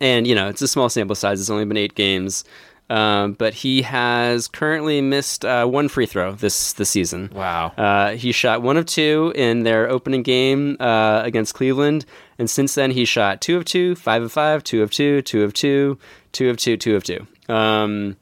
and 0.00 0.26
you 0.26 0.34
know, 0.34 0.48
it's 0.48 0.62
a 0.62 0.68
small 0.68 0.88
sample 0.88 1.14
size. 1.14 1.40
It's 1.40 1.50
only 1.50 1.66
been 1.66 1.76
eight 1.76 1.94
games, 1.94 2.42
um, 2.88 3.32
but 3.32 3.54
he 3.54 3.82
has 3.82 4.48
currently 4.48 5.00
missed 5.00 5.44
uh, 5.44 5.66
one 5.66 5.88
free 5.88 6.06
throw 6.06 6.32
this 6.32 6.72
this 6.74 6.90
season. 6.90 7.30
Wow. 7.34 7.72
Uh, 7.76 8.10
he 8.16 8.32
shot 8.32 8.62
one 8.62 8.76
of 8.76 8.86
two 8.86 9.32
in 9.34 9.62
their 9.64 9.88
opening 9.88 10.22
game 10.22 10.76
uh, 10.80 11.22
against 11.24 11.54
Cleveland, 11.54 12.04
and 12.38 12.48
since 12.48 12.74
then 12.74 12.90
he 12.92 13.04
shot 13.04 13.40
two 13.40 13.56
of 13.56 13.64
two, 13.64 13.94
five 13.96 14.22
of 14.22 14.32
five, 14.32 14.62
two 14.64 14.82
of 14.82 14.90
two, 14.90 15.22
two 15.22 15.42
of 15.42 15.52
two, 15.52 15.98
two 16.32 16.50
of 16.50 16.56
two, 16.56 16.76
two 16.76 16.96
of 16.96 17.04
two. 17.04 17.26
Um, 17.52 18.16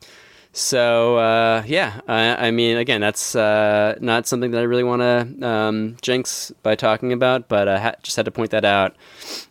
so 0.53 1.17
uh, 1.17 1.63
yeah, 1.67 2.01
I, 2.07 2.47
I 2.47 2.51
mean, 2.53 2.77
again, 2.77 3.01
that's 3.01 3.35
uh, 3.35 3.97
not 4.01 4.27
something 4.29 4.53
that 4.53 4.59
I 4.61 4.63
really 4.63 4.85
want 4.85 5.03
to 5.03 5.47
um, 5.47 5.97
jinx 6.01 6.53
by 6.63 6.77
talking 6.77 7.13
about, 7.13 7.49
but 7.49 7.67
I 7.69 7.79
ha- 7.81 7.95
just 8.03 8.17
had 8.17 8.25
to 8.27 8.31
point 8.31 8.53
that 8.53 8.65
out. 8.65 8.95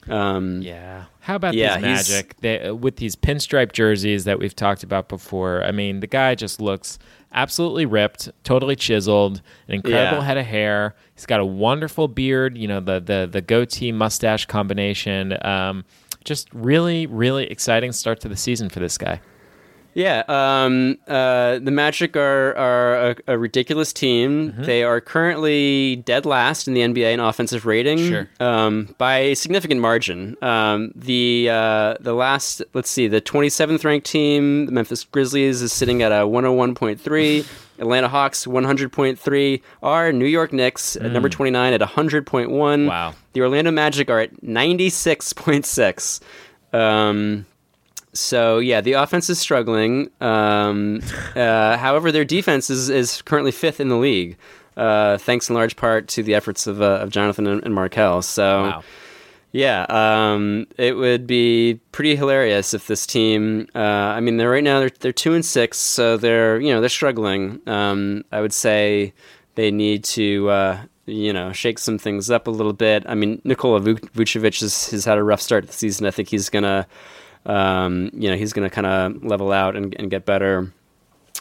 Um, 0.07 0.61
Yeah. 0.61 1.05
How 1.24 1.36
about 1.38 1.53
Yeah, 1.53 1.76
this 1.80 1.82
magic 2.09 2.36
they, 2.41 2.59
uh, 2.59 2.74
with 2.76 2.97
these 2.97 3.15
pinstripe 3.15 3.71
jerseys 3.71 4.26
that 4.26 4.39
we've 4.39 4.53
talked 4.55 4.84
about 4.84 5.07
before? 5.07 5.63
I 5.63 5.71
mean, 5.71 6.01
the 6.01 6.07
guy 6.07 6.36
just 6.36 6.59
looks 6.59 6.99
absolutely 7.34 7.86
ripped, 7.86 8.30
totally 8.43 8.76
chiseled, 8.76 9.41
an 9.69 9.76
incredible 9.76 10.17
Yeah. 10.17 10.26
head 10.26 10.38
of 10.38 10.45
hair. 10.45 10.95
He's 11.15 11.26
got 11.26 11.39
a 11.39 11.45
wonderful 11.45 12.09
beard. 12.09 12.57
You 12.57 12.67
know, 12.67 12.82
the 12.82 12.99
the 12.99 13.30
the 13.32 13.41
goatee 13.41 13.93
mustache 13.93 14.47
combination. 14.47 15.38
Um, 15.45 15.86
just 16.26 16.49
really, 16.53 17.05
really 17.05 17.45
exciting 17.49 17.93
start 17.93 18.19
to 18.21 18.28
the 18.30 18.36
season 18.38 18.67
for 18.69 18.80
this 18.82 18.97
guy. 18.97 19.21
Yeah, 19.95 20.23
um, 20.27 20.97
uh, 21.07 21.59
the 21.59 21.71
Magic 21.71 22.15
are 22.15 22.55
are 22.55 22.95
a, 23.11 23.15
a 23.27 23.37
ridiculous 23.37 23.93
team. 23.93 24.51
Mm-hmm. 24.51 24.63
They 24.63 24.83
are 24.83 24.99
currently 25.01 25.97
dead 25.97 26.25
last 26.25 26.67
in 26.67 26.73
the 26.73 26.81
NBA 26.81 27.13
in 27.13 27.19
offensive 27.19 27.65
rating, 27.65 27.97
Sure. 27.99 28.29
um, 28.39 28.95
by 28.97 29.17
a 29.19 29.35
significant 29.35 29.81
margin. 29.81 30.35
Um, 30.41 30.91
the 30.95 31.49
uh, 31.51 31.95
the 31.99 32.13
last, 32.13 32.61
let's 32.73 32.89
see, 32.89 33.07
the 33.07 33.21
27th 33.21 33.83
ranked 33.85 34.07
team, 34.07 34.65
the 34.65 34.71
Memphis 34.71 35.03
Grizzlies, 35.03 35.61
is 35.61 35.71
sitting 35.71 36.01
at 36.01 36.11
a 36.11 36.25
101.3. 36.25 37.45
Atlanta 37.79 38.07
Hawks 38.07 38.45
100.3. 38.45 39.61
Our 39.81 40.11
New 40.13 40.25
York 40.27 40.53
Knicks 40.53 40.95
at 40.95 41.11
number 41.11 41.27
29 41.27 41.73
at 41.73 41.81
100.1. 41.81 42.23
Mm. 42.47 42.87
Wow. 42.87 43.13
The 43.33 43.41
Orlando 43.41 43.71
Magic 43.71 44.09
are 44.11 44.19
at 44.19 44.41
96.6. 44.41 46.21
Um, 46.71 47.45
so 48.14 48.59
yeah, 48.59 48.82
the 48.82 48.93
offense 48.93 49.30
is 49.30 49.39
struggling. 49.39 50.09
Um, 50.22 51.01
uh, 51.36 51.78
however, 51.78 52.11
their 52.11 52.26
defense 52.26 52.70
is, 52.70 52.89
is 52.89 53.22
currently 53.24 53.51
fifth 53.51 53.80
in 53.80 53.89
the 53.89 53.97
league, 53.97 54.38
uh, 54.78 55.18
thanks 55.18 55.49
in 55.49 55.55
large 55.55 55.76
part 55.76 56.07
to 56.09 56.24
the 56.24 56.36
efforts 56.36 56.68
of, 56.68 56.82
uh, 56.82 56.99
of 57.01 57.09
Jonathan 57.09 57.47
and, 57.47 57.64
and 57.64 57.74
Markelle. 57.74 58.22
So 58.22 58.64
Wow. 58.64 58.84
yeah, 59.51 59.86
um, 59.89 60.66
it 60.78 60.95
would 60.95 61.28
be 61.28 61.80
pretty 61.91 62.16
hilarious 62.16 62.74
if 62.74 62.88
this 62.88 63.05
team. 63.05 63.68
Uh, 63.76 63.80
I 63.80 64.20
mean, 64.20 64.38
they're 64.38 64.49
right 64.49 64.64
now 64.64 64.80
they're 64.80 64.91
they're 64.99 65.11
two 65.11 65.34
and 65.34 65.45
six, 65.45 65.78
so 65.78 66.18
they're 66.18 66.59
you 66.59 66.72
know 66.74 66.80
they're 66.80 66.89
struggling. 66.89 67.59
Um, 67.68 68.24
I 68.32 68.41
would 68.41 68.53
say 68.53 69.14
they 69.55 69.70
need 69.70 70.03
to 70.05 70.49
uh, 70.49 70.82
you 71.05 71.32
know 71.34 71.51
shake 71.51 71.78
some 71.78 71.99
things 71.99 72.32
up 72.32 72.47
a 72.47 72.51
little 72.51 72.74
bit. 72.74 73.03
I 73.07 73.14
mean, 73.14 73.41
Nikola 73.43 73.80
Vuc- 73.82 74.09
Vucevic 74.14 74.59
has, 74.61 74.89
has 74.89 75.05
had 75.05 75.18
a 75.20 75.24
rough 75.24 75.41
start 75.41 75.64
to 75.66 75.68
the 75.68 75.74
season. 75.74 76.07
I 76.07 76.11
think 76.11 76.30
he's 76.30 76.49
gonna 76.49 76.88
um, 77.45 78.09
you 78.13 78.29
know 78.29 78.35
he's 78.35 78.53
gonna 78.53 78.69
kind 78.69 78.87
of 78.87 79.23
level 79.23 79.51
out 79.51 79.75
and, 79.75 79.95
and 79.99 80.09
get 80.09 80.25
better. 80.25 80.73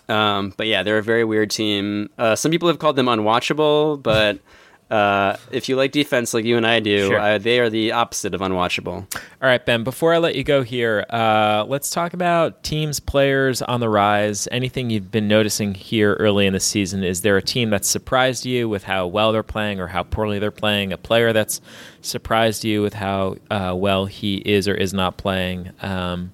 Um, 0.08 0.52
but 0.56 0.66
yeah, 0.66 0.82
they're 0.82 0.98
a 0.98 1.02
very 1.02 1.24
weird 1.24 1.50
team. 1.50 2.10
Uh, 2.18 2.34
some 2.36 2.50
people 2.50 2.68
have 2.68 2.78
called 2.78 2.96
them 2.96 3.06
unwatchable, 3.06 4.02
but 4.02 4.38
uh, 4.92 5.36
if 5.50 5.68
you 5.68 5.76
like 5.76 5.90
defense 5.90 6.34
like 6.34 6.44
you 6.44 6.56
and 6.58 6.66
I 6.66 6.78
do, 6.80 7.08
Sure. 7.08 7.18
uh, 7.18 7.38
they 7.38 7.58
are 7.60 7.70
the 7.70 7.92
opposite 7.92 8.34
of 8.34 8.40
unwatchable. 8.42 9.06
All 9.14 9.48
right, 9.48 9.64
Ben, 9.64 9.84
before 9.84 10.12
I 10.12 10.18
let 10.18 10.34
you 10.36 10.44
go 10.44 10.62
here, 10.62 11.06
uh, 11.08 11.64
let's 11.66 11.88
talk 11.90 12.12
about 12.12 12.62
teams, 12.62 13.00
players 13.00 13.62
on 13.62 13.80
the 13.80 13.88
rise. 13.88 14.46
Anything 14.52 14.90
you've 14.90 15.10
been 15.10 15.26
noticing 15.28 15.74
here 15.74 16.12
early 16.14 16.46
in 16.46 16.52
the 16.52 16.60
season? 16.60 17.02
Is 17.02 17.22
there 17.22 17.36
a 17.38 17.42
team 17.42 17.70
that's 17.70 17.88
surprised 17.88 18.44
you 18.44 18.68
with 18.68 18.84
how 18.84 19.06
well 19.06 19.32
they're 19.32 19.42
playing 19.42 19.80
or 19.80 19.86
how 19.86 20.02
poorly 20.02 20.38
they're 20.38 20.50
playing? 20.50 20.92
A 20.92 20.98
player 20.98 21.32
that's 21.32 21.60
surprised 22.02 22.62
you 22.64 22.82
with 22.82 22.94
how 22.94 23.36
uh, 23.50 23.72
well 23.74 24.04
he 24.06 24.36
is 24.44 24.68
or 24.68 24.74
is 24.74 24.92
not 24.92 25.16
playing? 25.16 25.70
Um, 25.80 26.32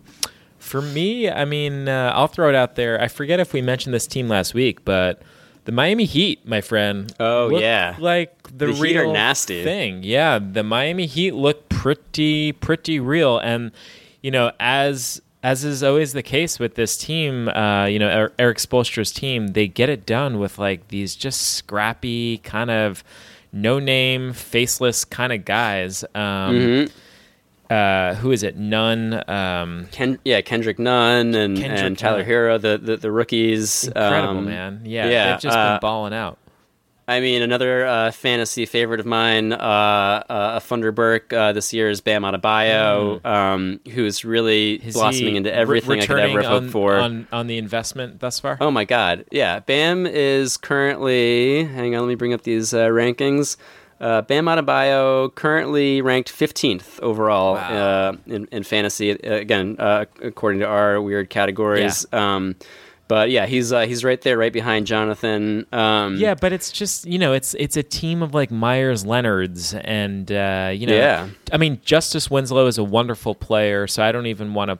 for 0.58 0.82
me, 0.82 1.30
I 1.30 1.44
mean, 1.44 1.88
uh, 1.88 2.12
I'll 2.14 2.26
throw 2.26 2.48
it 2.48 2.54
out 2.54 2.74
there. 2.74 3.00
I 3.00 3.08
forget 3.08 3.40
if 3.40 3.52
we 3.52 3.62
mentioned 3.62 3.94
this 3.94 4.06
team 4.06 4.28
last 4.28 4.52
week, 4.52 4.84
but 4.84 5.22
the 5.68 5.72
Miami 5.72 6.06
Heat, 6.06 6.48
my 6.48 6.62
friend. 6.62 7.14
Oh, 7.20 7.50
yeah. 7.58 7.94
like 7.98 8.42
the, 8.44 8.68
The 8.68 8.72
Heat 8.72 8.96
are 8.96 9.02
real 9.02 9.12
nasty. 9.12 9.62
thing. 9.62 10.02
Yeah, 10.02 10.38
the 10.38 10.62
Miami 10.62 11.04
Heat 11.04 11.32
look 11.34 11.68
pretty 11.68 12.52
pretty 12.52 12.98
real, 13.00 13.36
and 13.38 13.72
you 14.22 14.30
know, 14.30 14.50
as 14.58 15.20
as 15.42 15.64
is 15.64 15.82
always 15.82 16.14
the 16.14 16.22
case 16.22 16.58
with 16.58 16.74
this 16.74 16.96
team, 16.96 17.50
uh, 17.50 17.84
you 17.84 17.98
know, 17.98 18.08
Er- 18.08 18.32
Erik 18.38 18.56
Spoelstra's 18.56 19.12
team, 19.12 19.48
they 19.48 19.68
get 19.68 19.90
it 19.90 20.06
done 20.06 20.38
with 20.38 20.58
like 20.58 20.88
these 20.88 21.14
just 21.14 21.42
scrappy 21.52 22.38
kind 22.38 22.70
of 22.70 23.04
no 23.52 23.78
name, 23.78 24.32
faceless 24.32 25.04
kind 25.04 25.34
of 25.34 25.44
guys. 25.44 26.02
Um, 26.14 26.54
Mm-hmm. 26.54 26.98
Uh, 27.70 28.14
who 28.14 28.32
is 28.32 28.42
it? 28.42 28.56
None. 28.56 29.28
Um, 29.28 29.88
Ken, 29.90 30.18
yeah, 30.24 30.40
Kendrick 30.40 30.78
Nunn 30.78 31.34
and, 31.34 31.58
Kendrick 31.58 31.80
and 31.82 31.98
Tyler 31.98 32.18
Nunn. 32.18 32.26
Herro, 32.26 32.60
the, 32.60 32.78
the, 32.78 32.96
the 32.96 33.12
rookies. 33.12 33.84
incredible, 33.88 34.38
Um, 34.38 34.44
man. 34.46 34.82
Yeah, 34.84 35.08
yeah, 35.08 35.32
they've 35.32 35.40
just 35.42 35.56
uh, 35.56 35.74
been 35.74 35.80
balling 35.80 36.14
out. 36.14 36.38
I 37.06 37.20
mean, 37.20 37.40
another 37.40 37.86
uh, 37.86 38.10
fantasy 38.10 38.66
favorite 38.66 39.00
of 39.00 39.06
mine, 39.06 39.54
uh, 39.54 39.56
uh, 39.56 40.24
a 40.56 40.60
Thunder 40.60 40.92
Burke 40.92 41.32
uh, 41.32 41.52
this 41.54 41.72
year 41.72 41.88
is 41.88 42.02
Bam 42.02 42.20
Adebayo, 42.22 43.24
um, 43.24 43.80
who's 43.90 44.26
really 44.26 44.78
Mm. 44.78 44.84
Is 44.84 44.94
blossoming 44.94 45.36
into 45.36 45.50
everything 45.54 46.00
I 46.02 46.06
could 46.06 46.18
ever 46.18 46.42
hope 46.42 46.64
on, 46.64 46.68
for. 46.68 46.96
on 46.96 47.26
on 47.32 47.46
the 47.46 47.56
investment 47.56 48.20
thus 48.20 48.38
far. 48.40 48.58
Oh 48.60 48.70
my 48.70 48.84
God! 48.84 49.24
Yeah, 49.30 49.60
Bam 49.60 50.06
is 50.06 50.58
currently. 50.58 51.64
Hang 51.64 51.94
on, 51.94 52.02
let 52.02 52.08
me 52.08 52.14
bring 52.14 52.34
up 52.34 52.42
these 52.42 52.74
uh, 52.74 52.88
rankings. 52.88 53.56
Uh, 54.00 54.22
Bam 54.22 54.44
Adebayo 54.46 55.34
currently 55.34 56.00
ranked 56.02 56.30
15th 56.32 57.00
overall 57.00 57.54
Wow. 57.54 57.72
uh, 57.74 58.12
in, 58.26 58.46
in 58.52 58.62
fantasy. 58.62 59.12
Uh, 59.12 59.34
Again, 59.34 59.76
uh, 59.78 60.04
according 60.22 60.60
to 60.60 60.66
our 60.66 61.00
weird 61.00 61.30
categories. 61.30 62.06
Um, 62.12 62.54
but 63.08 63.30
yeah, 63.30 63.46
he's 63.46 63.72
uh, 63.72 63.86
he's 63.86 64.04
right 64.04 64.20
there, 64.20 64.36
right 64.36 64.52
behind 64.52 64.86
Jonathan. 64.86 65.64
Um, 65.72 66.16
Yeah, 66.16 66.34
but 66.34 66.52
it's 66.52 66.70
just 66.70 67.06
you 67.06 67.18
know 67.18 67.32
it's 67.32 67.54
it's 67.54 67.76
a 67.76 67.82
team 67.82 68.22
of 68.22 68.34
like 68.34 68.50
Meyers 68.50 69.06
Leonards 69.06 69.72
and 69.74 70.30
uh, 70.30 70.70
you 70.74 70.86
know 70.86 70.94
Yeah. 70.94 71.28
I 71.50 71.56
mean 71.56 71.80
Justice 71.84 72.30
Winslow 72.30 72.66
is 72.66 72.76
a 72.76 72.84
wonderful 72.84 73.34
player, 73.34 73.86
so 73.86 74.02
I 74.02 74.12
don't 74.12 74.26
even 74.26 74.52
want 74.52 74.70
to 74.70 74.78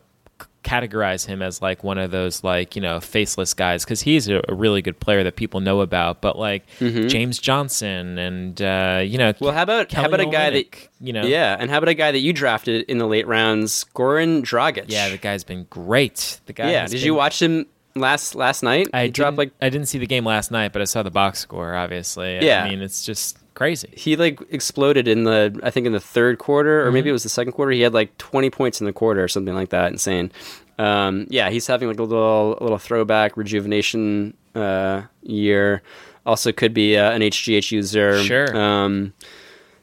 categorize 0.69 1.27
him 1.27 1.41
as 1.41 1.63
like 1.63 1.83
one 1.83 1.97
of 1.99 2.11
those 2.11 2.45
like 2.45 2.77
you 2.77 2.83
know 2.83 3.01
faceless 3.01 3.55
guys 3.55 3.85
because 3.85 4.03
he's 4.03 4.29
a, 4.29 4.43
a 4.49 4.55
really 4.55 4.83
good 4.83 5.01
player 5.01 5.23
that 5.25 5.37
people 5.37 5.61
know 5.61 5.81
about. 5.81 6.21
But 6.21 6.39
like 6.39 6.67
James 6.79 7.39
Johnson 7.39 8.19
and 8.19 8.61
uh, 8.61 9.01
you 9.05 9.17
know 9.17 9.29
Mm-hmm. 9.33 9.45
Well, 9.45 9.55
how 9.55 9.63
about 9.63 9.93
how 9.93 10.07
about 10.07 10.21
a 10.21 10.27
guy 10.27 10.51
Olynyk, 10.51 10.71
that 10.73 10.89
you 11.01 11.13
know 11.13 11.25
Yeah, 11.25 11.57
and 11.59 11.71
how 11.71 11.79
about 11.79 11.89
a 11.89 11.95
guy 11.95 12.13
that 12.13 12.19
you 12.21 12.33
drafted 12.33 12.85
in 12.89 12.99
the 12.99 13.07
late 13.07 13.27
rounds, 13.27 13.85
Goran 13.95 14.43
Dragic? 14.43 14.87
yeah 14.89 15.09
the 15.09 15.17
guy's 15.19 15.45
been 15.45 15.65
great. 15.71 16.41
The 16.47 16.53
guy 16.53 16.71
yeah. 16.71 16.87
Did 16.87 16.93
been- 16.97 17.05
you 17.05 17.15
watch 17.15 17.41
him 17.41 17.67
last 17.95 18.35
last 18.35 18.63
night? 18.63 18.89
I 18.93 19.09
dropped 19.09 19.39
like 19.39 19.53
I 19.63 19.71
didn't 19.71 19.89
see 19.89 19.99
the 19.99 20.07
game 20.07 20.25
last 20.25 20.51
night, 20.51 20.73
but 20.73 20.83
I 20.83 20.85
saw 20.85 21.03
the 21.03 21.11
box 21.11 21.39
score. 21.41 21.75
Obviously, 21.75 22.45
Yeah. 22.45 22.65
I 22.65 22.69
mean 22.69 22.83
it's 22.83 23.05
just 23.05 23.38
crazy. 23.59 23.89
he 23.93 24.17
like 24.17 24.41
exploded 24.51 25.07
in 25.09 25.25
the 25.25 25.59
I 25.63 25.71
think 25.71 25.87
in 25.87 25.93
the 25.93 26.01
third 26.01 26.39
quarter 26.39 26.81
or 26.81 26.85
Mm-hmm. 26.87 26.95
maybe 26.95 27.11
it 27.11 27.13
was 27.13 27.25
the 27.25 27.29
second 27.29 27.53
quarter. 27.53 27.73
He 27.73 27.83
had 27.83 27.93
like 27.93 28.17
20 28.19 28.49
points 28.51 28.81
in 28.81 28.87
the 28.87 28.93
quarter 28.93 29.23
or 29.23 29.29
something 29.29 29.55
like 29.55 29.71
that. 29.71 29.91
Insane. 29.93 30.31
Um, 30.79 31.27
yeah, 31.29 31.51
he's 31.51 31.67
having 31.67 31.89
like 31.89 31.99
a 31.99 32.03
little 32.05 32.57
a 32.59 32.63
little 32.63 32.79
throwback 32.79 33.37
rejuvenation 33.37 34.35
uh, 34.55 35.03
year. 35.23 35.83
Also, 36.25 36.53
could 36.53 36.73
be 36.75 36.97
uh, 36.97 37.11
an 37.11 37.21
HGH 37.23 37.73
user. 37.73 38.23
Sure. 38.23 38.57
Um, 38.57 39.13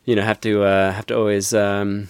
you 0.05 0.15
know, 0.15 0.21
have 0.21 0.39
to 0.41 0.63
uh, 0.63 0.91
have 0.91 1.05
to 1.07 1.17
always 1.17 1.53
um, 1.53 2.07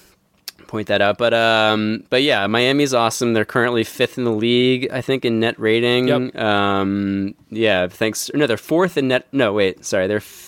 point 0.67 0.87
that 0.89 1.01
out. 1.01 1.17
But 1.17 1.33
um, 1.33 2.03
but 2.09 2.21
yeah, 2.21 2.45
Miami's 2.47 2.93
awesome. 2.93 3.33
They're 3.33 3.45
currently 3.45 3.83
fifth 3.85 4.17
in 4.17 4.23
the 4.25 4.31
league, 4.47 4.89
I 4.91 5.01
think, 5.01 5.23
in 5.25 5.39
net 5.39 5.57
rating. 5.59 6.09
Yep. 6.09 6.35
Um, 6.35 7.33
yeah, 7.49 7.87
thanks. 7.87 8.29
No, 8.35 8.45
they're 8.45 8.57
fourth 8.57 8.97
in 8.97 9.07
net. 9.07 9.25
No, 9.31 9.53
wait, 9.53 9.85
sorry, 9.85 10.07
they're 10.07 10.17
f- 10.17 10.44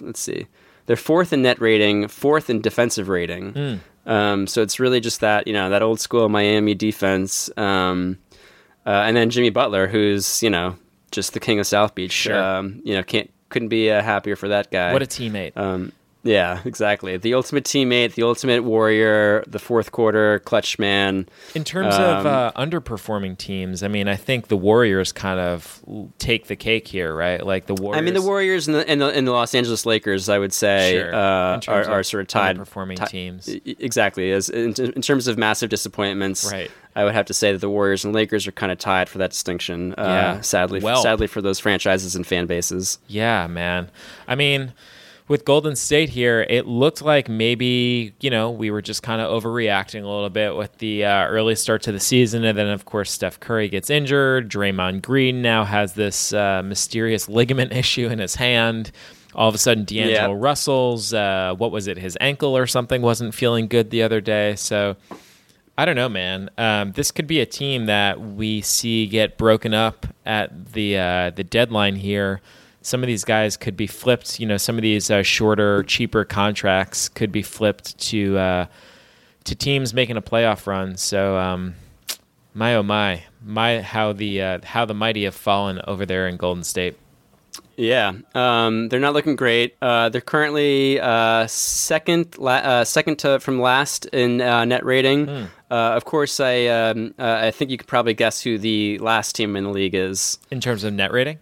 let's 0.00 0.20
see, 0.20 0.46
they're 0.86 0.96
fourth 0.96 1.32
in 1.32 1.42
net 1.42 1.60
rating, 1.60 2.08
fourth 2.08 2.50
in 2.50 2.60
defensive 2.60 3.08
rating. 3.08 3.52
Hmm. 3.52 4.10
Um, 4.10 4.46
so 4.46 4.62
it's 4.62 4.78
really 4.78 5.00
just 5.00 5.20
that 5.20 5.46
you 5.46 5.52
know 5.52 5.70
that 5.70 5.82
old 5.82 6.00
school 6.00 6.28
Miami 6.28 6.74
defense. 6.74 7.50
Um, 7.56 8.18
uh, 8.86 9.02
and 9.04 9.16
then 9.16 9.30
Jimmy 9.30 9.50
Butler, 9.50 9.88
who's 9.88 10.42
you 10.42 10.50
know 10.50 10.76
just 11.10 11.32
the 11.32 11.40
king 11.40 11.58
of 11.58 11.66
South 11.66 11.94
Beach. 11.94 12.12
Sure. 12.12 12.40
Um, 12.40 12.80
you 12.84 12.94
know, 12.94 13.02
can't 13.02 13.30
couldn't 13.48 13.68
be 13.68 13.90
uh, 13.90 14.02
happier 14.02 14.36
for 14.36 14.48
that 14.48 14.70
guy. 14.70 14.92
What 14.92 15.02
a 15.02 15.06
teammate. 15.06 15.56
Yeah, 16.26 16.60
exactly. 16.64 17.16
The 17.16 17.34
ultimate 17.34 17.64
teammate, 17.64 18.14
the 18.14 18.22
ultimate 18.24 18.64
warrior, 18.64 19.44
the 19.46 19.58
fourth 19.58 19.92
quarter 19.92 20.40
clutch 20.40 20.78
man. 20.78 21.28
In 21.54 21.64
terms 21.64 21.94
of 21.94 22.24
Um, 22.24 22.26
uh, 22.26 22.52
underperforming 22.52 23.38
teams, 23.38 23.82
I 23.82 23.88
mean, 23.88 24.08
I 24.08 24.16
think 24.16 24.48
the 24.48 24.56
Warriors 24.56 25.12
kind 25.12 25.40
of 25.40 25.82
take 26.18 26.46
the 26.48 26.56
cake 26.56 26.88
here, 26.88 27.14
right? 27.14 27.44
Like 27.44 27.66
the 27.66 27.74
Warriors. 27.74 27.98
I 27.98 28.04
mean, 28.04 28.14
the 28.14 28.22
Warriors 28.22 28.66
and 28.66 28.74
the, 28.76 28.88
and 28.88 29.00
the 29.00 29.06
and 29.08 29.26
the 29.26 29.32
Los 29.32 29.54
Angeles 29.54 29.86
Lakers, 29.86 30.28
I 30.28 30.38
would 30.38 30.52
say, 30.52 30.98
Sure. 30.98 31.14
uh, 31.14 31.60
are, 31.68 31.88
are 31.90 32.02
sort 32.02 32.22
of 32.22 32.28
tied. 32.28 32.58
underperforming 32.58 32.98
ti- 32.98 33.06
teams. 33.06 33.48
Exactly. 33.64 34.32
As 34.32 34.48
in, 34.48 34.74
in 34.74 35.02
terms 35.02 35.28
of 35.28 35.38
massive 35.38 35.70
disappointments, 35.70 36.50
Right. 36.50 36.70
I 36.94 37.04
would 37.04 37.14
have 37.14 37.26
to 37.26 37.34
say 37.34 37.52
that 37.52 37.60
the 37.60 37.68
Warriors 37.68 38.04
and 38.06 38.14
Lakers 38.14 38.46
are 38.46 38.52
kind 38.52 38.72
of 38.72 38.78
tied 38.78 39.08
for 39.10 39.18
that 39.18 39.30
distinction. 39.30 39.92
Uh, 39.98 40.02
Yeah. 40.02 40.40
Sadly, 40.40 40.80
Well. 40.80 41.02
sadly 41.02 41.26
for 41.26 41.42
those 41.42 41.58
franchises 41.60 42.16
and 42.16 42.26
fan 42.26 42.46
bases. 42.46 42.98
Yeah, 43.06 43.46
man. 43.46 43.90
I 44.26 44.34
mean, 44.34 44.72
with 45.28 45.44
Golden 45.44 45.74
State 45.74 46.10
here, 46.10 46.46
it 46.48 46.66
looked 46.66 47.02
like 47.02 47.28
maybe, 47.28 48.14
you 48.20 48.30
know, 48.30 48.50
we 48.50 48.70
were 48.70 48.82
just 48.82 49.02
kind 49.02 49.20
of 49.20 49.42
overreacting 49.42 50.02
a 50.04 50.06
little 50.06 50.30
bit 50.30 50.54
with 50.54 50.78
the 50.78 51.04
uh, 51.04 51.26
early 51.26 51.56
start 51.56 51.82
to 51.82 51.92
the 51.92 51.98
season. 51.98 52.44
And 52.44 52.56
then, 52.56 52.68
of 52.68 52.84
course, 52.84 53.10
Steph 53.10 53.40
Curry 53.40 53.68
gets 53.68 53.90
injured. 53.90 54.48
Draymond 54.48 55.02
Green 55.02 55.42
now 55.42 55.64
has 55.64 55.94
this 55.94 56.32
uh, 56.32 56.62
mysterious 56.62 57.28
ligament 57.28 57.72
issue 57.76 58.06
in 58.06 58.18
his 58.20 58.36
hand. 58.36 58.92
All 59.34 59.48
of 59.48 59.54
a 59.54 59.58
sudden, 59.58 59.84
D'Angelo 59.84 60.32
Yeah. 60.32 60.38
Russell's, 60.40 61.12
uh, 61.12 61.54
what 61.58 61.72
was 61.72 61.88
it, 61.88 61.98
his 61.98 62.16
ankle 62.20 62.56
or 62.56 62.66
something 62.66 63.02
wasn't 63.02 63.34
feeling 63.34 63.66
good 63.66 63.90
the 63.90 64.02
other 64.02 64.20
day. 64.20 64.54
So. 64.56 64.96
I 65.78 65.84
don't 65.84 65.94
know, 65.96 66.08
man. 66.08 66.48
Um, 66.56 66.92
this 66.92 67.10
could 67.10 67.26
be 67.26 67.40
a 67.40 67.44
team 67.44 67.84
that 67.84 68.18
we 68.18 68.62
see 68.62 69.06
get 69.06 69.36
broken 69.36 69.74
up 69.74 70.06
at 70.24 70.72
the 70.72 70.96
uh, 70.96 71.30
the 71.36 71.44
deadline 71.44 71.96
here. 71.96 72.40
Some 72.86 73.02
of 73.02 73.08
these 73.08 73.24
guys 73.24 73.56
could 73.56 73.76
be 73.76 73.88
flipped. 73.88 74.38
You 74.38 74.46
know, 74.46 74.58
some 74.58 74.76
of 74.76 74.82
these 74.82 75.10
uh, 75.10 75.24
shorter, 75.24 75.82
cheaper 75.82 76.24
contracts 76.24 77.08
could 77.08 77.32
be 77.32 77.42
flipped 77.42 77.98
to 78.10 78.38
uh, 78.38 78.66
to 79.42 79.54
teams 79.56 79.92
making 79.92 80.16
a 80.16 80.22
playoff 80.22 80.68
run. 80.68 80.96
So, 80.96 81.36
um, 81.36 81.74
my 82.54 82.76
oh 82.76 82.84
my, 82.84 83.24
my 83.44 83.82
how 83.82 84.12
the 84.12 84.40
uh, 84.40 84.58
how 84.62 84.84
the 84.84 84.94
mighty 84.94 85.24
have 85.24 85.34
fallen 85.34 85.80
over 85.88 86.06
there 86.06 86.28
in 86.28 86.36
Golden 86.36 86.62
State. 86.62 86.96
Yeah, 87.76 88.12
um, 88.36 88.88
they're 88.88 89.00
not 89.00 89.14
looking 89.14 89.34
great. 89.34 89.74
Uh, 89.82 90.08
they're 90.08 90.20
currently 90.20 91.00
uh, 91.00 91.48
second, 91.48 92.38
la- 92.38 92.52
uh, 92.52 92.84
second 92.84 93.18
to 93.18 93.40
from 93.40 93.60
last 93.60 94.06
in 94.06 94.40
uh, 94.40 94.64
net 94.64 94.84
rating. 94.84 95.26
Hmm. 95.26 95.44
Uh, 95.72 95.96
of 95.96 96.04
course, 96.04 96.38
I 96.38 96.66
um, 96.66 97.14
uh, 97.18 97.40
I 97.42 97.50
think 97.50 97.72
you 97.72 97.78
could 97.78 97.88
probably 97.88 98.14
guess 98.14 98.40
who 98.40 98.58
the 98.58 98.98
last 98.98 99.34
team 99.34 99.56
in 99.56 99.64
the 99.64 99.70
league 99.70 99.94
is. 99.96 100.38
In 100.52 100.60
terms 100.60 100.84
of 100.84 100.92
net 100.92 101.10
rating, 101.10 101.40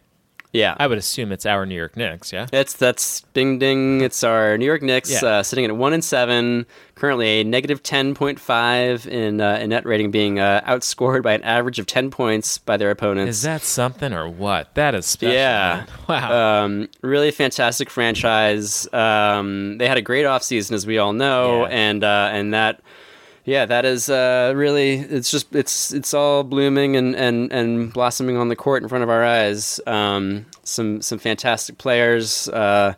Yeah, 0.55 0.77
I 0.79 0.87
would 0.87 0.99
assume 0.99 1.33
it's 1.33 1.45
our 1.47 1.67
New 1.67 1.75
York 1.75 1.97
Knicks. 1.97 2.33
Yeah. 2.33 2.47
It's 2.53 2.75
that's 2.75 3.23
ding 3.35 3.59
ding. 3.59 4.01
It's 4.03 4.23
our 4.23 4.57
New 4.57 4.65
York 4.65 4.83
Knicks 4.83 5.11
Yeah. 5.11 5.29
uh, 5.29 5.43
sitting 5.43 5.65
at 5.65 5.77
one 5.77 5.93
and 5.93 6.03
seven, 6.05 6.65
currently 6.95 7.41
a 7.41 7.45
negative 7.45 7.83
ten 7.83 8.15
point 8.15 8.39
five 8.39 9.05
in 9.09 9.41
uh, 9.41 9.57
in 9.61 9.71
net 9.71 9.85
rating, 9.85 10.13
being 10.13 10.39
uh, 10.39 10.63
outscored 10.65 11.25
by 11.25 11.33
an 11.33 11.43
average 11.43 11.81
of 11.81 11.87
ten 11.87 12.09
points 12.09 12.59
by 12.59 12.77
their 12.77 12.93
opponents. 12.93 13.31
Is 13.39 13.43
that 13.43 13.63
something 13.63 14.13
or 14.13 14.29
what? 14.29 14.73
That 14.77 14.95
is 14.95 15.07
special. 15.07 15.35
Yeah. 15.35 15.85
man. 15.87 15.89
Wow. 16.09 16.65
Um, 16.65 16.89
really 17.03 17.33
fantastic 17.33 17.91
franchise. 17.91 18.87
Um, 18.95 19.79
they 19.79 19.89
had 19.89 19.97
a 19.97 20.03
great 20.03 20.25
offseason, 20.25 20.71
as 20.73 20.87
we 20.87 20.99
all 20.99 21.13
know, 21.13 21.63
Yeah. 21.63 21.69
and 21.73 22.05
uh, 22.05 22.29
and 22.33 22.55
that. 22.55 22.81
Yeah, 23.45 23.67
that 23.67 23.85
is 23.85 24.09
uh, 24.09 24.53
really. 24.57 24.95
It's 24.95 25.31
just 25.31 25.55
it's 25.55 25.93
it's 25.93 26.15
all 26.15 26.45
blooming 26.45 26.97
and, 26.97 27.15
and, 27.15 27.53
and 27.53 27.93
blossoming 27.93 28.37
on 28.39 28.49
the 28.49 28.57
court 28.57 28.83
in 28.83 28.89
front 28.89 29.05
of 29.05 29.11
our 29.11 29.23
eyes. 29.25 29.81
Um, 29.87 30.47
some 30.63 31.03
some 31.03 31.19
fantastic 31.19 31.77
players 31.77 32.49
uh, 32.49 32.95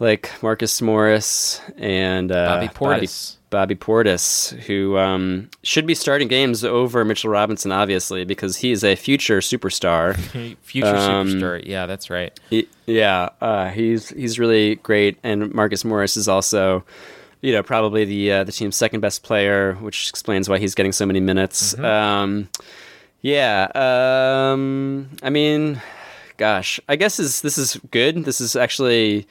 like 0.00 0.32
Marcus 0.42 0.82
Morris 0.82 1.60
and 1.76 2.32
uh, 2.32 2.46
Bobby 2.56 2.68
Portis. 2.68 3.36
Bobby, 3.50 3.74
Bobby 3.74 3.74
Portis, 3.76 4.50
who 4.64 4.98
um, 4.98 5.48
should 5.62 5.86
be 5.86 5.94
starting 5.94 6.26
games 6.28 6.64
over 6.64 7.04
Mitchell 7.04 7.30
Robinson, 7.30 7.70
obviously, 7.72 8.24
because 8.24 8.56
he 8.56 8.72
is 8.72 8.82
a 8.82 8.96
future 8.96 9.38
superstar. 9.38 10.16
Future 10.62 10.88
um, 10.88 11.28
superstar. 11.28 11.62
Yeah, 11.64 11.86
that's 11.86 12.10
right. 12.10 12.38
He- 12.50 12.68
yeah, 12.86 13.28
uh, 13.40 13.68
he's 13.70 14.08
he's 14.10 14.38
really 14.40 14.74
great, 14.76 15.18
and 15.22 15.54
Marcus 15.54 15.84
Morris 15.84 16.16
is 16.16 16.26
also, 16.28 16.84
you 17.40 17.52
know, 17.52 17.62
probably 17.62 18.04
the 18.04 18.32
uh, 18.32 18.44
the 18.44 18.52
team's 18.52 18.76
second 18.76 19.00
best 19.00 19.22
player, 19.22 19.74
which 19.74 20.08
explains 20.10 20.48
why 20.48 20.58
he's 20.58 20.74
getting 20.74 20.92
so 20.92 21.06
many 21.06 21.20
minutes. 21.20 21.74
Mm-hmm. 21.74 21.84
Um, 21.84 22.48
yeah, 23.20 23.68
um, 23.74 25.08
I 25.22 25.30
mean, 25.30 25.80
gosh, 26.36 26.80
I 26.88 26.96
guess 26.96 27.18
is 27.18 27.40
this 27.40 27.58
is 27.58 27.80
good. 27.90 28.24
This 28.24 28.40
is 28.40 28.56
actually 28.56 29.26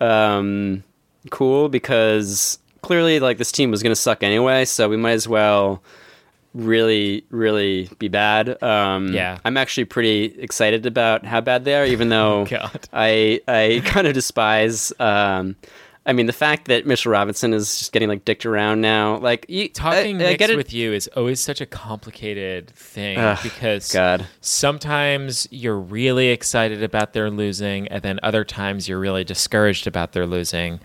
um, 0.00 0.82
cool 1.30 1.68
because 1.68 2.58
clearly, 2.82 3.20
like 3.20 3.38
this 3.38 3.52
team 3.52 3.70
was 3.70 3.82
going 3.82 3.92
to 3.92 4.00
suck 4.00 4.22
anyway, 4.22 4.64
so 4.64 4.88
we 4.88 4.96
might 4.96 5.12
as 5.12 5.28
well 5.28 5.82
really, 6.54 7.24
really 7.30 7.88
be 7.98 8.08
bad. 8.08 8.62
Um, 8.62 9.12
Yeah. 9.12 9.38
I'm 9.44 9.56
actually 9.56 9.86
pretty 9.86 10.24
excited 10.38 10.84
about 10.86 11.24
how 11.24 11.40
bad 11.40 11.64
they 11.64 11.74
are, 11.74 11.86
even 11.86 12.08
though 12.08 12.44
God. 12.50 12.88
I 12.92 13.40
I 13.48 13.82
kind 13.86 14.06
of 14.06 14.14
despise. 14.14 14.92
Um, 14.98 15.56
I 16.04 16.12
mean, 16.12 16.26
the 16.26 16.32
fact 16.32 16.66
that 16.66 16.84
Mitchell 16.84 17.12
Robinson 17.12 17.54
is 17.54 17.78
just 17.78 17.92
getting 17.92 18.08
like 18.08 18.24
dicked 18.24 18.44
around 18.44 18.80
now, 18.80 19.18
like 19.18 19.46
you, 19.48 19.68
Talking 19.68 20.20
I, 20.20 20.24
I 20.24 20.28
Knicks 20.30 20.38
get 20.38 20.50
it. 20.50 20.56
with 20.56 20.72
you 20.72 20.92
is 20.92 21.06
always 21.16 21.38
such 21.38 21.60
a 21.60 21.66
complicated 21.66 22.70
thing 22.70 23.18
Ugh, 23.18 23.38
because 23.42 23.92
God. 23.92 24.26
sometimes 24.40 25.46
you're 25.52 25.78
really 25.78 26.28
excited 26.28 26.82
about 26.82 27.12
their 27.12 27.30
losing, 27.30 27.86
and 27.88 28.02
then 28.02 28.18
other 28.22 28.44
times 28.44 28.88
you're 28.88 28.98
really 28.98 29.22
discouraged 29.22 29.86
about 29.86 30.12
their 30.12 30.26
losing. 30.26 30.80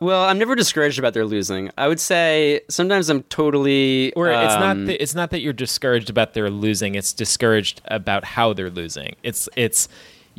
Well, 0.00 0.24
I'm 0.24 0.38
never 0.38 0.54
discouraged 0.54 0.98
about 0.98 1.14
their 1.14 1.24
losing. 1.24 1.70
I 1.76 1.88
would 1.88 1.98
say 1.98 2.60
sometimes 2.68 3.08
I'm 3.08 3.22
totally. 3.24 4.12
Or 4.12 4.28
it's 4.28 4.54
not 4.54 4.72
um, 4.72 4.86
that 4.86 5.02
it's 5.02 5.14
not 5.14 5.30
that 5.30 5.40
you're 5.40 5.52
discouraged 5.52 6.10
about 6.10 6.34
their 6.34 6.50
losing; 6.50 6.94
it's 6.94 7.12
discouraged 7.12 7.80
about 7.86 8.24
how 8.24 8.52
they're 8.52 8.70
losing. 8.70 9.16
It's 9.22 9.48
it's 9.56 9.88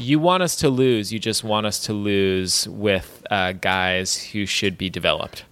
you 0.02 0.18
want 0.18 0.42
us 0.44 0.56
to 0.58 0.70
lose, 0.70 1.12
you 1.12 1.20
just 1.20 1.44
want 1.44 1.66
us 1.66 1.80
to 1.86 1.94
lose 1.94 2.68
with 2.70 3.22
uh, 3.30 3.52
guys 3.52 4.16
who 4.16 4.46
should 4.46 4.78
be 4.78 4.90
developed. 4.90 5.44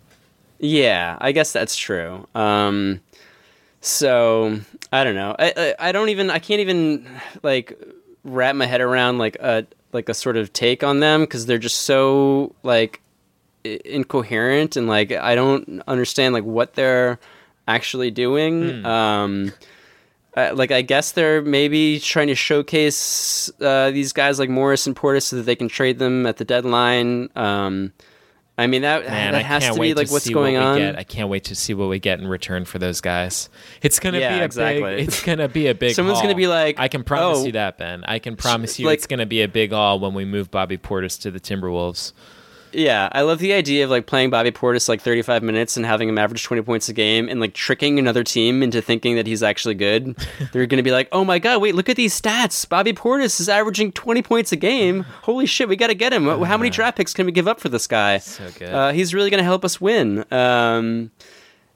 Yeah, 0.60 1.18
I 1.20 1.34
guess 1.34 1.52
that's 1.52 1.76
true. 1.76 2.26
Um, 2.34 3.02
so 3.82 4.60
I 4.92 5.04
don't 5.04 5.16
know. 5.16 5.36
I, 5.38 5.54
I 5.80 5.90
I 5.90 5.92
don't 5.92 6.10
even 6.10 6.30
I 6.30 6.40
can't 6.40 6.62
even 6.62 7.06
like 7.44 7.78
wrap 8.24 8.56
my 8.56 8.66
head 8.66 8.82
around 8.82 9.18
like 9.18 9.36
a 9.40 9.66
like 9.94 10.10
a 10.10 10.14
sort 10.14 10.38
of 10.38 10.54
take 10.54 10.84
on 10.84 11.00
them 11.00 11.22
because 11.22 11.46
they're 11.46 11.58
just 11.58 11.82
so 11.82 12.56
like 12.64 13.02
i- 13.66 13.80
incoherent 13.86 14.76
and 14.78 14.88
like 14.88 15.12
I 15.12 15.36
don't 15.36 15.82
understand 15.88 16.34
like 16.34 16.44
what 16.46 16.74
they're 16.74 17.20
actually 17.68 18.12
doing. 18.12 18.86
Um, 18.86 19.52
uh, 20.38 20.54
like 20.56 20.72
I 20.72 20.82
guess 20.84 21.12
they're 21.12 21.42
maybe 21.42 22.00
trying 22.00 22.28
to 22.28 22.36
showcase 22.36 23.52
uh, 23.60 23.92
these 23.92 24.14
guys 24.14 24.40
like 24.40 24.50
Morris 24.50 24.88
and 24.88 24.96
Portis 24.96 25.24
so 25.24 25.36
that 25.38 25.44
they 25.44 25.56
can 25.56 25.68
trade 25.68 26.00
them 26.00 26.26
at 26.26 26.38
the 26.38 26.46
deadline. 26.46 27.30
Um, 27.36 27.92
I 28.60 28.66
mean 28.66 28.82
that 28.82 29.06
Man, 29.06 29.34
that 29.34 29.40
I 29.40 29.42
has 29.44 29.68
to 29.68 29.80
be 29.80 29.94
like 29.94 30.08
to 30.08 30.14
what's 30.14 30.26
see 30.26 30.34
going 30.34 30.56
what 30.56 30.62
we 30.62 30.66
on. 30.66 30.78
Get. 30.78 30.98
I 30.98 31.04
can't 31.04 31.30
wait 31.30 31.44
to 31.46 31.56
see 31.56 31.74
what 31.76 31.90
we 31.90 32.00
get 32.00 32.20
in 32.20 32.28
return 32.28 32.66
for 32.66 32.80
those 32.80 33.02
guys. 33.02 33.50
It's 33.84 34.00
gonna 34.00 34.20
Yeah, 34.20 34.36
be 34.36 34.42
a 34.42 34.46
exactly. 34.46 34.96
big. 34.96 35.08
It's 35.08 35.22
gonna 35.24 35.48
be 35.48 35.68
a 35.68 35.76
big. 35.76 35.94
Someone's 35.94 36.22
gonna 36.22 36.34
be 36.34 36.48
like, 36.48 36.80
I 36.80 36.88
can 36.88 37.04
promise 37.04 37.40
"Oh, 37.40 37.46
you 37.46 37.52
that, 37.52 37.78
Ben. 37.78 38.04
I 38.06 38.18
can 38.20 38.36
promise 38.36 38.80
you, 38.80 38.88
like- 38.88 38.98
it's 38.98 39.06
gonna 39.08 39.28
be 39.28 39.44
a 39.44 39.48
big 39.48 39.74
all 39.74 40.00
when 40.00 40.14
we 40.16 40.26
move 40.26 40.50
Bobby 40.50 40.78
Portis 40.78 41.22
to 41.22 41.30
the 41.32 41.40
Timberwolves. 41.40 42.14
Yeah, 42.74 43.10
I 43.12 43.22
love 43.22 43.40
the 43.40 43.54
idea 43.54 43.86
of 43.86 43.90
like 43.90 44.06
playing 44.06 44.30
Bobby 44.30 44.52
Portis 44.52 44.90
like 44.90 45.02
35 45.02 45.42
minutes 45.42 45.78
and 45.78 45.86
having 45.86 46.10
him 46.10 46.18
average 46.18 46.44
20 46.44 46.62
points 46.64 46.90
a 46.90 46.94
game 46.94 47.30
and 47.30 47.40
like 47.40 47.54
tricking 47.54 47.98
another 47.98 48.24
team 48.24 48.62
into 48.62 48.82
thinking 48.82 49.16
that 49.16 49.26
he's 49.26 49.42
actually 49.42 49.76
good. 49.76 50.16
They're 50.52 50.66
going 50.66 50.78
to 50.78 50.84
be 50.84 50.92
like, 50.92 51.08
"Oh 51.12 51.24
my 51.24 51.40
god, 51.40 51.62
wait, 51.62 51.76
look 51.76 51.90
at 51.90 51.96
these 51.96 52.20
stats. 52.20 52.68
Bobby 52.68 52.94
Portis 52.94 53.40
is 53.40 53.48
averaging 53.50 53.94
20 53.94 54.22
points 54.22 54.52
a 54.52 54.58
game. 54.58 55.04
Holy 55.24 55.46
shit, 55.46 55.70
we 55.70 55.76
got 55.76 55.88
to 55.88 55.96
get 55.96 56.12
him. 56.14 56.26
How 56.26 56.58
many 56.58 56.70
draft 56.70 56.98
picks 56.98 57.14
can 57.14 57.26
we 57.26 57.32
give 57.32 57.48
up 57.48 57.60
for 57.60 57.70
this 57.70 57.88
guy? 57.88 58.18
So 58.18 58.48
good. 58.60 58.70
Uh, 58.74 58.92
he's 58.92 59.14
really 59.14 59.30
going 59.30 59.40
to 59.40 59.46
help 59.46 59.64
us 59.64 59.80
win." 59.82 60.26
Um, 60.32 61.12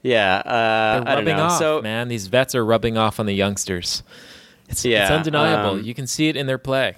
yeah, 0.02 0.36
uh, 0.38 0.44
They're 0.44 0.52
I 0.52 0.96
don't 0.98 1.24
rubbing 1.24 1.36
know. 1.36 1.44
off, 1.44 1.58
so 1.58 1.80
man. 1.82 2.08
These 2.08 2.26
vets 2.26 2.54
are 2.54 2.64
rubbing 2.64 2.98
off 2.98 3.18
on 3.18 3.26
the 3.26 3.34
youngsters. 3.34 4.02
It's, 4.68 4.84
it's 4.84 5.10
undeniable. 5.10 5.72
um, 5.78 5.82
you 5.84 5.94
can 5.94 6.06
see 6.06 6.28
it 6.28 6.36
in 6.36 6.46
their 6.46 6.58
play. 6.58 6.96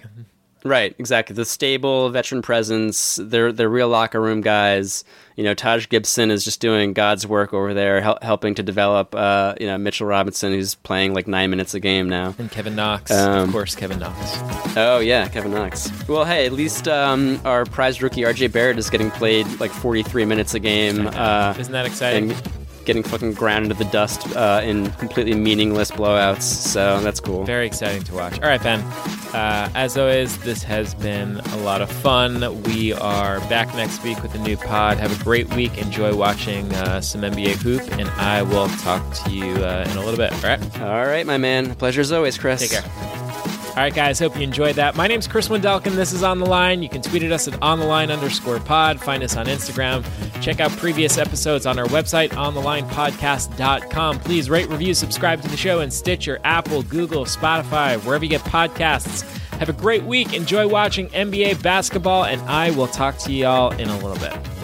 Right, 0.66 0.94
exactly. 0.98 1.36
The 1.36 1.44
stable 1.44 2.08
veteran 2.08 2.40
presence. 2.40 3.18
They're 3.22 3.52
they're 3.52 3.68
real 3.68 3.88
locker 3.88 4.18
room 4.18 4.40
guys. 4.40 5.04
You 5.36 5.44
know, 5.44 5.52
Taj 5.52 5.88
Gibson 5.90 6.30
is 6.30 6.42
just 6.42 6.58
doing 6.60 6.94
God's 6.94 7.26
work 7.26 7.52
over 7.52 7.74
there, 7.74 8.00
hel- 8.00 8.18
helping 8.22 8.54
to 8.54 8.62
develop. 8.62 9.14
Uh, 9.14 9.54
you 9.60 9.66
know, 9.66 9.76
Mitchell 9.76 10.06
Robinson, 10.06 10.52
who's 10.52 10.74
playing 10.76 11.12
like 11.12 11.26
nine 11.28 11.50
minutes 11.50 11.74
a 11.74 11.80
game 11.80 12.08
now. 12.08 12.34
And 12.38 12.50
Kevin 12.50 12.74
Knox, 12.74 13.10
Um, 13.10 13.40
of 13.48 13.52
course, 13.52 13.74
Kevin 13.74 13.98
Knox. 13.98 14.16
Oh 14.76 15.00
yeah, 15.00 15.28
Kevin 15.28 15.50
Knox. 15.52 15.90
Well, 16.08 16.24
hey, 16.24 16.46
at 16.46 16.52
least 16.52 16.88
um, 16.88 17.38
our 17.44 17.66
prized 17.66 18.00
rookie 18.02 18.22
RJ 18.22 18.50
Barrett 18.50 18.78
is 18.78 18.88
getting 18.88 19.10
played 19.10 19.46
like 19.60 19.70
43 19.70 20.24
minutes 20.24 20.54
a 20.54 20.60
game. 20.60 21.08
Uh, 21.08 21.54
Isn't 21.58 21.72
that 21.72 21.84
exciting? 21.84 22.30
and 22.32 22.63
getting 22.84 23.02
fucking 23.02 23.32
ground 23.34 23.64
into 23.64 23.76
the 23.76 23.90
dust 23.90 24.34
uh, 24.36 24.60
in 24.64 24.90
completely 24.92 25.34
meaningless 25.34 25.90
blowouts. 25.90 26.42
So 26.42 27.00
that's 27.00 27.20
cool. 27.20 27.44
Very 27.44 27.66
exciting 27.66 28.02
to 28.04 28.14
watch. 28.14 28.40
All 28.40 28.48
right, 28.48 28.62
Ben. 28.62 28.80
Uh, 29.34 29.68
as 29.74 29.96
always, 29.96 30.38
this 30.38 30.62
has 30.62 30.94
been 30.94 31.38
a 31.38 31.56
lot 31.58 31.82
of 31.82 31.90
fun. 31.90 32.62
We 32.64 32.92
are 32.92 33.40
back 33.48 33.74
next 33.74 34.02
week 34.04 34.22
with 34.22 34.34
a 34.34 34.38
new 34.38 34.56
pod. 34.56 34.98
Have 34.98 35.18
a 35.18 35.24
great 35.24 35.52
week. 35.54 35.76
Enjoy 35.78 36.14
watching 36.14 36.72
uh, 36.74 37.00
some 37.00 37.22
NBA 37.22 37.56
hoop, 37.56 37.82
and 37.98 38.08
I 38.10 38.42
will 38.42 38.68
talk 38.68 39.02
to 39.24 39.30
you 39.30 39.52
uh, 39.54 39.86
in 39.90 39.96
a 39.96 40.04
little 40.04 40.16
bit. 40.16 40.32
All 40.32 40.42
right. 40.42 40.80
All 40.80 41.06
right, 41.06 41.26
my 41.26 41.38
man. 41.38 41.74
Pleasure 41.74 42.00
as 42.00 42.12
always, 42.12 42.38
Chris. 42.38 42.60
Take 42.60 42.82
care. 42.82 43.63
All 43.76 43.82
right, 43.82 43.92
guys. 43.92 44.20
Hope 44.20 44.36
you 44.36 44.42
enjoyed 44.42 44.76
that. 44.76 44.94
My 44.94 45.08
name's 45.08 45.26
Chris 45.26 45.48
Wendelken. 45.48 45.96
This 45.96 46.12
is 46.12 46.22
On 46.22 46.38
the 46.38 46.46
Line. 46.46 46.80
You 46.80 46.88
can 46.88 47.02
tweet 47.02 47.24
at 47.24 47.32
us 47.32 47.48
at 47.48 47.60
On 47.60 47.80
the 47.80 47.84
Line 47.84 48.08
underscore 48.08 48.60
pod. 48.60 49.00
Find 49.00 49.20
us 49.24 49.36
on 49.36 49.46
Instagram. 49.46 50.04
Check 50.40 50.60
out 50.60 50.70
previous 50.72 51.18
episodes 51.18 51.66
on 51.66 51.76
our 51.76 51.86
website, 51.86 52.28
onthelinepodcast.com. 52.30 54.20
Please 54.20 54.48
rate, 54.48 54.68
review, 54.68 54.94
subscribe 54.94 55.42
to 55.42 55.48
the 55.48 55.56
show 55.56 55.80
in 55.80 55.90
Stitcher, 55.90 56.38
Apple, 56.44 56.84
Google, 56.84 57.24
Spotify, 57.24 58.00
wherever 58.04 58.24
you 58.24 58.30
get 58.30 58.42
podcasts. 58.42 59.22
Have 59.58 59.68
a 59.68 59.72
great 59.72 60.04
week. 60.04 60.32
Enjoy 60.34 60.68
watching 60.68 61.08
NBA 61.08 61.60
basketball, 61.60 62.26
and 62.26 62.40
I 62.42 62.70
will 62.70 62.86
talk 62.86 63.18
to 63.18 63.32
y'all 63.32 63.72
in 63.72 63.88
a 63.88 63.98
little 63.98 64.18
bit. 64.18 64.63